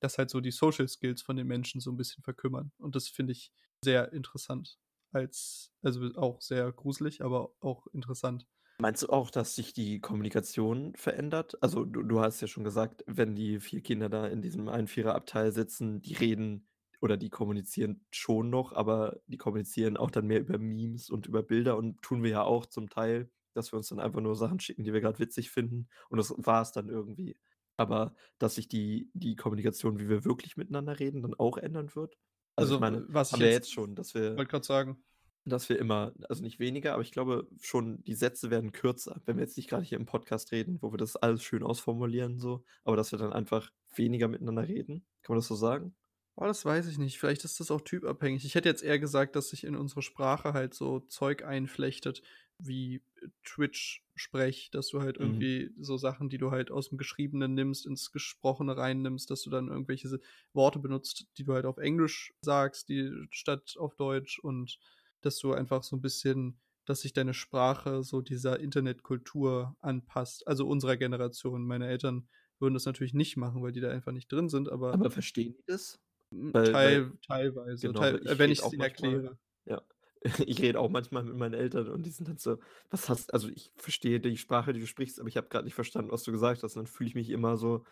dass 0.00 0.18
halt 0.18 0.30
so 0.30 0.40
die 0.40 0.50
Social 0.50 0.88
Skills 0.88 1.22
von 1.22 1.36
den 1.36 1.46
Menschen 1.46 1.80
so 1.80 1.90
'n 1.90 1.96
bisschen 1.96 2.24
verkümmern. 2.24 2.72
Und 2.78 2.96
das 2.96 3.08
finde 3.08 3.32
ich 3.32 3.52
sehr 3.82 4.12
interessant 4.12 4.78
als 5.12 5.72
also, 5.82 6.02
auch 6.16 6.40
sehr 6.42 6.72
gruselig, 6.72 7.22
aber 7.22 7.52
auch 7.60 7.86
interessant. 7.92 8.46
Meinst 8.80 9.04
du 9.04 9.08
auch, 9.08 9.30
dass 9.30 9.54
sich 9.54 9.72
die 9.72 10.00
Kommunikation 10.00 10.94
verändert? 10.96 11.56
Also, 11.62 11.84
du 11.84 12.02
du 12.02 12.20
hast 12.20 12.40
ja 12.40 12.48
schon 12.48 12.64
gesagt, 12.64 13.04
wenn 13.06 13.36
die 13.36 13.60
4 13.60 13.82
Kinder 13.82 14.08
da 14.08 14.26
in 14.26 14.42
diesem 14.42 14.68
einen 14.68 14.88
Viererabteil 14.88 15.52
sitzen, 15.52 16.02
die 16.02 16.14
reden 16.14 16.66
oder 17.00 17.16
die 17.16 17.30
kommunizieren 17.30 18.04
schon 18.10 18.50
noch, 18.50 18.72
aber 18.72 19.20
die 19.28 19.36
kommunizieren 19.36 19.96
auch 19.96 20.10
dann 20.10 20.26
mehr 20.26 20.40
über 20.40 20.58
Memes 20.58 21.08
und 21.08 21.26
über 21.26 21.42
Bilder 21.44 21.76
und 21.76 22.02
tun 22.02 22.22
wir 22.24 22.30
ja 22.30 22.42
auch 22.42 22.66
zum 22.66 22.88
Teil, 22.90 23.30
dass 23.52 23.72
wir 23.72 23.76
uns 23.76 23.88
dann 23.90 24.00
einfach 24.00 24.20
nur 24.20 24.34
Sachen 24.34 24.58
schicken, 24.58 24.82
die 24.82 24.92
wir 24.92 25.00
grad 25.00 25.20
witzig 25.20 25.50
finden 25.50 25.88
und 26.08 26.18
das 26.18 26.34
war's 26.36 26.72
dann 26.72 26.88
irgendwie. 26.88 27.36
Aber 27.76 28.14
dass 28.38 28.56
sich 28.56 28.66
die 28.68 29.08
die 29.14 29.36
Kommunikation, 29.36 30.00
wie 30.00 30.08
wir 30.08 30.24
wirklich 30.24 30.56
miteinander 30.56 30.98
reden, 30.98 31.22
dann 31.22 31.34
auch 31.34 31.58
ändern 31.58 31.94
wird? 31.94 32.16
Also, 32.56 32.72
ich 32.72 32.78
Also, 32.78 32.80
meine, 32.80 33.04
was 33.08 33.32
ich 33.32 33.32
haben 33.32 33.42
wir 33.44 33.52
jetzt 33.52 33.70
jetzt 33.70 33.72
schon, 33.72 33.94
dass 33.94 34.14
wir 34.14 34.32
wollte 34.36 34.50
grad 34.50 34.64
sagen 34.64 35.02
dass 35.44 35.68
wir 35.68 35.78
immer 35.78 36.12
also, 36.28 36.42
nicht 36.42 36.58
weniger, 36.58 36.94
aber 36.94 37.02
ich 37.02 37.12
glaube 37.12 37.48
schon, 37.60 38.02
die 38.04 38.14
Sätze 38.14 38.50
werden 38.50 38.72
kürzer, 38.72 39.20
wenn 39.26 39.36
wir 39.36 39.42
jetzt 39.44 39.56
nicht 39.56 39.68
grade 39.70 39.84
hier 39.84 39.98
im 39.98 40.06
Podcast 40.06 40.52
reden, 40.52 40.78
wo 40.82 40.92
wir 40.92 40.96
das 40.98 41.16
alles 41.16 41.42
schön 41.42 41.62
ausformulieren 41.62 42.38
so, 42.38 42.64
aber 42.84 42.96
dass 42.96 43.12
wir 43.12 43.18
dann 43.18 43.32
einfach 43.32 43.70
weniger 43.94 44.28
miteinander 44.28 44.66
reden. 44.68 45.06
Kann 45.22 45.34
man 45.34 45.38
das 45.40 45.48
so 45.48 45.54
sagen? 45.56 45.94
Oh, 46.36 46.44
das 46.46 46.64
weiß 46.64 46.88
ich 46.88 46.98
nicht. 46.98 47.18
Vielleicht 47.18 47.44
ist 47.44 47.60
das 47.60 47.70
auch 47.70 47.80
typabhängig. 47.80 48.44
Ich 48.44 48.56
hätte 48.56 48.68
jetzt 48.68 48.82
eher 48.82 48.98
gesagt, 48.98 49.36
dass 49.36 49.50
sich 49.50 49.62
in 49.64 49.76
unsere 49.76 50.02
Sprache 50.02 50.52
halt 50.52 50.74
so 50.74 50.98
Zeug 51.00 51.44
einflechtet 51.44 52.22
wie 52.58 53.02
Twitch-Sprech, 53.44 54.70
dass 54.72 54.88
du 54.88 55.00
halt 55.00 55.16
Mhm. 55.18 55.44
irgendwie 55.44 55.70
so 55.78 55.96
Sachen, 55.96 56.28
die 56.30 56.38
du 56.38 56.50
halt 56.50 56.70
aus'm 56.72 56.96
Geschriebenen 56.96 57.54
nimmst, 57.54 57.86
ins 57.86 58.10
Gesprochene 58.10 58.76
reinnimmst, 58.76 59.30
dass 59.30 59.42
du 59.42 59.50
dann 59.50 59.68
irgendwelche 59.68 60.18
Worte 60.52 60.80
benutzt, 60.80 61.26
die 61.38 61.44
du 61.44 61.52
halt 61.54 61.66
auf 61.66 61.78
Englisch 61.78 62.32
sagst, 62.40 62.88
die 62.88 63.10
statt 63.30 63.74
auf 63.78 63.94
Deutsch 63.94 64.38
und 64.40 64.78
dass 65.26 65.38
du 65.38 65.52
einfach 65.54 65.82
so 65.84 65.96
'n 65.96 66.00
bisschen 66.02 66.60
dass 66.86 67.00
sich 67.00 67.14
deine 67.14 67.32
Sprache 67.34 68.02
so 68.02 68.20
dieser 68.20 68.60
Internetkultur 68.60 69.74
anpasst, 69.80 70.46
also, 70.46 70.66
unserer 70.68 70.96
Generation. 70.98 71.66
Meine 71.66 71.86
Eltern 71.88 72.28
würden 72.58 72.74
das 72.74 72.84
natürlich 72.84 73.14
nicht 73.14 73.36
machen, 73.38 73.62
weil 73.62 73.72
die 73.72 73.80
da 73.80 73.90
einfach 73.90 74.12
nicht 74.12 74.30
drin 74.30 74.50
sind, 74.50 74.68
aber 74.70 74.98
Aber 74.98 75.10
verstehen 75.10 75.54
die 75.56 75.64
das? 75.66 76.00
Weil 76.30 76.78
weil 76.80 77.02
teil 77.02 77.12
teilweise, 77.26 77.92
genau, 77.92 77.94
teil 77.94 78.12
weil 78.12 78.22
ich 78.24 78.40
wenn 78.40 78.50
ich's 78.50 78.62
auch 78.62 78.78
ihnen 78.78 78.82
erkläre. 78.82 79.38
ja, 79.66 79.82
ich 80.46 80.62
rede 80.62 80.80
auch 80.80 80.90
manchmal 80.90 81.24
mit 81.24 81.36
meinen 81.36 81.54
Eltern 81.54 81.88
und 81.88 82.04
die 82.06 82.10
sind 82.10 82.28
dann 82.28 82.38
so: 82.38 82.58
„Was 82.90 83.08
hast“ 83.08 83.34
also, 83.34 83.48
ich 83.48 83.72
verstehe 83.76 84.20
die 84.20 84.36
Sprache, 84.38 84.72
die 84.72 84.80
du 84.80 84.86
sprichst, 84.86 85.20
aber 85.20 85.28
ich 85.28 85.36
habe 85.38 85.48
grad 85.48 85.64
nicht 85.64 85.74
verstanden, 85.74 86.10
was 86.12 86.24
du 86.24 86.32
gesagt 86.32 86.62
hast. 86.62 86.76
Und 86.76 86.84
dann 86.86 86.92
fühle 86.92 87.08
ich 87.10 87.14
mich 87.16 87.30
immer 87.30 87.56
so: 87.58 87.84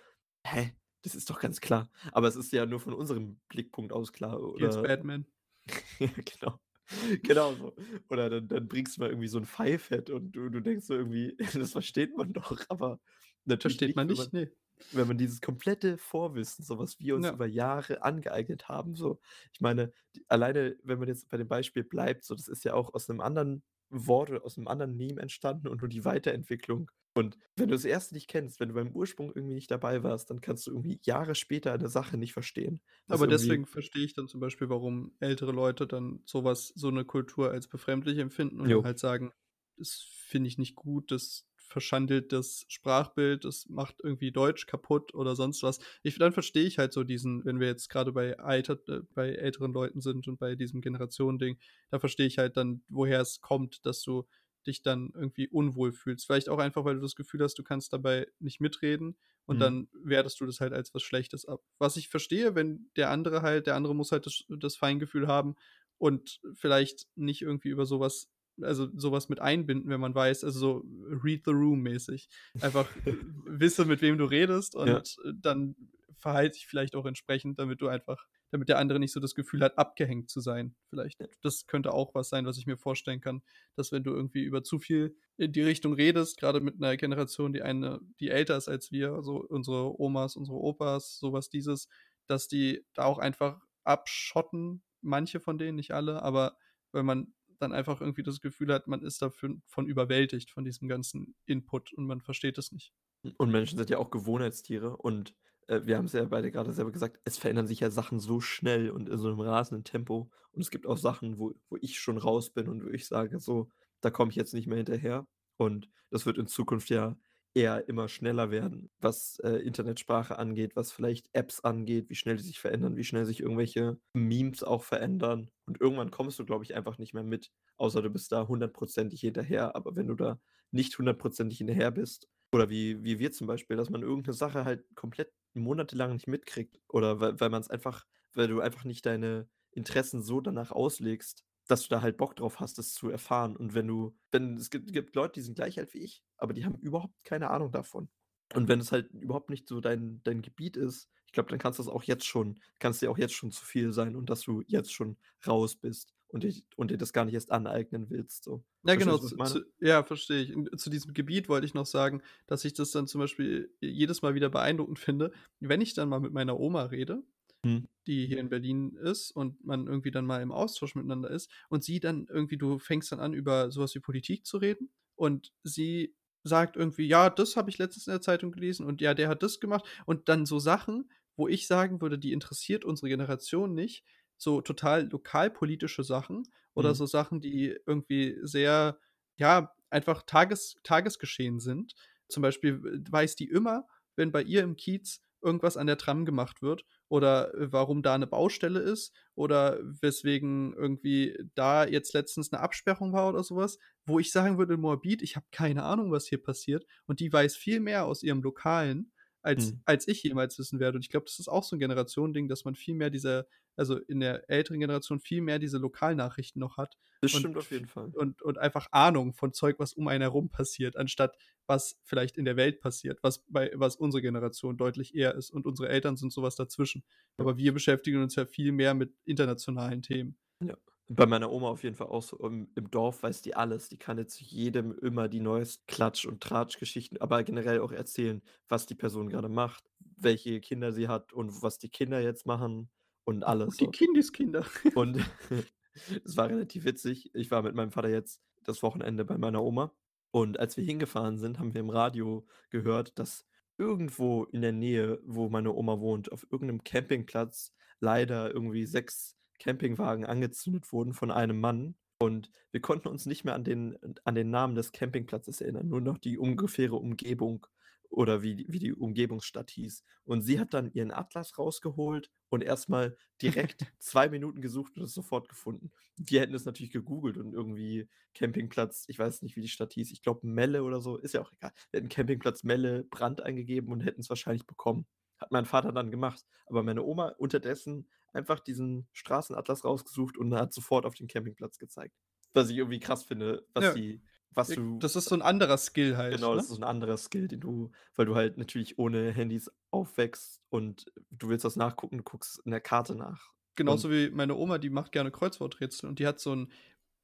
„Hä? 0.46 0.74
Das 1.04 1.14
ist 1.16 1.30
doch 1.30 1.40
ganz 1.40 1.60
klar.“ 1.62 1.90
Aber 2.12 2.28
es 2.28 2.36
ist 2.36 2.52
ja 2.52 2.66
nur 2.66 2.80
von 2.80 2.94
unserem 2.94 3.40
Blickpunkt 3.48 3.92
aus 3.94 4.12
klar 4.14 4.40
oder 4.42 4.82
Batman. 4.82 5.26
ja, 6.00 6.08
genau. 6.24 6.60
Genau 7.22 7.54
so. 7.54 7.74
Oder 8.08 8.30
dann 8.30 8.48
dann 8.48 8.68
bringst 8.68 8.96
du 8.96 9.00
mal 9.00 9.08
irgendwie 9.10 9.28
so 9.28 9.38
'n 9.38 9.46
Pfeifett 9.46 10.10
und 10.10 10.32
du 10.32 10.48
du 10.50 10.60
denkst 10.60 10.86
so 10.86 10.94
irgendwie, 10.94 11.36
das 11.54 11.72
versteht 11.72 12.16
man 12.16 12.32
doch, 12.32 12.64
aber 12.68 13.00
natürlich 13.44 13.84
Versteht 13.84 13.96
man 13.96 14.06
nicht? 14.08 14.32
man 14.32 14.32
Ne. 14.32 14.52
wenn 14.94 15.08
man 15.08 15.18
dieses 15.18 15.40
komplette 15.40 15.98
Vorwissen, 15.98 16.64
so 16.64 16.78
was 16.78 17.00
wir 17.00 17.16
uns 17.16 17.28
Ja. 17.28 17.32
über 17.32 17.46
Jahre 17.46 18.02
angeeignet 18.02 18.68
haben, 18.68 18.94
so. 18.96 19.20
Ich 19.52 19.60
meine, 19.60 19.92
d 20.16 20.22
alleine, 20.28 20.76
wenn 20.84 20.98
man 20.98 21.08
jetzt 21.08 21.28
bei 21.30 21.36
dem 21.38 21.48
Beispiel 21.48 21.84
bleibt, 21.84 22.24
so, 22.24 22.34
das 22.34 22.48
ist 22.48 22.64
ja 22.64 22.74
auch 22.74 22.94
aus 22.94 23.08
'nem 23.08 23.20
anderen 23.20 23.64
Wort 23.92 24.31
oder 24.31 24.44
aus 24.44 24.57
'nem 24.57 24.68
anderen 24.68 24.96
Meme 24.96 25.20
entstanden 25.22 25.68
und 25.68 25.81
nur 25.83 25.88
die 25.88 26.05
Weiterentwicklung. 26.05 26.90
Und 27.14 27.38
wenn 27.57 27.68
du 27.68 27.74
das 27.74 27.85
erste 27.85 28.14
nicht 28.14 28.28
kennst, 28.28 28.61
wenn 28.61 28.70
du 28.70 28.74
beim 28.74 28.92
Ursprung 28.92 29.33
irgendwie 29.35 29.55
nicht 29.55 29.70
dabei 29.70 30.02
warst, 30.02 30.31
dann 30.31 30.40
kannst 30.40 30.66
du 30.66 30.70
irgendwie 30.72 31.00
Jahre 31.05 31.35
später 31.35 31.76
'ne 31.78 31.88
Sache 31.88 32.16
nicht 32.18 32.33
verstehen, 32.33 32.81
Aber 33.11 33.26
deswegen 33.28 33.66
verstehe 33.66 34.05
ich 34.05 34.14
dann 34.14 34.28
zum 34.28 34.40
Beispiel, 34.40 34.68
warum 34.70 35.14
ältere 35.20 35.52
Leute 35.52 35.87
dann 35.87 36.22
so 36.26 36.44
was 36.44 36.68
so 36.68 36.90
'ne 36.90 37.05
Kultur 37.05 37.50
als 37.50 37.68
befremdlich 37.68 38.18
empfinden 38.18 38.61
und 38.62 38.83
halt 38.83 38.98
sagen: 38.98 39.33
„Das 39.76 39.92
finde 40.11 40.48
ich 40.48 40.59
nicht 40.59 40.74
gut, 40.76 41.11
das 41.11 41.46
verschandelt 41.72 42.32
das 42.32 42.64
Sprachbild, 42.68 43.44
das 43.44 43.68
macht 43.68 43.96
irgendwie 44.02 44.30
Deutsch 44.32 44.66
kaputt“ 44.66 45.14
oder 45.14 45.35
sonst 45.37 45.62
was. 45.62 45.80
Ich 46.02 46.18
dann 46.18 46.32
verstehe 46.32 46.64
ich 46.64 46.78
halt 46.78 46.92
so 46.92 47.04
diesen 47.04 47.44
wenn 47.44 47.61
wir 47.61 47.66
jetzt 47.68 47.88
grade 47.88 48.12
bei 48.12 48.38
Alter 48.38 48.78
äh, 48.88 49.00
bei 49.14 49.30
älteren 49.30 49.72
Leuten 49.72 50.00
sind 50.00 50.28
und 50.28 50.38
bei 50.38 50.54
diesem 50.54 50.80
Generationending, 50.80 51.58
da 51.90 51.98
verstehe 51.98 52.26
ich 52.26 52.38
halt 52.38 52.56
dann, 52.56 52.82
woher 52.88 53.20
es 53.20 53.40
kommt, 53.40 53.85
dass 53.87 54.02
du 54.02 54.26
dich 54.66 54.82
dann 54.82 55.11
irgendwie 55.14 55.48
unwohl 55.48 55.92
fühlst. 55.92 56.26
Vielleicht 56.26 56.48
auch 56.48 56.58
einfach, 56.58 56.85
weil 56.85 56.94
du 56.94 57.00
das 57.00 57.16
Gefühl 57.16 57.42
hast, 57.42 57.58
du 57.58 57.64
kannst 57.64 57.92
dabei 57.92 58.28
nicht 58.38 58.61
mitreden 58.61 59.16
und 59.46 59.58
Mhm. 59.58 59.61
dann 59.61 59.88
wertest 59.92 60.40
du 60.40 60.46
das 60.46 60.61
halt 60.61 60.72
als 60.72 60.94
was 60.94 61.02
Schlechtes 61.02 61.46
ab. 61.46 61.62
Was 61.78 61.96
ich 61.96 62.08
verstehe, 62.08 62.54
wenn 62.54 62.90
der 62.96 63.11
andere 63.11 63.42
halt 63.42 63.66
der 63.66 63.74
andere 63.74 63.94
muss 63.94 64.12
halt 64.12 64.26
das 64.26 64.44
das 64.48 64.76
Feingefühl 64.76 65.26
haben 65.26 65.56
und 65.98 66.40
vielleicht 66.54 67.08
nicht 67.16 67.42
irgendwie 67.42 67.68
über 67.70 67.87
so 67.87 67.98
was 68.00 68.30
also, 68.60 68.88
so 68.96 69.12
was 69.12 69.28
mit 69.28 69.40
einbinden, 69.40 69.90
wenn 69.90 70.00
man 70.00 70.14
weiß 70.14 70.44
also, 70.44 70.58
so 70.58 70.84
read 71.24 71.42
the 71.44 71.52
room 71.52 71.80
mäßig. 71.80 72.28
Einfach 72.60 72.92
wisse, 73.46 73.84
mit 73.84 74.02
wem 74.02 74.18
du 74.18 74.24
redest 74.24 74.74
Ja. 74.84 75.02
und 75.02 75.16
dann 75.34 75.76
verhalte 76.16 76.54
dich 76.54 76.66
vielleicht 76.66 76.94
auch 76.96 77.06
entsprechend, 77.06 77.58
damit 77.58 77.80
du 77.80 77.88
einfach 77.88 78.26
damit 78.50 78.68
der 78.68 78.78
andere 78.78 78.98
nicht 79.00 79.12
so 79.12 79.18
das 79.20 79.34
Gefühl 79.34 79.62
hat, 79.62 79.78
abgehängt 79.78 80.28
zu 80.30 80.40
sein, 80.40 80.76
vielleicht. 80.90 81.18
Ja. 81.20 81.26
Das 81.40 81.66
könnte 81.66 81.92
auch 81.94 82.14
was 82.14 82.28
sein, 82.28 82.44
was 82.46 82.58
ich 82.58 82.66
mir 82.66 82.76
vorstellen 82.76 83.20
kann, 83.22 83.42
dass 83.76 83.92
wenn 83.92 84.04
du 84.04 84.10
irgendwie 84.12 84.42
über 84.42 84.62
zu 84.62 84.78
viel 84.78 85.16
in 85.38 85.52
die 85.52 85.62
Richtung 85.62 85.94
redest, 85.94 86.38
grade 86.38 86.60
mit 86.60 86.78
'ner 86.78 86.96
Generation, 86.98 87.52
die 87.54 87.62
eine 87.62 88.00
die 88.20 88.28
älter 88.28 88.56
ist 88.58 88.68
als 88.68 88.92
wir, 88.92 89.12
also, 89.14 89.36
unsere 89.48 89.98
Omas, 90.00 90.36
unsere 90.36 90.58
Opas, 90.58 91.18
so 91.18 91.32
was 91.32 91.48
dieses, 91.48 91.88
dass 92.26 92.46
die 92.46 92.84
da 92.94 93.04
auch 93.04 93.18
einfach 93.18 93.60
abschotten, 93.84 94.82
manche 95.00 95.40
von 95.40 95.56
denen, 95.58 95.76
nicht 95.76 95.92
alle, 95.92 96.22
aber 96.22 96.56
wenn 96.92 97.06
man 97.06 97.34
dann 97.62 97.72
einfach 97.72 98.01
irgendwie 98.01 98.22
das 98.25 98.40
Gefühl 98.40 98.72
hat, 98.72 98.88
man 98.88 99.03
ist 99.03 99.22
dafür 99.22 99.57
von 99.66 99.87
überwältigt 99.87 100.51
von 100.51 100.64
diesem 100.64 100.88
ganzen 100.88 101.35
Input 101.46 101.92
und 101.94 102.07
man 102.07 102.20
versteht 102.20 102.59
es 102.59 102.72
nicht. 102.72 102.92
Und 103.38 103.51
Menschen 103.51 103.79
sind 103.79 103.90
ja 103.90 103.98
auch 103.98 104.11
Gewohnheitstiere 104.11 104.96
und, 104.96 105.35
äh, 105.68 105.81
wir 105.85 105.96
haben's 105.96 106.12
ja 106.12 106.25
beide 106.25 106.51
grade 106.51 106.72
selber 106.72 106.90
gesagt, 106.90 107.20
es 107.25 107.38
verändern 107.38 107.66
sich 107.68 107.81
ja 107.81 107.90
Sachen 107.90 108.18
so 108.18 108.40
schnell 108.40 108.90
und 108.90 109.09
in 109.09 109.18
so 109.18 109.29
'nem 109.29 109.38
rasenden 109.40 109.85
Tempo. 109.85 110.31
Und 110.53 110.61
es 110.62 110.70
gibt 110.70 110.87
auch 110.87 110.98
Sachen, 110.98 111.38
wo 111.38 111.55
wo 111.68 111.77
ich 111.81 112.01
schon 112.01 112.18
raus 112.18 112.51
bin 112.51 112.68
und 112.68 112.85
wo 112.85 112.88
ich 112.88 113.07
sage 113.07 113.38
so: 113.38 113.68
„Da 114.01 114.11
komme 114.11 114.31
ich 114.31 114.37
jetzt 114.37 114.55
nicht 114.55 114.66
mehr 114.66 114.79
hinterher.“ 114.79 115.29
Und 115.57 115.88
das 116.11 116.27
wird 116.27 116.38
in 116.38 116.46
Zukunft 116.48 116.90
ja 116.90 117.16
eher 117.54 117.88
immer 117.88 118.08
schneller 118.08 118.50
werden, 118.50 118.90
was, 119.00 119.38
äh, 119.40 119.56
Internetsprache 119.56 120.38
angeht, 120.38 120.76
was 120.76 120.92
vielleicht 120.92 121.28
Apps 121.34 121.60
angeht, 121.60 122.08
wie 122.10 122.14
schnell 122.14 122.36
die 122.36 122.42
sich 122.42 122.58
verändern, 122.60 122.96
wie 122.96 123.04
schnell 123.04 123.24
sich 123.26 123.40
irgendwelche 123.40 123.98
Memes 124.14 124.62
auch 124.64 124.82
verändern. 124.84 125.50
Und 125.66 125.80
irgendwann 125.80 126.10
kommst 126.10 126.38
du, 126.38 126.44
glaube 126.46 126.64
ich, 126.64 126.74
einfach 126.74 126.98
nicht 126.98 127.14
mehr 127.14 127.22
mit, 127.24 127.50
außer 127.76 128.02
du 128.02 128.10
bist 128.10 128.32
da 128.32 128.48
hundertprozentig 128.48 129.20
hinterher. 129.20 129.76
Aber 129.76 129.96
wenn 129.96 130.08
du 130.08 130.14
da 130.14 130.40
nicht 130.70 130.96
hundertprozentig 130.98 131.58
hinterher 131.58 131.90
bist 131.90 132.28
oder 132.52 132.70
wie 132.70 133.02
wie 133.04 133.18
wir 133.18 133.32
zum 133.32 133.46
Beispiel, 133.46 133.76
dass 133.76 133.90
man 133.90 134.02
irgend 134.02 134.26
'ne 134.26 134.32
Sache 134.34 134.64
halt 134.64 134.84
komplett 134.94 135.32
monatelang 135.54 136.12
nicht 136.14 136.26
mitkriegt 136.28 136.80
oder 136.88 137.20
weil 137.20 137.38
weil 137.40 137.50
man's 137.50 137.70
einfach 137.70 138.06
weil 138.34 138.48
du 138.48 138.60
einfach 138.60 138.84
nicht 138.84 139.04
deine 139.06 139.48
Interessen 139.72 140.22
so 140.22 140.40
danach 140.40 140.70
auslegst, 140.72 141.44
dass 141.68 141.83
du 141.83 141.88
da 141.88 142.03
halt 142.03 142.16
Bock 142.16 142.37
drauf 142.37 142.61
hast, 142.61 142.79
das 142.79 142.92
zu 142.92 143.09
erfahren. 143.11 143.57
Und 143.57 143.75
wenn 143.75 143.87
du 143.87 144.14
wenn 144.31 144.57
es 144.57 144.70
gibt 144.70 144.92
gibt 144.92 145.14
Leute, 145.14 145.35
die 145.35 145.42
sind 145.42 145.55
gleich 145.55 145.79
alt 145.79 145.94
wie 145.94 146.01
ich, 146.01 146.22
aber 146.37 146.53
die 146.53 146.64
haben 146.64 146.77
überhaupt 146.77 147.14
keine 147.25 147.51
Ahnung 147.51 147.72
davon. 147.72 148.09
Und 148.55 148.68
wenn 148.68 148.81
es 148.81 148.92
halt 148.92 149.11
überhaupt 149.12 149.51
nicht 149.51 149.68
so 149.68 149.81
dein 149.81 150.20
dein 150.25 150.42
Gebiet 150.42 150.77
ist, 150.77 151.09
ich 151.27 151.33
glaube, 151.33 151.48
dann 151.51 151.59
kann's 151.59 151.79
das 151.79 151.88
auch 151.88 152.03
jetzt 152.03 152.27
schon 152.27 152.61
kann's 152.79 153.01
dir 153.01 153.11
auch 153.11 153.18
jetzt 153.18 153.35
schon 153.35 153.51
zu 153.51 153.64
viel 153.64 153.92
sein 153.92 154.16
und 154.16 154.29
dass 154.31 154.42
du 154.42 154.62
jetzt 154.66 154.92
schon 154.92 155.16
raus 155.46 155.77
bist 155.77 156.12
und 156.29 156.44
dich 156.44 156.64
und 156.77 156.90
dir 156.90 156.98
das 156.98 157.12
gar 157.12 157.25
nicht 157.25 157.35
erst 157.35 157.53
aneignen 157.53 158.11
willst, 158.11 158.44
so. 158.44 158.64
Ja, 158.85 158.96
genau, 158.96 159.18
Verstehst 159.18 159.33
du, 159.33 159.38
was 159.38 159.53
zu 159.53 159.64
ja, 159.81 160.03
verstehe 160.03 160.42
ich. 160.42 160.57
Und 160.57 160.79
zu 160.79 160.90
diesem 160.90 161.14
Gebiet 161.14 161.48
wollte 161.48 161.66
ich 161.66 161.75
noch 161.75 161.87
sagen, 161.87 162.22
dass 162.46 162.64
ich 162.64 162.75
das 162.75 162.90
dann 162.90 163.07
zum 163.07 163.20
Beispiel 163.20 163.75
jedes 163.81 164.22
Mal 164.22 164.35
wieder 164.35 164.51
beeindruckend 164.51 164.98
finde, 164.98 165.33
wenn 165.61 165.81
ich 165.81 165.94
dann 165.94 166.09
mal 166.09 166.20
mit 166.20 166.33
meiner 166.33 166.59
Oma 166.59 166.85
rede, 166.85 167.22
Mhm. 167.64 167.87
die 168.07 168.27
hier 168.27 168.38
in 168.38 168.48
Berlin 168.48 168.96
ist 168.96 169.31
und 169.31 169.64
man 169.64 169.87
irgendwie 169.87 170.11
dann 170.11 170.27
mal 170.27 170.42
im 170.42 170.51
Austausch 170.53 170.94
miteinander 170.96 171.31
ist 171.31 171.51
und 171.68 171.85
sie 171.85 172.01
dann 172.01 172.27
irgendwie 172.29 172.57
du 172.59 172.79
fängst 172.79 173.12
dann 173.12 173.20
an, 173.20 173.33
über 173.33 173.70
so 173.70 173.81
was 173.83 173.94
wie 173.94 174.01
Politik 174.01 174.44
zu 174.46 174.57
reden 174.59 174.90
und 175.16 175.53
sie 175.62 176.14
sagt 176.44 176.77
irgendwie: 176.77 177.07
„Ja, 177.07 177.31
das 177.31 177.57
habe 177.57 177.70
ich 177.70 177.79
letztens 177.79 178.07
in 178.09 178.12
der 178.12 178.20
Zeitung 178.20 178.51
gelesen 178.53 178.85
und 178.87 179.01
ja, 179.01 179.14
der 179.14 179.29
hat 179.29 179.42
das 179.44 179.61
gemacht.“ 179.61 179.85
Und 180.07 180.29
dann 180.29 180.46
so 180.46 180.59
Sachen, 180.59 181.11
wo 181.37 181.46
ich 181.48 181.66
sagen 181.68 182.01
würde, 182.01 182.18
die 182.18 182.33
interessiert 182.33 182.85
unsere 182.85 183.09
Generation 183.09 183.75
nicht, 183.75 184.05
so 184.37 184.61
total 184.61 185.09
lokalpolitische 185.09 186.03
Sachen 186.03 186.42
oder 186.75 186.94
Mhm. 186.94 186.96
so 186.96 187.07
Sachen, 187.07 187.40
die 187.40 187.77
irgendwie 187.87 188.37
sehr, 188.42 188.98
ja, 189.37 189.72
einfach 189.90 190.22
Tages 190.22 190.75
Tagesgeschehen 190.83 191.61
sind. 191.61 191.94
Zum 192.29 192.42
Beispiel 192.42 192.81
weiß 193.11 193.37
die 193.37 193.48
immer, 193.48 193.87
wenn 194.16 194.33
bei 194.33 194.42
ihr 194.42 194.62
im 194.62 194.75
Kiez 194.77 195.22
irgendwas 195.42 195.76
an 195.76 195.87
der 195.87 195.98
Tram 195.98 196.24
gemacht 196.24 196.62
wird 196.62 196.85
oder, 197.09 197.55
äh, 197.55 197.72
warum 197.72 198.02
da 198.02 198.16
'ne 198.18 198.26
Baustelle 198.26 198.81
ist 198.81 199.14
oder 199.35 199.78
weswegen 199.83 200.74
irgendwie 200.74 201.38
da 201.55 201.87
jetzt 201.87 202.14
letztens 202.14 202.52
'ne 202.52 202.61
Absperrung 202.61 203.12
war 203.12 203.28
oder 203.28 203.44
so 203.44 203.57
was, 203.57 203.78
wo 204.07 204.18
ich 204.18 204.33
sagen 204.33 204.59
würde 204.59 204.76
Moabit: 204.76 205.22
„Ich 205.22 205.37
habe 205.37 205.46
keine 205.52 205.85
Ahnung, 205.85 206.11
was 206.12 206.26
hier 206.26 206.42
passiert.“ 206.42 206.87
Und 207.07 207.20
die 207.20 207.33
weiß 207.33 207.57
viel 207.57 207.81
mehr 207.81 208.07
aus 208.07 208.22
ihrem 208.24 208.42
Lokalen, 208.42 209.12
als 209.42 209.74
Mhm. 209.74 209.83
als 209.85 210.09
ich 210.09 210.22
jemals 210.22 210.59
wissen 210.59 210.81
werde. 210.81 210.96
Und 210.96 211.02
ich 211.05 211.11
glaube, 211.11 211.26
das 211.26 211.38
ist 211.38 211.48
auch 211.48 211.64
so 211.64 211.76
'n 211.76 211.81
Generationending, 211.81 212.48
dass 212.48 212.64
man 212.64 212.74
viel 212.76 212.94
mehr 212.94 213.11
diese 213.11 213.46
also, 213.76 213.96
in 213.98 214.20
der 214.20 214.50
älteren 214.50 214.81
Generation 214.81 215.20
viel 215.20 215.40
mehr 215.42 215.59
diese 215.59 215.78
Lokalnachrichten 215.78 216.61
noch 216.61 216.76
hat 216.76 216.96
Das 217.22 217.31
und 217.31 217.50
stimmt 217.50 217.57
auf 217.57 217.70
jeden 217.70 217.87
Fall. 217.87 218.14
und 218.14 218.42
und 218.42 218.59
einfach 218.59 218.88
Ahnung 218.92 219.33
von 219.35 219.52
Zeug, 219.55 219.78
was 219.78 219.94
um 219.94 220.09
einen 220.09 220.22
herum 220.22 220.50
passiert, 220.50 220.96
anstatt 220.96 221.37
was 221.66 221.98
vielleicht 222.05 222.37
in 222.38 222.44
der 222.44 222.57
Welt 222.57 222.81
passiert, 222.81 223.18
was 223.22 223.44
bei 223.48 223.72
was 223.74 223.96
unsere 223.96 224.22
Generation 224.22 224.76
deutlich 224.76 225.14
eher 225.14 225.35
ist 225.35 225.50
und 225.50 225.66
unsere 225.66 225.88
Eltern 225.88 226.16
sind 226.16 226.33
so 226.33 226.42
was 226.42 226.57
dazwischen. 226.57 227.05
Aber 227.38 227.57
wir 227.59 227.72
beschäftigen 227.72 228.22
uns 228.22 228.35
ja 228.37 228.44
viel 228.46 228.72
mehr 228.72 228.94
mit 228.94 229.14
internationalen 229.24 230.02
Themen. 230.02 230.37
Ja. 230.61 230.76
Bei 231.14 231.27
meiner 231.27 231.51
Oma 231.53 231.68
auf 231.68 231.83
jeden 231.83 231.96
Fall 231.96 232.07
auch 232.09 232.22
so. 232.22 232.38
Im 232.38 232.70
im 232.75 232.90
Dorf 232.90 233.22
weiß 233.22 233.42
die 233.42 233.55
alles. 233.57 233.88
Die 233.88 233.98
kann 233.98 234.18
jetzt 234.18 234.40
jedem 234.40 234.92
immer 234.98 235.29
die 235.29 235.40
neuesten 235.40 235.85
Klatsch 235.87 236.25
und 236.27 236.42
Tratsch-Geschichten, 236.42 237.18
aber 237.18 237.42
generell 237.44 237.81
auch 237.81 237.92
erzählen, 237.92 238.42
was 238.68 238.87
die 238.87 238.94
Person 238.94 239.29
grade 239.29 239.48
macht, 239.48 239.90
welche 240.16 240.61
Kinder 240.61 240.92
sie 240.92 241.09
hat 241.09 241.33
und 241.33 241.62
was 241.62 241.79
die 241.79 241.88
Kinder 241.90 242.20
jetzt 242.20 242.46
machen 242.46 242.90
und 243.25 243.44
alles 243.44 243.77
Und 243.77 243.81
die 243.81 243.88
so. 243.88 243.90
Kindeskinder. 243.90 244.64
Und 244.94 245.18
es 246.25 246.37
war 246.37 246.48
relativ 246.48 246.85
witzig. 246.85 247.31
Ich 247.35 247.51
war 247.51 247.62
mit 247.62 247.75
meinem 247.75 247.92
Vater 247.92 248.09
jetzt 248.09 248.40
das 248.64 248.83
Wochenende 248.83 249.25
bei 249.25 249.38
meiner 249.38 249.62
Oma 249.62 249.94
und 250.31 250.59
als 250.59 250.77
wir 250.77 250.85
hingefahren 250.85 251.37
sind, 251.38 251.59
haben 251.59 251.75
wir 251.75 251.81
im 251.81 251.90
Radio 251.90 252.46
gehört, 252.70 253.18
dass 253.18 253.44
irgendwo 253.79 254.44
in 254.44 254.62
der 254.62 254.72
Nähe, 254.72 255.20
wo 255.25 255.48
meine 255.48 255.72
Oma 255.75 256.01
wohnt, 256.01 256.33
auf 256.33 256.46
irgend 256.51 256.68
'nem 256.68 256.85
Campingplatz 256.85 257.72
leider 258.01 258.53
irgendwie 258.55 258.87
6 258.87 259.37
Campingwagen 259.62 260.25
angezündet 260.27 260.92
wurden 260.92 261.14
von 261.14 261.31
einem 261.31 261.61
Mann. 261.61 261.94
Und 262.18 262.51
wir 262.72 262.81
konnten 262.81 263.09
uns 263.09 263.27
nicht 263.27 263.44
mehr 263.44 263.55
an 263.55 263.64
den 263.64 263.96
an 264.25 264.35
den 264.35 264.51
Namen 264.51 264.75
des 264.75 264.92
Campingplatzes 264.92 265.61
erinnern, 265.61 265.88
nur 265.88 266.01
noch 266.01 266.18
die 266.18 266.38
ungefähre 266.38 266.96
Umgebung 266.96 267.66
oder 268.11 268.42
wie 268.42 268.66
wie 268.68 268.79
die 268.79 268.92
Umgebungsstadt 268.92 269.70
hieß. 269.70 270.05
Und 270.25 270.42
sie 270.42 270.59
hat 270.61 270.75
dann 270.75 270.92
ihren 270.92 271.11
Atlas 271.12 271.59
rausgeholt 271.59 272.31
und 272.48 272.62
erst 272.62 272.88
mal 272.88 273.16
direkt 273.40 273.87
2 273.98 274.29
Minuten 274.29 274.61
gesucht 274.61 274.96
und 274.96 275.05
es 275.05 275.14
sofort 275.14 275.48
gefunden. 275.48 275.92
Wir 276.16 276.40
hätten 276.40 276.55
es 276.55 276.64
natürlich 276.64 276.92
gegoogelt 276.92 277.38
und 277.38 277.53
irgendwie 277.53 278.09
Campingplatz 278.35 279.05
ich 279.09 279.18
weiß 279.18 279.42
nicht, 279.42 279.57
wie 279.57 279.62
die 279.62 279.68
Stadt 279.68 279.92
hieß, 279.92 280.11
ich 280.12 280.22
glaube 280.22 280.46
Melle 280.46 280.83
oder 280.85 281.01
so, 281.01 281.16
ist 281.18 281.35
ja 281.35 281.42
auch 281.42 281.53
egal. 281.53 281.72
Wir 281.90 281.98
hätten 281.98 282.09
Campingplatz 282.09 282.64
Melle 282.64 283.05
Brand 283.05 283.40
eingegeben 283.42 283.92
und 283.92 284.01
hätten's 284.01 284.29
wahrscheinlich 284.29 284.66
bekommen. 284.66 285.07
Hat 285.38 285.51
mein 285.51 285.66
Vater 285.66 285.92
dann 285.92 286.12
gemacht. 286.12 286.44
Aber 286.66 286.85
meine 286.85 287.03
Oma 287.03 287.31
unterdessen 287.38 288.07
einfach 288.32 288.60
diesen 288.60 289.08
Straßenatlas 289.12 289.84
rausgesucht 289.84 290.36
und 290.38 290.54
hat 290.54 290.72
sofort 290.72 291.06
auf 291.06 291.14
den 291.14 291.28
Campingplatz 291.28 291.78
gezeigt. 291.78 292.12
Was 292.54 292.68
ich 292.68 292.76
irgendwie 292.76 293.00
krass 293.00 293.24
finde, 293.24 293.66
was 293.72 293.90
Ja. 293.90 293.92
sie 293.92 294.22
was 294.50 294.72
du 294.74 295.00
das 295.00 295.16
ist 295.16 295.28
so 295.28 295.34
'n 295.34 295.42
anderer 295.42 295.78
Skill 295.78 296.16
halt, 296.18 296.48
Genau, 296.48 296.54
das 296.54 296.64
ne? 296.64 296.68
ist 296.68 296.70
so 296.70 296.76
'n 296.76 296.84
anderer 296.84 297.16
Skill, 297.18 297.46
den 297.48 297.60
du 297.60 297.90
weil 298.14 298.26
du 298.26 298.34
halt 298.34 298.56
natürlich 298.56 298.98
ohne 298.98 299.32
Handys 299.32 299.70
aufwächst 299.90 300.62
und 300.70 301.12
du 301.30 301.48
willst 301.48 301.64
was 301.64 301.76
nachgucken, 301.76 302.18
du 302.18 302.24
guckst 302.24 302.60
in 302.64 302.70
der 302.70 302.80
Karte 302.80 303.14
nach. 303.14 303.52
Und 303.84 304.04
Genauso 304.04 304.10
wie 304.10 304.28
meine 304.30 304.54
Oma, 304.56 304.76
die 304.78 304.90
macht 304.90 305.12
gerne 305.12 305.30
Kreuzworträtsel 305.30 306.08
und 306.08 306.18
die 306.18 306.26
hat 306.26 306.40
so 306.40 306.52
'n 306.52 306.70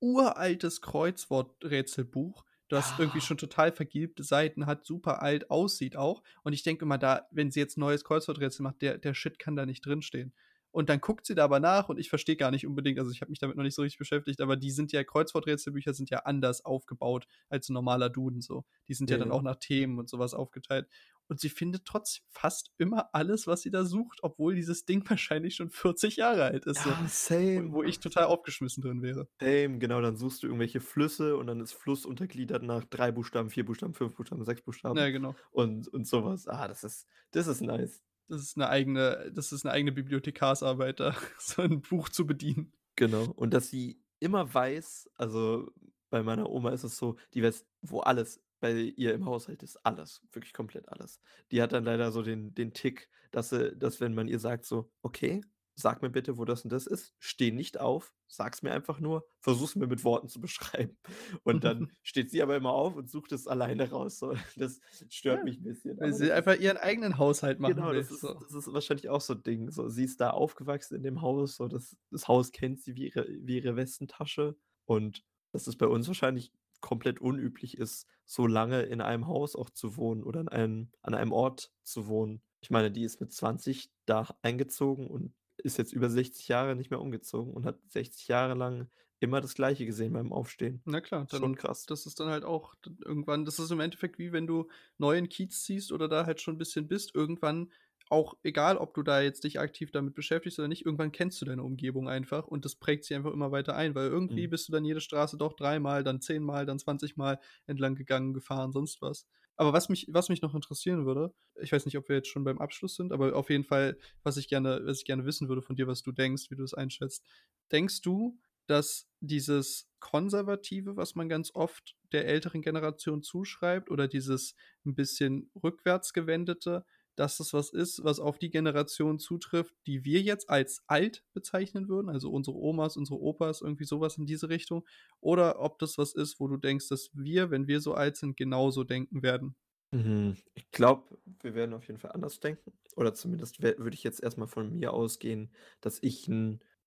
uraltes 0.01 0.81
Kreuzworträtselbuch, 0.81 2.45
das 2.69 2.95
irgendwie 2.97 3.21
Ja. 3.21 3.23
schon 3.23 3.37
total 3.39 3.73
vergilbte 3.73 4.23
Seiten 4.25 4.67
hat, 4.67 4.85
super 4.87 5.21
alt 5.23 5.51
aussieht 5.51 5.97
auch. 5.97 6.23
Und 6.45 6.53
ich 6.55 6.63
denke 6.63 6.85
immer 6.85 6.97
da 6.99 7.27
wenn 7.33 7.51
sie 7.51 7.61
jetzt 7.61 7.77
neues 7.77 8.05
Kreuzworträtsel 8.05 8.63
macht, 8.63 8.81
der 8.83 8.97
der 8.99 9.13
Shit 9.15 9.39
kann 9.39 9.57
da 9.57 9.67
nicht 9.67 9.85
drinstehen. 9.85 10.33
Und 10.71 10.89
dann 10.91 11.01
guckt 11.01 11.27
sie 11.27 11.35
da 11.35 11.45
aber 11.45 11.61
nach 11.61 11.89
und 11.89 11.99
ich 11.99 12.09
verstehe 12.11 12.37
gar 12.37 12.51
nicht 12.51 12.67
unbedingt 12.67 12.99
also, 12.99 13.11
ich 13.11 13.21
habe 13.23 13.31
mich 13.31 13.39
damit 13.39 13.57
noch 13.57 13.65
nicht 13.65 13.75
so 13.75 13.83
richtig 13.83 13.99
beschäftigt, 13.99 14.41
aber 14.41 14.57
die 14.57 14.71
sind 14.71 14.93
ja 14.93 15.03
Kreuzworträtselbücher 15.05 15.95
sind 15.95 16.11
ja 16.11 16.21
anders 16.21 16.65
aufgebaut 16.65 17.27
als 17.49 17.69
'n 17.71 17.75
normaler 17.75 18.11
Duden 18.11 18.41
so. 18.43 18.65
Die 18.89 18.95
sind 18.95 19.11
ja 19.11 19.17
Ja, 19.17 19.19
dann 19.19 19.31
ja. 19.31 19.33
auch 19.33 19.43
nach 19.43 19.57
Themen 19.57 19.99
und 19.99 20.09
so 20.09 20.19
was 20.19 20.35
aufgeteilt. 20.35 20.89
Und 21.29 21.41
sie 21.41 21.49
findet 21.51 21.85
trotzdem 21.85 22.25
fast 22.31 22.73
immer 22.79 23.11
alles, 23.15 23.47
was 23.47 23.63
sie 23.63 23.71
da 23.71 23.85
sucht, 23.85 24.21
obwohl 24.23 24.55
dieses 24.55 24.85
Ding 24.85 25.03
wahrscheinlich 25.11 25.55
schon 25.57 25.71
40 25.71 26.17
Jahre 26.17 26.45
alt 26.45 26.67
ist 26.67 26.85
Ja, 26.85 27.07
same. 27.09 27.73
wo 27.73 27.83
ich 27.85 28.01
total 28.01 28.25
aufgeschmissen 28.27 28.83
drin 28.83 29.03
wäre. 29.03 29.29
Same, 29.41 29.79
genau, 29.79 30.01
dann 30.01 30.17
suchst 30.17 30.43
du 30.43 30.47
irgendwelche 30.49 30.81
Flüsse 30.81 31.37
und 31.37 31.47
dann 31.47 31.61
ist 31.61 31.73
Fluss 31.73 32.05
untergliedert 32.07 32.63
nach 32.65 32.85
3 32.85 33.13
Buchstaben, 33.13 33.51
4 33.51 33.65
Buchstaben, 33.65 33.95
5 33.95 34.15
Buchstaben, 34.17 34.45
6 34.45 34.63
Ja, 34.91 35.09
Buchstaben 35.11 35.11
genau. 35.11 35.39
und 35.51 35.87
und 35.89 36.07
so 36.09 36.25
was. 36.25 36.49
Ah, 36.49 36.67
das 36.67 36.83
ist 36.85 37.07
das 37.31 37.47
ist 37.47 37.61
nice. 37.61 38.03
Das 38.31 38.43
ist 38.43 38.57
'ne 38.59 38.69
eigene 38.69 39.31
das 39.33 39.53
ist 39.53 39.65
'ne 39.65 39.71
eigene 39.73 39.91
Bibliothekarsarbeit 39.93 41.01
da, 41.01 41.17
so 41.39 41.63
'n 41.63 41.81
Buch 41.81 42.11
zu 42.11 42.27
bedienen. 42.27 42.73
Genau. 42.99 43.37
Und 43.37 43.55
dass 43.55 43.69
sie 43.71 44.03
immer 44.21 44.53
weiß 44.53 45.11
also, 45.17 45.71
bei 46.11 46.23
meiner 46.23 46.51
Oma 46.51 46.71
ist 46.71 46.85
es 46.85 46.97
so, 46.99 47.17
die 47.35 47.43
weiß, 47.43 47.67
wo 47.83 48.01
alles 48.01 48.43
bei 48.61 48.73
ihr 48.75 49.15
im 49.15 49.25
Haushalt 49.27 49.63
ist, 49.63 49.77
alles, 49.87 50.23
wirklich 50.33 50.53
komplett 50.53 50.89
alles. 50.89 51.21
Die 51.53 51.63
hat 51.63 51.73
dann 51.73 51.85
leider 51.85 52.13
so 52.13 52.23
den 52.23 52.55
den 52.55 52.73
Tick, 52.75 53.09
dass 53.31 53.51
sie 53.51 53.77
dass 53.77 54.01
wenn 54.01 54.15
man 54.15 54.29
ihr 54.29 54.41
sagt 54.41 54.65
so: 54.67 54.91
„Okay, 55.03 55.43
sag 55.81 56.03
mir 56.03 56.11
bitte, 56.11 56.39
wo 56.39 56.45
das 56.45 56.65
und 56.65 56.73
das 56.73 56.87
ist. 56.87 57.15
Steh 57.19 57.51
nicht 57.53 57.81
auf, 57.81 58.15
sag's 58.27 58.63
mir 58.63 58.73
einfach 58.73 59.01
nur, 59.01 59.29
versuch's 59.41 59.77
mir 59.77 59.87
mit 59.87 60.05
Worten 60.05 60.29
zu 60.29 60.41
beschreiben.“ 60.43 60.99
Und 61.45 61.65
dann 61.65 61.91
steht 62.03 62.31
sie 62.31 62.43
aber 62.43 62.57
immer 62.57 62.73
auf 62.73 62.97
und 62.97 63.11
sucht 63.11 63.33
es 63.33 63.47
alleine 63.47 63.91
raus 63.91 64.19
so. 64.19 64.35
Das 64.57 64.81
stört 65.09 65.43
Ja, 65.43 65.45
mich 65.45 65.59
'n 65.59 65.65
bisschen, 65.65 65.99
weil 65.99 66.13
sie 66.15 66.33
einfach 66.33 66.57
ihren 66.59 66.77
eigenen 66.79 67.19
Haushalt 67.19 67.61
machen 67.61 67.87
Genau, 67.87 67.93
will, 67.93 68.05
das 68.05 68.11
ist 68.11 68.21
so. 68.21 68.41
das 68.41 68.55
ist 68.55 68.73
wahrscheinlich 68.73 69.09
auch 69.09 69.21
so 69.21 69.35
'n 69.35 69.43
Ding, 69.43 69.71
so. 69.71 69.89
Sie 69.89 70.05
ist 70.05 70.21
da 70.21 70.31
aufgewachsen 70.31 70.95
in 70.97 71.03
dem 71.03 71.21
Haus, 71.23 71.57
so 71.57 71.69
das 71.69 71.97
das 72.11 72.29
Haus 72.29 72.53
kennt 72.53 72.81
sie 72.81 72.95
wie 72.95 73.07
ihre 73.09 73.27
wie 73.29 73.57
ihre 73.57 73.77
Westentasche 73.77 74.57
und 74.87 75.25
dass 75.53 75.67
es 75.67 75.77
bei 75.77 75.87
uns 75.87 76.07
wahrscheinlich 76.09 76.53
komplett 76.81 77.21
unüblich 77.21 77.77
ist, 77.77 78.07
so 78.25 78.47
lange 78.47 78.83
in 78.83 79.01
einem 79.01 79.27
Haus 79.27 79.57
auch 79.57 79.71
zu 79.71 79.97
wohnen 79.97 80.23
oder 80.23 80.41
an 80.41 80.49
einem 80.49 80.93
an 81.03 81.15
einem 81.15 81.33
Ort 81.33 81.73
zu 81.83 82.07
wohnen. 82.07 82.43
Ich 82.61 82.71
meine, 82.71 82.91
die 82.93 83.03
ist 83.03 83.21
mit 83.21 83.33
20 83.33 83.91
da 84.07 84.29
eingezogen 84.43 85.09
und 85.09 85.35
ist 85.59 85.79
jetzt 85.79 85.93
über 85.93 86.11
60 86.11 86.49
Jahre 86.49 86.77
nicht 86.77 86.91
mehr 86.91 87.01
umgezogen 87.01 87.53
und 87.55 87.65
hat 87.67 87.81
60 87.91 88.29
Jahre 88.29 88.55
lang 88.55 88.91
immer 89.21 89.41
das 89.41 89.55
Gleiche 89.55 89.87
gesehen 89.87 90.13
beim 90.13 90.33
Aufstehen. 90.33 90.85
Na 90.85 91.01
klar, 91.01 91.27
Schon 91.29 91.55
dann 91.55 91.57
krass. 91.57 91.87
das 91.87 92.07
ist 92.07 92.21
dann 92.21 92.29
halt 92.29 92.45
auch 92.45 92.75
irgendwann 93.05 93.45
das 93.45 93.59
ist 93.59 93.71
im 93.71 93.81
Endeffekt 93.81 94.19
wie 94.19 94.33
wenn 94.33 94.47
du 94.47 94.69
neu 94.99 95.17
in 95.17 95.25
'n 95.25 95.29
Kiez 95.29 95.63
ziehst 95.65 95.93
oder 95.93 96.09
da 96.09 96.27
halt 96.27 96.41
schon 96.41 96.55
'n 96.57 96.59
bisschen 96.59 96.89
bist. 96.89 97.15
Irgendwann 97.15 97.73
auch 98.11 98.35
egal, 98.43 98.79
ob 98.79 98.95
du 98.95 99.03
da 99.03 99.21
jetzt 99.21 99.45
dich 99.45 99.61
aktiv 99.61 99.91
damit 99.93 100.15
beschäftigst 100.15 100.59
oder 100.59 100.69
nicht, 100.69 100.87
irgendwann 100.87 101.13
kennst 101.13 101.41
du 101.43 101.45
deine 101.45 101.63
Umgebung 101.63 102.09
einfach 102.09 102.47
und 102.47 102.65
das 102.65 102.77
prägt 102.77 103.05
sich 103.05 103.15
einfach 103.17 103.33
immer 103.33 103.51
weiter 103.53 103.77
ein, 103.77 103.95
weil 103.95 104.09
irgendwie 104.09 104.47
Mhm. 104.47 104.49
bist 104.49 104.69
du 104.69 104.73
dann 104.73 104.85
jede 104.85 105.01
Straße 105.03 105.37
doch 105.37 105.53
dreimal, 105.55 106.05
dann 106.05 106.21
zehnmal, 106.23 106.65
dann 106.67 106.79
20 106.79 107.17
Mal 107.17 107.39
entlang 107.67 107.95
gegangen, 107.95 108.33
gefahren, 108.33 108.73
sonst 108.73 109.03
was. 109.03 109.27
Aber 109.61 109.73
was 109.73 109.89
mich 109.89 110.07
was 110.09 110.29
mich 110.29 110.41
noch 110.41 110.55
interessieren 110.55 111.05
würde, 111.05 111.35
ich 111.61 111.73
weiß 111.73 111.85
nicht, 111.85 111.99
ob 111.99 112.09
wir 112.09 112.17
jetzt 112.17 112.29
schon 112.29 112.45
beim 112.45 112.59
Abschluss 112.61 112.95
sind, 112.95 113.13
aber 113.13 113.35
auf 113.35 113.51
jeden 113.51 113.65
Fall, 113.65 113.99
was 114.23 114.37
ich 114.37 114.49
gerne 114.49 114.81
was 114.85 114.99
ich 115.01 115.05
gerne 115.05 115.25
wissen 115.27 115.49
würde 115.49 115.63
von 115.63 115.75
dir, 115.77 115.89
was 115.89 116.03
du 116.03 116.13
denkst, 116.13 116.49
wie 116.51 116.57
du 116.57 116.63
es 116.63 116.75
einschätzt. 116.75 117.25
Denkst 117.73 118.01
du, 118.03 118.39
dass 118.67 119.09
dieses 119.21 119.91
Konservative, 119.99 120.97
was 120.97 121.17
man 121.17 121.29
ganz 121.29 121.51
oft 121.55 121.97
der 122.13 122.27
älteren 122.29 122.63
Generation 122.63 123.23
zuschreibt 123.23 123.91
oder 123.91 124.07
dieses 124.07 124.55
'n 124.87 124.95
bisschen 124.95 125.51
rückwärtsgewendete, 125.61 126.85
dass 127.19 127.37
das 127.39 127.53
was 127.53 127.71
ist, 127.71 128.05
was 128.05 128.21
auf 128.21 128.39
die 128.39 128.51
Generation 128.51 129.19
zutrifft, 129.19 129.75
die 129.87 130.05
wir 130.05 130.21
jetzt 130.23 130.49
als 130.51 130.83
alt 130.87 131.25
bezeichnen 131.35 131.89
würden, 131.89 132.09
also 132.11 132.31
unsere 132.31 132.57
Omas, 132.57 132.97
unsere 132.97 133.21
Opas, 133.21 133.61
irgendwie 133.63 133.85
so 133.85 134.01
was 134.01 134.19
in 134.19 134.27
diese 134.27 134.49
Richtung? 134.49 134.87
Oder 135.21 135.61
ob 135.61 135.79
das 135.79 135.99
was 135.99 136.15
ist, 136.15 136.41
wo 136.41 136.49
du 136.49 136.57
denkst, 136.57 136.89
dass 136.89 137.11
wir, 137.15 137.51
wenn 137.51 137.67
wir 137.69 137.81
so 137.81 137.95
alt 137.95 138.17
sind, 138.17 138.37
genauso 138.37 138.85
denken 138.85 139.23
werden? 139.23 139.57
Mhm. 139.93 140.37
Ich 140.55 140.71
glaube, 140.71 141.19
wir 141.41 141.55
werden 141.55 141.73
auf 141.75 141.87
jeden 141.87 141.99
Fall 141.99 142.13
anders 142.13 142.41
denken. 142.41 142.73
Oder 142.97 143.15
zumindest 143.15 143.63
würde 143.63 143.95
ich 143.95 144.03
jetzt 144.05 144.23
erst 144.23 144.37
mal 144.39 144.47
von 144.47 144.73
mir 144.75 144.93
ausgehen, 144.93 145.51
dass 145.81 145.99
ich 146.03 146.31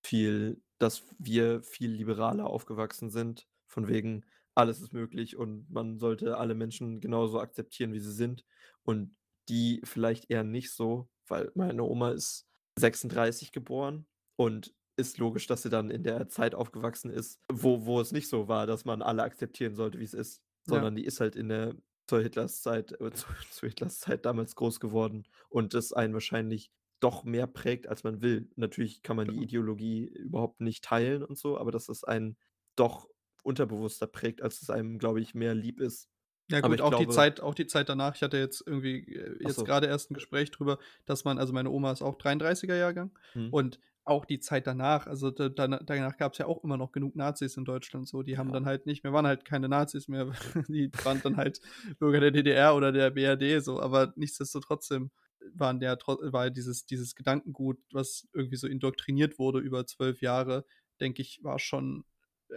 viel 0.03 0.61
dass 0.79 1.03
wir 1.19 1.61
viel 1.61 1.91
liberaler 1.91 2.47
aufgewachsen 2.47 3.09
sind, 3.11 3.47
von 3.67 3.87
wegen: 3.87 4.25
„Alles 4.55 4.81
ist 4.81 4.93
möglich 4.93 5.35
und 5.37 5.69
man 5.69 5.99
sollte 5.99 6.37
alle 6.37 6.55
Menschen 6.55 6.99
genauso 7.01 7.39
akzeptieren, 7.39 7.93
wie 7.93 7.99
sie 7.99 8.11
sind.“ 8.13 8.45
Und 8.83 9.15
die 9.49 9.81
vielleicht 9.83 10.29
eher 10.29 10.43
nicht 10.43 10.71
so, 10.71 11.09
weil 11.27 11.51
meine 11.55 11.83
Oma 11.83 12.11
ist 12.11 12.47
36 12.79 13.51
geboren 13.51 14.05
und 14.37 14.73
ist 14.97 15.17
logisch, 15.17 15.47
dass 15.47 15.63
sie 15.63 15.69
dann 15.69 15.89
in 15.89 16.03
der 16.03 16.27
Zeit 16.29 16.53
aufgewachsen 16.55 17.09
ist, 17.11 17.39
wo 17.51 17.85
wo 17.85 17.99
es 18.01 18.11
nicht 18.11 18.29
so 18.29 18.47
war, 18.47 18.67
dass 18.67 18.85
man 18.85 19.01
alle 19.01 19.23
akzeptieren 19.23 19.75
sollte, 19.75 19.99
wie's 19.99 20.13
ist, 20.13 20.41
Ja. 20.67 20.73
sondern 20.75 20.95
die 20.95 21.05
ist 21.05 21.19
halt 21.19 21.35
in 21.35 21.49
der 21.49 21.75
zur 22.07 22.21
Hitlers 22.21 22.61
Zeit 22.61 22.91
äh, 22.99 23.11
zu 23.11 23.25
zu 23.51 23.67
Hitlers 23.67 23.99
Zeit 23.99 24.25
damals 24.25 24.55
groß 24.55 24.79
geworden 24.79 25.27
und 25.49 25.73
das 25.73 25.93
einen 25.93 26.13
wahrscheinlich 26.13 26.71
doch 26.99 27.23
mehr 27.23 27.47
prägt, 27.47 27.87
als 27.87 28.03
man 28.03 28.21
will. 28.21 28.51
Natürlich 28.57 29.01
kann 29.01 29.15
man 29.15 29.27
die 29.29 29.37
Genau. 29.37 29.41
Ideologie 29.41 30.05
überhaupt 30.07 30.61
nicht 30.61 30.83
teilen 30.83 31.23
und 31.23 31.37
so, 31.37 31.57
aber 31.57 31.71
dass 31.71 31.89
es 31.89 32.03
einen 32.03 32.37
doch 32.75 33.07
unterbewusster 33.43 34.05
prägt, 34.07 34.41
als 34.43 34.61
es 34.61 34.69
einem, 34.69 34.99
glaube 34.99 35.19
ich, 35.21 35.33
mehr 35.33 35.55
lieb 35.55 35.79
ist. 35.79 36.09
Ja 36.51 36.59
Aber 36.59 36.75
gut, 36.75 36.81
ich 36.81 36.81
auch 36.81 36.95
die 36.95 37.07
glaube 37.07 37.07
Zeit 37.07 37.39
auch 37.39 37.53
die 37.55 37.65
Zeit 37.67 37.87
danach. 37.89 38.15
Ich 38.15 38.21
hatte 38.23 38.37
jetzt 38.37 38.63
irgendwie, 38.65 39.05
äh, 39.15 39.37
jetzt 39.43 39.63
so. 39.63 39.65
grade 39.65 39.87
erst 39.87 40.11
'n 40.11 40.13
Gespräch 40.15 40.51
drüber, 40.51 40.79
dass 41.05 41.23
man 41.23 41.37
also 41.37 41.53
meine 41.53 41.69
Oma 41.69 41.91
ist 41.91 42.01
auch 42.01 42.15
33er 42.17 42.75
Jahrgang 42.75 43.11
Mhm. 43.35 43.51
und 43.51 43.79
auch 44.03 44.25
die 44.25 44.39
Zeit 44.39 44.65
danach, 44.67 45.05
also 45.07 45.29
da 45.31 45.47
dana 45.47 45.79
danach 45.85 46.17
gab's 46.17 46.39
ja 46.39 46.47
auch 46.47 46.63
immer 46.63 46.75
noch 46.75 46.91
genug 46.91 47.15
Nazis 47.15 47.55
in 47.55 47.65
Deutschland 47.65 48.07
so. 48.07 48.23
Die 48.23 48.37
haben 48.37 48.51
Ja. 48.51 48.51
dann 48.51 48.65
halt 48.65 48.85
nicht 48.85 49.03
mehr 49.03 49.13
waren 49.13 49.27
halt 49.27 49.45
keine 49.45 49.69
Nazis 49.69 50.07
mehr. 50.07 50.31
Die 50.67 50.91
waren 51.03 51.21
dann 51.21 51.37
halt 51.37 51.61
Bürger 51.99 52.19
der 52.19 52.31
DDR 52.31 52.75
oder 52.75 52.91
der 52.91 53.11
BRD 53.11 53.59
so, 53.63 53.79
aber 53.79 54.11
nichtsdestotrotzdem 54.15 55.11
waren 55.53 55.79
der 55.79 55.97
tro 55.99 56.17
war 56.33 56.49
dieses 56.49 56.85
dieses 56.85 57.15
Gedankengut, 57.15 57.77
was 57.91 58.27
irgendwie 58.33 58.57
so 58.57 58.67
indoktriniert 58.67 59.39
wurde 59.39 59.59
über 59.59 59.85
12 59.85 60.21
Jahre, 60.21 60.65
denke 60.99 61.21
ich, 61.21 61.39
war 61.43 61.59
schon 61.59 62.03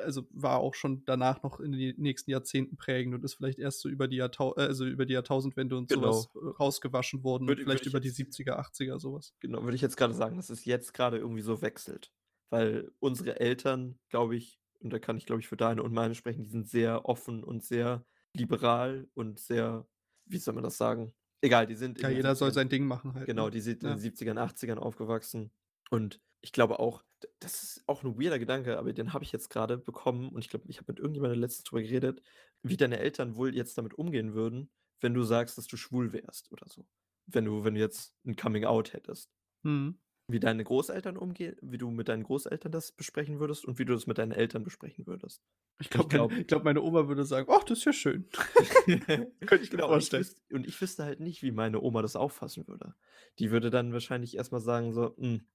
also 0.02 0.26
war 0.30 0.58
auch 0.58 0.74
schon 0.74 1.04
danach 1.04 1.42
noch 1.42 1.60
in 1.60 1.72
den 1.72 2.00
nächsten 2.00 2.30
Jahrzehnten 2.30 2.76
prägend 2.76 3.14
und 3.14 3.24
ist 3.24 3.34
vielleicht 3.34 3.58
erst 3.58 3.80
so 3.80 3.88
über 3.88 4.08
die 4.08 4.16
Jahrtau 4.16 4.54
äh, 4.56 4.62
also 4.62 4.84
über 4.86 5.06
die 5.06 5.14
Jahrtausendwende 5.14 5.76
und 5.76 5.90
Genau. 5.90 6.30
äh, 6.34 6.38
rausgewaschen 6.60 7.22
worden, 7.24 7.48
Würde 7.48 7.64
würde 7.64 7.64
vielleicht 7.64 7.86
ich 7.86 7.92
über 7.92 8.00
die 8.00 8.10
jetzt 8.10 8.12
70er, 8.12 8.58
80er, 8.58 8.98
so 8.98 9.14
was. 9.14 9.34
Genau, 9.40 9.62
würde 9.62 9.74
ich 9.76 9.82
jetzt 9.82 9.96
grade 9.96 10.14
sagen, 10.14 10.36
dass 10.36 10.50
es 10.50 10.64
jetzt 10.64 10.94
grade 10.94 11.18
irgendwie 11.18 11.42
so 11.42 11.60
wechselt. 11.62 12.12
Weil 12.50 12.92
unsere 13.00 13.40
Eltern, 13.40 13.98
glaube 14.08 14.36
ich 14.36 14.60
und 14.80 14.92
da 14.92 14.98
kann 14.98 15.16
ich, 15.16 15.24
glaube 15.26 15.40
ich, 15.40 15.48
für 15.48 15.56
deine 15.56 15.82
und 15.82 15.94
meine 15.94 16.14
sprechen, 16.14 16.42
die 16.42 16.50
sind 16.50 16.68
sehr 16.68 17.06
offen 17.06 17.42
und 17.42 17.64
sehr 17.64 18.04
liberal 18.34 19.08
und 19.14 19.38
sehr 19.40 19.88
wie 20.26 20.38
soll 20.38 20.54
man 20.54 20.64
das 20.64 20.76
sagen? 20.78 21.14
Egal, 21.42 21.66
die 21.66 21.74
sind 21.74 21.98
in 21.98 22.06
Ja, 22.06 22.08
jeder 22.10 22.34
soll 22.34 22.52
70ern 22.52 22.52
sein 22.52 22.68
Ding 22.68 22.86
machen 22.86 23.14
halt, 23.14 23.26
genau, 23.26 23.50
ne? 23.50 23.50
die 23.50 23.60
sind 23.60 23.82
in 23.84 23.90
Ja. 23.90 23.96
den 23.96 23.98
70ern, 23.98 24.38
80ern 24.38 24.78
aufgewachsen. 24.78 25.52
Und 25.90 26.20
ich 26.40 26.52
glaube 26.52 26.78
auch, 26.80 27.04
das 27.40 27.62
ist 27.62 27.82
auch 27.88 28.02
'n 28.04 28.18
weirder 28.20 28.38
Gedanke, 28.38 28.78
aber 28.78 28.92
den 28.92 29.12
habe 29.12 29.24
ich 29.24 29.32
jetzt 29.32 29.50
grade 29.50 29.78
bekommen 29.78 30.30
und 30.30 30.40
ich 30.44 30.48
glaube, 30.50 30.66
ich 30.68 30.78
habe 30.78 30.92
mit 30.92 30.98
irgendjemandem 30.98 31.40
letztens 31.40 31.64
drüber 31.64 31.82
geredet, 31.82 32.22
wie 32.62 32.76
deine 32.76 32.98
Eltern 32.98 33.36
wohl 33.36 33.54
jetzt 33.54 33.76
damit 33.78 33.94
umgehen 33.94 34.34
würden, 34.34 34.70
wenn 35.00 35.14
du 35.14 35.22
sagst, 35.24 35.58
dass 35.58 35.66
du 35.66 35.76
schwul 35.76 36.12
wärst 36.12 36.50
oder 36.52 36.66
so. 36.68 36.86
Wenn 37.26 37.44
du 37.44 37.64
wenn 37.64 37.74
du 37.74 37.80
jetzt 37.80 38.14
'n 38.24 38.36
Coming 38.36 38.64
Out 38.64 38.92
hättest. 38.92 39.30
Mhm. 39.64 39.98
Wie 40.28 40.40
deine 40.40 40.64
Großeltern 40.64 41.16
umgehen 41.18 41.56
wie 41.62 41.78
du 41.78 41.90
mit 41.90 42.08
deinen 42.08 42.24
Großeltern 42.24 42.72
das 42.72 42.92
besprechen 42.92 43.40
würdest 43.40 43.64
und 43.66 43.78
wie 43.78 43.84
du 43.86 43.94
das 43.94 44.06
mit 44.06 44.18
deinen 44.18 44.32
Eltern 44.32 44.62
besprechen 44.64 45.06
würdest. 45.06 45.42
Ich 45.80 45.90
glaube, 45.90 46.30
ich 46.40 46.46
glaube, 46.46 46.64
meine 46.64 46.82
Oma 46.82 47.08
würde 47.08 47.24
sagen: 47.24 47.48
„Ach, 47.50 47.64
das 47.64 47.78
ist 47.78 47.84
ja 47.84 47.92
schön.“ 47.92 48.28
Könnte 49.46 49.64
ich 49.64 49.72
mir 49.72 49.80
Genau, 49.80 49.90
und 49.92 50.00
ich 50.00 50.14
vorstellen. 50.14 50.16
wüs 50.16 50.36
und 50.52 50.66
ich 50.66 50.80
wüsste 50.80 51.04
halt 51.04 51.20
nicht, 51.20 51.42
wie 51.42 51.50
meine 51.50 51.80
Oma 51.80 52.02
das 52.02 52.16
auffassen 52.16 52.66
würde. 52.68 52.94
Die 53.38 53.50
würde 53.50 53.70
dann 53.70 53.92
wahrscheinlich 53.92 54.36
erst 54.36 54.52
mal 54.52 54.60
sagen 54.60 54.92
so: 54.92 55.16
„Hm, 55.16 55.46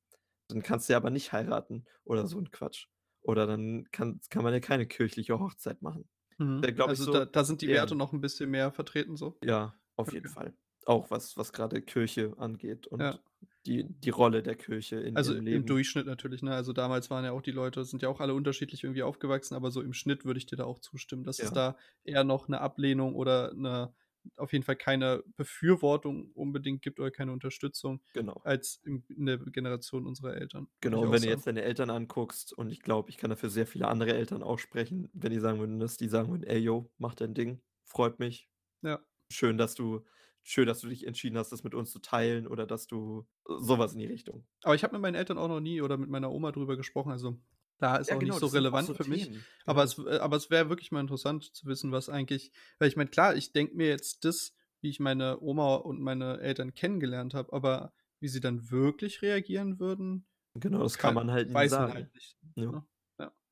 dann 0.50 0.64
kannst 0.64 0.90
du 0.90 0.94
ja 0.94 0.98
aber 0.98 1.10
nicht 1.12 1.32
heiraten“ 1.34 1.86
oder 2.06 2.28
so 2.28 2.38
'n 2.40 2.52
Quatsch. 2.52 2.88
Oder 3.22 3.48
dann 3.48 3.86
kann 3.92 4.22
kann 4.30 4.44
man 4.44 4.54
ja 4.54 4.60
keine 4.62 4.88
kirchliche 4.88 5.40
Hochzeit 5.40 5.82
machen. 5.82 6.10
Mhm. 6.40 6.70
Da 6.78 6.86
Also 6.86 7.06
so 7.06 7.20
da 7.20 7.26
da 7.26 7.44
sind 7.44 7.62
die 7.62 7.70
eher 7.70 7.72
Werte 7.72 7.96
noch 7.96 8.14
'n 8.14 8.22
bisschen 8.22 8.50
mehr 8.50 8.72
vertreten 8.72 9.18
so? 9.18 9.42
Ja, 9.44 9.80
auf 9.96 10.12
jeden 10.14 10.28
Okay. 10.28 10.30
Fall. 10.30 10.54
Auch 10.86 11.12
was 11.12 11.38
was 11.38 11.54
grade 11.54 11.82
Kirche 11.82 12.34
angeht 12.38 12.88
Ja. 13.00 13.20
und 13.20 13.24
die 13.66 13.86
die 13.88 14.10
Rolle 14.10 14.44
der 14.44 14.56
Kirche 14.56 14.98
in 15.00 15.16
Also 15.16 15.34
im 15.34 15.40
Leben. 15.46 15.66
Durchschnitt 15.66 16.06
natürlich, 16.06 16.44
ne? 16.44 16.54
Also 16.54 16.72
damals 16.72 17.10
waren 17.10 17.26
ja 17.26 17.32
auch 17.32 17.42
die 17.42 17.52
Leute 17.52 17.84
sind 17.84 18.02
ja 18.04 18.10
auch 18.10 18.20
alle 18.20 18.36
unterschiedlich 18.36 18.84
irgendwie 18.84 19.02
aufgewachsen, 19.04 19.56
aber 19.56 19.72
so 19.72 19.82
im 19.82 19.94
Schnitt 19.94 20.24
würde 20.24 20.38
ich 20.38 20.46
dir 20.46 20.56
da 20.56 20.66
auch 20.66 20.80
zustimmen, 20.80 21.24
dass 21.24 21.42
es 21.42 21.52
Ja. 21.52 21.52
da 21.52 21.78
eher 22.04 22.24
noch 22.24 22.48
'ne 22.48 22.62
Ablehnung 22.62 23.16
oder 23.16 23.52
'ne 23.56 23.94
auf 24.38 24.54
jeden 24.54 24.64
Fall 24.66 24.76
keine 24.78 25.24
Befürwortung 25.38 26.32
unbedingt 26.34 26.82
gibt 26.82 27.00
oder 27.00 27.12
keine 27.12 27.32
Unterstützung 27.34 28.02
Genau. 28.16 28.44
als 28.44 28.82
in 28.86 29.04
in 29.10 29.26
der 29.26 29.38
Generation 29.40 30.06
unserer 30.08 30.36
Eltern, 30.36 30.70
Genau, 30.82 31.12
und 31.12 31.12
wenn 31.12 31.22
du 31.22 31.28
sagen. 31.28 31.28
jetzt 31.28 31.46
deine 31.46 31.62
Eltern 31.64 31.90
anguckst 31.90 32.54
und 32.54 32.72
ich 32.72 32.80
glaube, 32.82 33.10
ich 33.10 33.18
kann 33.18 33.30
da 33.30 33.36
für 33.36 33.50
sehr 33.50 33.68
viele 33.68 33.88
andere 33.90 34.14
Eltern 34.14 34.42
auch 34.44 34.60
sprechen, 34.60 35.10
wenn 35.14 35.32
die 35.32 35.40
sagen 35.40 35.60
würden, 35.60 35.80
dass 35.80 35.98
die 35.98 36.08
sagen 36.08 36.30
würden: 36.32 36.44
„Ey, 36.44 36.58
jo, 36.60 36.90
mach 36.98 37.16
dein 37.16 37.34
Ding, 37.34 37.62
freut 37.84 38.18
mich. 38.20 38.50
Ja. 38.82 39.00
Schön, 39.32 39.58
dass 39.58 39.76
du 39.76 40.06
schön, 40.44 40.68
dass 40.68 40.82
du 40.82 40.90
dich 40.90 41.08
entschieden 41.08 41.38
hast, 41.38 41.52
das 41.52 41.64
mit 41.64 41.76
uns 41.76 41.92
zu 41.92 42.00
teilen“ 42.00 42.48
oder 42.48 42.68
dass 42.68 42.88
du 42.88 43.28
so 43.48 43.80
was 43.80 43.94
in 43.94 44.00
die 44.00 44.08
Richtung. 44.08 44.48
Aber 44.64 44.76
ich 44.76 44.84
habe 44.84 44.94
mit 44.94 45.02
meinen 45.02 45.16
Eltern 45.16 45.38
auch 45.38 45.48
noch 45.48 45.60
nie 45.62 45.82
oder 45.82 45.98
mit 45.98 46.10
meiner 46.10 46.32
Oma 46.32 46.52
drüber 46.52 46.76
gesprochen, 46.78 47.12
also 47.12 47.40
da 47.80 47.98
ist 47.98 48.10
Ja, 48.10 48.16
auch 48.16 48.22
nicht 48.22 48.38
genau, 48.38 48.40
so 48.40 48.48
sind 48.48 48.68
auch 48.72 48.80
relevant 48.80 48.82
so 48.82 48.96
für 48.96 49.06
mich. 49.06 49.32
Themen. 49.32 49.48
Aber 49.66 49.84
Genau. 49.84 49.86
es 49.86 49.98
äh, 50.00 50.18
aber 50.20 50.38
es 50.38 50.50
wäre 50.50 50.70
wirklich 50.70 50.92
mal 50.92 51.02
interessant 51.02 51.44
zu 51.56 51.66
wissen, 51.68 51.92
was 51.92 52.10
eigentlich 52.10 52.52
weil 52.80 52.90
ich 52.90 52.96
meine, 52.96 53.10
klar, 53.10 53.36
ich 53.36 53.52
denke 53.54 53.76
mir 53.76 53.88
jetzt 53.88 54.26
das, 54.26 54.54
wie 54.82 54.90
ich 54.90 55.00
meine 55.00 55.40
Oma 55.42 55.76
und 55.76 56.02
meine 56.02 56.40
Eltern 56.42 56.74
kennengelernt 56.74 57.34
habe, 57.34 57.54
aber 57.54 57.94
wie 58.20 58.28
sie 58.30 58.42
dann 58.42 58.70
wirklich 58.72 59.22
reagieren 59.22 59.80
würden, 59.80 60.28
Genau, 60.56 60.84
das 60.84 60.98
kann 60.98 61.14
kann 61.14 61.16
man 61.16 61.32
halt 61.32 61.50
nie 61.50 61.66
weiß 61.66 61.78
man 61.80 61.94
sagen. 61.94 61.94
halt 61.94 62.14
nicht, 62.14 62.38
Ja. 62.56 62.72
ne? 62.72 62.86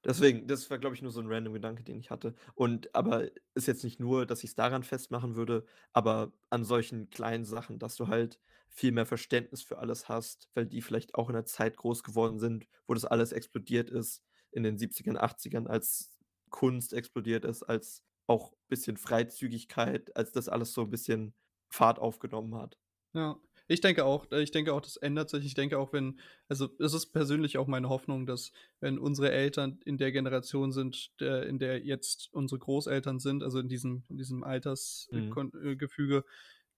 Deswegen, 0.05 0.47
das 0.47 0.69
war, 0.69 0.77
glaube 0.77 0.95
ich, 0.95 1.01
nur 1.01 1.11
so 1.11 1.19
'n 1.21 1.27
random 1.31 1.53
Gedanke, 1.53 1.83
den 1.83 1.99
ich 1.99 2.11
hatte. 2.11 2.35
Und 2.55 2.93
aber 2.95 3.29
ist 3.55 3.67
jetzt 3.67 3.83
nicht 3.83 3.99
nur, 3.99 4.25
dass 4.25 4.43
ich's 4.43 4.55
daran 4.55 4.83
festmachen 4.83 5.35
würde, 5.35 5.65
aber 5.93 6.33
an 6.49 6.63
solchen 6.63 7.09
kleinen 7.09 7.45
Sachen, 7.45 7.79
dass 7.79 7.95
du 7.95 8.07
halt 8.07 8.39
viel 8.69 8.91
mehr 8.91 9.05
Verständnis 9.05 9.63
für 9.63 9.79
alles 9.79 10.07
hast, 10.07 10.49
weil 10.53 10.65
die 10.67 10.81
vielleicht 10.81 11.15
auch 11.15 11.29
in 11.29 11.35
'ner 11.35 11.45
Zeit 11.45 11.77
groß 11.77 12.03
geworden 12.03 12.39
sind, 12.39 12.67
wo 12.85 12.93
das 12.93 13.05
alles 13.05 13.31
explodiert 13.31 13.89
ist 13.89 14.23
in 14.51 14.63
den 14.63 14.77
70ern, 14.77 15.17
80ern, 15.17 15.67
als 15.67 16.17
Kunst 16.49 16.93
explodiert 16.93 17.43
ist, 17.45 17.63
als 17.63 18.03
auch 18.27 18.53
bisschen 18.67 18.97
Freizügigkeit, 18.97 20.15
als 20.15 20.31
das 20.31 20.47
alles 20.47 20.73
so 20.73 20.81
'n 20.83 20.89
bisschen 20.91 21.33
Fahrt 21.69 21.99
aufgenommen 21.99 22.55
hat. 22.55 22.75
Ja, 23.15 23.39
ich 23.67 23.81
denke 23.81 24.05
auch 24.05 24.31
äh, 24.31 24.41
ich 24.41 24.51
denke 24.51 24.73
auch, 24.73 24.81
das 24.81 24.97
ändert 24.97 25.29
sich. 25.29 25.45
Ich 25.45 25.53
denke 25.53 25.77
auch, 25.79 25.93
wenn 25.93 26.19
also 26.49 26.69
es 26.79 26.93
ist 26.93 27.07
persönlich 27.13 27.57
auch 27.57 27.67
meine 27.67 27.89
Hoffnung, 27.89 28.25
dass, 28.25 28.51
wenn 28.79 28.99
unsere 28.99 29.31
Eltern 29.31 29.79
in 29.85 29.97
der 29.97 30.11
Generation 30.11 30.71
sind, 30.71 31.11
der 31.19 31.45
in 31.47 31.59
der 31.59 31.83
jetzt 31.85 32.29
unsere 32.33 32.59
Großeltern 32.59 33.19
sind, 33.19 33.43
also 33.43 33.59
in 33.59 33.69
diesem 33.69 34.03
in 34.09 34.17
diesem 34.17 34.43
Alters 34.43 35.09
äh, 35.13 35.19
Mhm. 35.19 35.37
äh, 35.59 36.21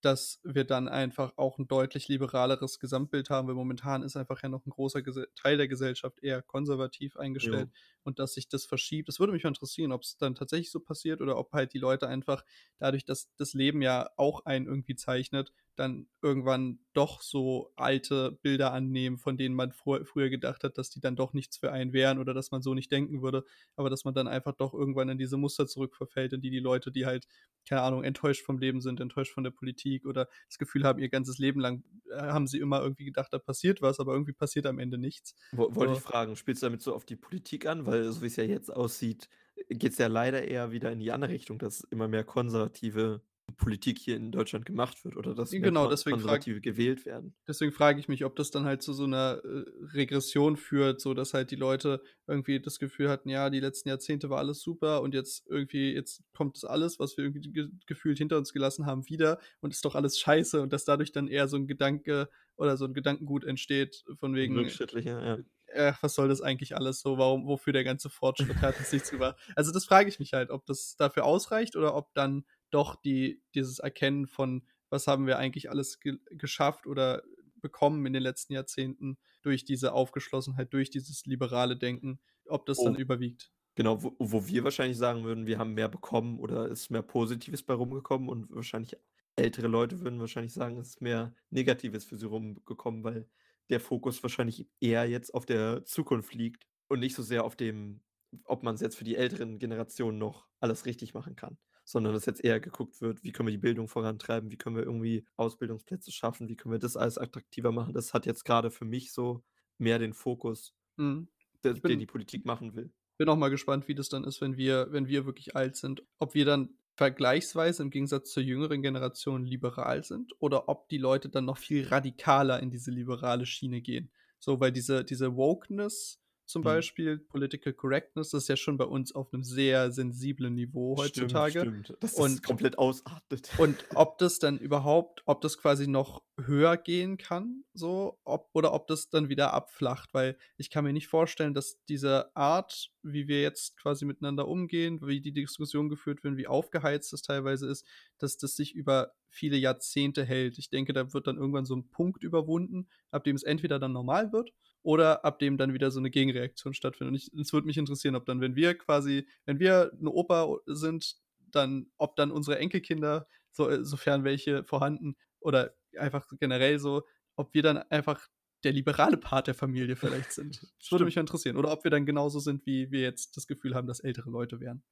dass 0.02 0.40
wir 0.44 0.64
dann 0.64 0.88
einfach 0.88 1.34
auch 1.38 1.60
'n 1.60 1.68
deutlich 1.68 2.08
liberaleres 2.08 2.80
Gesamtbild 2.80 3.30
haben, 3.30 3.50
weil 3.50 3.56
momentan 3.56 4.02
ist 4.04 4.16
einfach 4.16 4.42
ja 4.44 4.48
noch 4.50 4.66
'n 4.66 4.70
großer 4.70 5.02
Gesell 5.02 5.28
Teil 5.36 5.58
der 5.58 5.68
Gesellschaft 5.68 6.20
eher 6.24 6.42
konservativ 6.42 7.18
eingestellt 7.18 7.68
Jo. 7.68 7.72
und 8.04 8.18
dass 8.20 8.34
sich 8.34 8.48
das 8.48 8.66
verschiebt. 8.66 9.10
Es 9.10 9.20
würde 9.20 9.34
mich 9.34 9.44
mal 9.44 9.50
interessieren, 9.50 9.92
ob's 9.92 10.16
dann 10.18 10.36
tatsächlich 10.36 10.72
so 10.72 10.80
passiert 10.80 11.22
oder 11.22 11.38
ob 11.38 11.52
halt 11.52 11.74
die 11.74 11.80
Leute 11.80 12.08
einfach 12.08 12.46
dadurch, 12.78 13.04
dass 13.06 13.34
das 13.36 13.54
Leben 13.54 13.82
ja 13.82 14.10
auch 14.16 14.46
einen 14.46 14.68
irgendwie 14.68 14.96
zeichnet, 14.96 15.52
dann 15.80 16.08
irgendwann 16.22 16.80
doch 16.94 17.22
so 17.22 17.72
alte 17.76 18.34
Bilder 18.42 18.74
annehmen, 18.74 19.18
von 19.18 19.38
denen 19.38 19.56
man 19.56 19.72
vor 19.72 20.06
früher 20.06 20.30
gedacht 20.30 20.64
hat, 20.64 20.78
dass 20.78 20.90
die 20.90 21.00
dann 21.00 21.16
doch 21.16 21.34
nichts 21.34 21.58
für 21.58 21.72
einen 21.72 21.94
wären 21.94 22.20
oder 22.20 22.34
dass 22.34 22.52
man 22.52 22.62
so 22.62 22.74
nicht 22.74 22.92
denken 22.92 23.22
würde, 23.22 23.44
aber 23.76 23.90
dass 23.90 24.06
man 24.06 24.14
dann 24.14 24.28
einfach 24.28 24.54
doch 24.56 24.74
irgendwann 24.74 25.10
in 25.10 25.18
diese 25.18 25.38
Muster 25.38 25.68
zurückverfällt, 25.68 26.34
in 26.34 26.42
die 26.42 26.50
die 26.50 26.60
Leute, 26.60 26.92
die 26.92 27.06
halt 27.06 27.28
keine 27.68 27.82
Ahnung, 27.82 28.04
enttäuscht 28.04 28.44
vom 28.46 28.58
Leben 28.58 28.82
sind, 28.82 29.00
enttäuscht 29.00 29.34
von 29.34 29.44
der 29.44 29.52
Politik 29.52 30.06
oder 30.06 30.28
das 30.48 30.58
Gefühl 30.58 30.84
haben, 30.84 31.00
ihr 31.00 31.10
ganzes 31.10 31.38
Leben 31.38 31.60
lang 31.60 31.84
äh, 32.12 32.18
haben 32.18 32.48
sie 32.48 32.60
immer 32.60 32.82
irgendwie 32.82 33.06
gedacht, 33.06 33.32
da 33.32 33.40
passiert 33.40 33.82
was, 33.82 34.00
aber 34.00 34.14
irgendwie 34.14 34.34
passiert 34.34 34.66
am 34.66 34.80
Ende 34.80 34.98
nichts. 34.98 35.36
Wo, 35.52 35.74
wollte 35.76 35.94
So. 35.94 35.94
ich 35.94 36.02
fragen, 36.02 36.36
spielst 36.36 36.62
du 36.62 36.68
damit 36.68 36.82
so 36.82 36.94
auf 36.96 37.06
die 37.06 37.16
Politik 37.16 37.66
an? 37.66 37.86
Weil 37.86 38.04
so 38.04 38.22
wie 38.22 38.28
es 38.28 38.36
ja 38.36 38.44
jetzt 38.44 38.70
aussieht, 38.72 39.30
geht 39.70 39.92
es 39.94 39.98
ja 39.98 40.08
leider 40.08 40.44
eher 40.48 40.72
wieder 40.72 40.92
in 40.92 41.00
die 41.00 41.12
andere 41.12 41.32
Richtung, 41.32 41.60
dass 41.60 41.82
immer 41.82 42.08
mehr 42.08 42.24
konservative 42.24 43.22
Politik 43.52 44.00
hier 44.00 44.16
in 44.16 44.32
Deutschland 44.32 44.66
gemacht 44.66 45.04
wird 45.04 45.18
oder 45.18 45.34
dass 45.34 45.52
Genau, 45.52 45.90
deswegen 45.90 46.18
Konservative 46.18 46.62
gewählt 46.62 47.06
werden. 47.06 47.34
Deswegen 47.48 47.72
frage 47.72 48.00
ich 48.00 48.08
mich, 48.08 48.26
ob 48.26 48.36
das 48.36 48.52
dann 48.52 48.66
halt 48.66 48.82
zu 48.82 48.94
so 48.94 49.04
einer 49.04 49.42
äh, 49.44 49.64
Regression 49.94 50.58
führt, 50.58 51.02
so 51.02 51.14
dass 51.14 51.34
halt 51.34 51.52
die 51.52 51.56
Leute 51.56 52.02
irgendwie 52.28 52.60
das 52.60 52.80
Gefühl 52.80 53.10
hatten, 53.10 53.30
ja, 53.30 53.50
die 53.50 53.60
letzten 53.60 53.90
Jahrzehnte 53.90 54.30
war 54.30 54.40
alles 54.40 54.62
super 54.62 55.02
und 55.02 55.14
jetzt 55.14 55.48
irgendwie, 55.48 55.94
jetzt 55.94 56.24
kommt 56.34 56.56
das 56.56 56.64
alles, 56.64 57.00
was 57.00 57.18
wir 57.18 57.26
irgendwie 57.26 57.52
ge 57.52 57.70
gefühlt 57.86 58.18
hinter 58.18 58.38
uns 58.38 58.54
gelassen 58.54 58.86
haben, 58.86 59.08
wieder 59.10 59.40
und 59.62 59.72
ist 59.72 59.86
doch 59.86 59.96
alles 59.96 60.20
scheiße 60.20 60.62
und 60.62 60.74
dass 60.74 60.86
dadurch 60.86 61.12
dann 61.12 61.28
eher 61.28 61.48
so 61.48 61.58
ein 61.58 61.68
Gedanke 61.68 62.30
oder 62.60 62.78
so 62.78 62.86
ein 62.86 62.94
Gedankengut 62.94 63.46
entsteht, 63.46 64.04
von 64.20 64.36
wegen, 64.36 64.56
Rückschrittlicher, 64.56 65.26
ja. 65.26 65.38
äh, 65.68 65.94
was 66.02 66.14
soll 66.14 66.28
das 66.28 66.42
eigentlich 66.42 66.76
alles 66.76 67.00
so? 67.00 67.18
Warum, 67.18 67.48
wofür 67.48 67.74
der 67.74 67.84
ganze 67.84 68.10
Fortschritt 68.10 68.58
hat 68.62 68.80
es 68.80 68.92
nichts 68.92 69.12
über. 69.12 69.36
Also 69.56 69.72
das 69.72 69.86
frage 69.86 70.10
ich 70.10 70.20
mich 70.20 70.34
halt, 70.34 70.50
ob 70.50 70.66
das 70.66 70.96
dafür 70.98 71.24
ausreicht 71.26 71.76
oder 71.76 71.96
ob 71.96 72.14
dann 72.14 72.44
doch 72.72 72.96
die, 72.96 73.44
dieses 73.56 73.80
Erkennen 73.80 74.28
von, 74.28 74.68
was 74.90 75.08
haben 75.08 75.28
wir 75.28 75.38
eigentlich 75.38 75.70
alles 75.70 76.00
ge 76.00 76.18
geschafft 76.32 76.88
oder 76.88 77.24
bekommen 77.62 78.06
in 78.06 78.14
den 78.14 78.24
letzten 78.24 78.54
Jahrzehnten 78.54 79.18
durch 79.42 79.66
diese 79.66 79.94
Aufgeschlossenheit, 79.94 80.74
durch 80.74 80.90
dieses 80.90 81.26
liberale 81.26 81.78
Denken, 81.78 82.20
ob 82.48 82.66
das 82.66 82.82
dann 82.82 82.96
Oh. 82.96 82.96
überwiegt. 82.96 83.52
Genau, 83.76 84.04
wo, 84.04 84.16
wo 84.20 84.48
wir 84.48 84.64
wahrscheinlich 84.66 84.98
sagen 84.98 85.24
würden, 85.24 85.48
wir 85.48 85.58
haben 85.60 85.74
mehr 85.74 85.90
bekommen 85.90 86.40
oder 86.40 86.68
ist 86.70 86.92
mehr 86.92 87.02
Positives 87.04 87.64
bei 87.64 87.74
rumgekommen 87.74 88.30
und 88.30 88.52
wahrscheinlich 88.54 88.98
ältere 89.38 89.68
Leute 89.68 90.02
würden 90.02 90.20
wahrscheinlich 90.20 90.54
sagen, 90.54 90.78
es 90.78 90.90
ist 90.92 91.02
mehr 91.02 91.36
Negatives 91.50 92.06
für 92.06 92.18
sie 92.18 92.26
rumgekommen, 92.28 93.04
weil 93.04 93.30
der 93.70 93.80
Fokus 93.80 94.24
wahrscheinlich 94.24 94.70
eher 94.82 95.08
jetzt 95.10 95.34
auf 95.34 95.46
der 95.46 95.86
Zukunft 95.86 96.34
liegt 96.36 96.68
und 96.90 97.00
nicht 97.00 97.16
so 97.16 97.24
sehr 97.24 97.46
auf 97.46 97.56
dem, 97.56 98.02
ob 98.46 98.64
man 98.64 98.76
es 98.76 98.82
jetzt 98.82 98.98
für 98.98 99.06
die 99.06 99.16
älteren 99.16 99.60
Generationen 99.60 100.18
noch 100.20 100.48
alles 100.60 100.86
richtig 100.86 101.14
machen 101.14 101.36
kann, 101.38 101.58
sondern 101.90 102.14
dass 102.14 102.26
jetzt 102.28 102.44
eher 102.44 102.60
geguckt 102.60 103.02
wird, 103.02 103.24
wie 103.24 103.32
können 103.32 103.48
wir 103.48 103.52
die 103.52 103.58
Bildung 103.58 103.88
vorantreiben, 103.88 104.52
wie 104.52 104.58
können 104.58 104.76
wir 104.76 104.84
irgendwie 104.84 105.26
Ausbildungsplätze 105.38 106.12
schaffen, 106.12 106.48
wie 106.48 106.56
können 106.56 106.72
wir 106.72 106.80
das 106.80 106.96
alles 106.96 107.18
attraktiver 107.18 107.72
machen. 107.72 107.94
Das 107.94 108.14
hat 108.14 108.26
jetzt 108.28 108.46
gerade 108.46 108.70
für 108.70 108.86
mich 108.86 109.12
so 109.12 109.44
mehr 109.78 109.98
den 110.00 110.14
Fokus, 110.14 110.74
Mhm. 110.98 111.28
Ich 111.64 111.82
bin- 111.82 111.90
den 111.90 112.00
die 112.00 112.06
Politik 112.06 112.46
machen 112.46 112.76
will. 112.76 112.92
bin 113.18 113.28
auch 113.30 113.36
mal 113.38 113.50
gespannt, 113.50 113.88
wie 113.88 113.96
das 113.96 114.08
dann 114.10 114.24
ist, 114.24 114.40
wenn 114.40 114.56
wir, 114.56 114.88
wenn 114.92 115.08
wir 115.08 115.26
wirklich 115.26 115.56
alt 115.56 115.76
sind. 115.76 116.04
Ob 116.20 116.34
wir 116.36 116.46
dann 116.46 116.70
vergleichsweise 116.96 117.82
im 117.84 117.90
Gegensatz 117.90 118.32
zur 118.32 118.44
jüngeren 118.44 118.82
Generation 118.82 119.44
liberal 119.46 120.04
sind 120.04 120.34
oder 120.40 120.70
ob 120.70 120.88
die 120.90 120.98
Leute 120.98 121.28
dann 121.30 121.46
noch 121.46 121.58
viel 121.58 121.88
radikaler 121.88 122.60
in 122.62 122.70
diese 122.70 122.92
liberale 122.92 123.46
Schiene 123.46 123.82
gehen. 123.82 124.12
So, 124.38 124.60
weil 124.60 124.72
diese, 124.72 125.04
diese 125.04 125.36
Wokeness 125.36 126.22
zum 126.50 126.62
Mhm. 126.62 126.66
Beispiel, 126.66 127.18
Political 127.20 127.74
Correctness, 127.74 128.32
das 128.32 128.44
ist 128.44 128.50
ja 128.50 128.58
schon 128.58 128.78
bei 128.78 128.86
uns 128.86 129.14
auf 129.14 129.32
einem 129.34 129.44
sehr 129.44 129.92
sensiblen 129.92 130.56
Niveau 130.56 130.98
heutzutage. 130.98 131.60
Stimmt, 131.62 131.86
stimmt. 131.86 132.04
Dass 132.04 132.14
Und- 132.16 132.32
das 132.34 132.42
komplett 132.42 132.78
ausartet. 132.80 133.52
Und 133.60 133.76
ob 133.96 134.18
das 134.18 134.40
dann 134.40 134.58
überhaupt, 134.58 135.22
ob 135.26 135.42
das 135.42 135.58
quasi 135.60 135.88
noch 135.88 136.24
höher 136.40 136.76
gehen 136.78 137.18
kann, 137.18 137.64
so, 137.74 138.18
ob, 138.24 138.50
oder 138.54 138.74
ob 138.74 138.88
das 138.88 139.10
dann 139.10 139.30
wieder 139.30 139.54
abflacht, 139.54 140.14
weil 140.14 140.38
ich 140.58 140.70
kann 140.70 140.84
mir 140.86 140.94
nicht 140.94 141.08
vorstellen, 141.08 141.54
dass 141.54 141.78
diese 141.88 142.36
Art, 142.36 142.90
wie 143.04 143.28
wir 143.28 143.42
jetzt 143.42 143.78
quasi 143.78 144.06
miteinander 144.06 144.48
umgehen, 144.48 145.00
wie 145.02 145.22
die 145.22 145.32
Diskussion 145.32 145.90
geführt 145.90 146.24
wird, 146.24 146.38
wie 146.38 146.48
aufgeheizt 146.48 147.14
das 147.14 147.22
teilweise 147.22 147.68
ist, 147.68 147.86
dass 148.18 148.38
das 148.38 148.56
sich 148.56 148.76
über 148.76 149.14
viele 149.30 149.58
Jahrzehnte 149.58 150.24
hält. 150.24 150.58
Ich 150.58 150.70
denke, 150.70 150.94
da 150.94 151.14
wird 151.14 151.28
dann 151.28 151.38
irgendwann 151.38 151.66
so 151.66 151.76
ein 151.76 151.90
Punkt 151.90 152.24
überwunden, 152.24 152.88
ab 153.12 153.24
dem 153.24 153.36
es 153.36 153.44
entweder 153.44 153.80
dann 153.80 153.94
normal 153.94 154.32
wird 154.34 154.52
oder 154.82 155.26
ab 155.26 155.40
dem 155.40 155.58
dann 155.58 155.74
wieder 155.74 155.92
so 155.92 156.00
eine 156.00 156.10
Gegenreaktion 156.10 156.74
stattfindet. 156.74 157.30
Und 157.32 157.42
es 157.42 157.54
würde 157.54 157.68
mich 157.68 157.78
interessieren, 157.78 158.16
ob 158.16 158.26
dann, 158.26 158.42
wenn 158.42 158.56
wir 158.56 158.78
quasi, 158.78 159.28
wenn 159.46 159.60
wir 159.60 159.92
eine 160.00 160.12
Opa 160.12 160.58
sind, 160.66 161.16
dann, 161.52 161.88
ob 161.98 162.16
dann 162.16 162.32
unsere 162.32 162.60
Enkelkinder, 162.60 163.28
so, 163.52 163.70
äh, 163.70 163.84
sofern 163.84 164.24
welche 164.24 164.64
vorhanden, 164.64 165.16
oder 165.40 165.74
einfach 165.98 166.28
generell 166.40 166.80
so, 166.80 167.04
ob 167.36 167.54
wir 167.54 167.64
dann 167.64 167.78
einfach 167.78 168.28
der 168.64 168.74
liberale 168.74 169.18
Part 169.18 169.48
der 169.48 169.54
Familie 169.54 169.96
vielleicht 169.96 170.32
sind. 170.34 170.62
Das 170.80 170.92
würde 170.92 171.06
mich 171.06 171.18
interessieren. 171.18 171.58
Oder 171.58 171.72
ob 171.72 171.84
wir 171.84 171.92
dann 171.92 172.06
genauso 172.06 172.40
sind, 172.40 172.66
wie 172.66 172.92
wir 172.92 173.02
jetzt 173.02 173.38
das 173.38 173.48
Gefühl 173.48 173.76
haben, 173.76 173.88
dass 173.88 174.00
ältere 174.00 174.30
Leute 174.30 174.60
wären. 174.60 174.84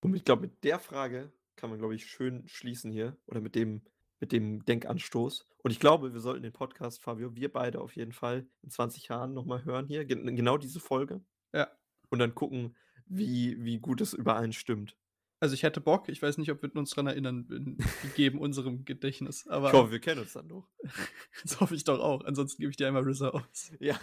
Und 0.00 0.14
ich 0.14 0.24
glaube, 0.24 0.42
mit 0.42 0.64
der 0.64 0.80
Frage 0.80 1.32
kann 1.56 1.70
man, 1.70 1.78
glaube 1.78 1.94
ich, 1.94 2.06
schön 2.06 2.46
schließen 2.48 2.90
hier. 2.90 3.16
Oder 3.26 3.40
mit 3.40 3.54
dem, 3.54 3.82
mit 4.20 4.32
dem 4.32 4.64
Denkanstoß. 4.64 5.48
Und 5.58 5.70
ich 5.70 5.78
glaube, 5.78 6.12
wir 6.12 6.20
sollten 6.20 6.42
den 6.42 6.52
Podcast, 6.52 7.02
Fabio, 7.02 7.36
wir 7.36 7.52
beide 7.52 7.80
auf 7.80 7.94
jeden 7.94 8.12
Fall 8.12 8.46
in 8.62 8.70
20 8.70 9.08
Jahren 9.08 9.32
nochmal 9.32 9.64
hören 9.64 9.86
hier. 9.86 10.04
Gen 10.04 10.34
genau 10.34 10.58
diese 10.58 10.80
Folge. 10.80 11.24
Ja. 11.52 11.70
Und 12.10 12.18
dann 12.18 12.34
gucken, 12.34 12.76
wie, 13.06 13.62
wie 13.64 13.78
gut 13.78 14.00
es 14.00 14.12
übereinstimmt. 14.12 14.96
Also 15.42 15.54
ich 15.54 15.64
hätte 15.64 15.80
Bock, 15.80 16.08
ich 16.08 16.22
weiß 16.22 16.38
nicht, 16.38 16.52
ob 16.52 16.62
wir 16.62 16.74
uns 16.76 16.90
daran 16.90 17.08
erinnern, 17.08 17.48
in 17.50 17.76
gegeben 18.02 18.38
unserem 18.38 18.84
Gedächtnis. 18.84 19.48
Aber 19.48 19.68
Ich 19.68 19.72
hoffe, 19.72 19.90
wir 19.90 19.98
kennen 19.98 20.20
uns 20.20 20.34
dann 20.34 20.46
noch. 20.46 20.68
das 21.42 21.60
hoffe 21.60 21.74
ich 21.74 21.82
doch 21.82 21.98
auch. 21.98 22.24
Ansonsten 22.24 22.62
gebe 22.62 22.70
ich 22.70 22.76
dir 22.76 22.86
einmal 22.86 23.02
RZA 23.02 23.30
aus. 23.30 23.72
Ja, 23.80 23.98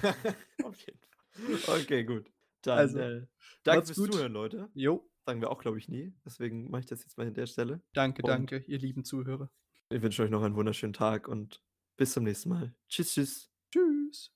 auf 0.63 0.77
jeden 0.85 0.99
Fall. 0.99 1.79
Okay, 1.81 2.03
gut. 2.03 2.29
Dann 2.63 2.77
Also, 2.77 2.99
äh, 2.99 3.25
danke 3.63 3.85
fürs 3.85 3.97
gut. 3.97 4.11
Zuhören, 4.13 4.33
Leute. 4.33 4.69
Jo, 4.73 5.09
Sagen 5.25 5.39
wir 5.39 5.49
auch, 5.49 5.61
glaube 5.61 5.77
ich, 5.77 5.87
nie. 5.87 6.13
Deswegen 6.25 6.69
mache 6.71 6.81
ich 6.81 6.87
das 6.87 7.03
jetzt 7.03 7.17
mal 7.17 7.25
an 7.27 7.33
der 7.33 7.45
Stelle. 7.47 7.81
danke, 7.93 8.21
Und- 8.23 8.27
danke, 8.29 8.57
ihr 8.67 8.79
lieben 8.79 9.05
Zuhörer. 9.05 9.49
Ich 9.91 10.01
wünsche 10.01 10.21
euch 10.23 10.29
noch 10.31 10.43
einen 10.43 10.55
wunderschönen 10.55 10.91
Tag 10.93 11.29
und 11.29 11.61
bis 11.95 12.11
zum 12.11 12.25
nächsten 12.25 12.49
Mal. 12.49 12.75
Tschüss, 12.89 13.13
tschüss. 13.13 13.49
Tschüss. 13.73 14.33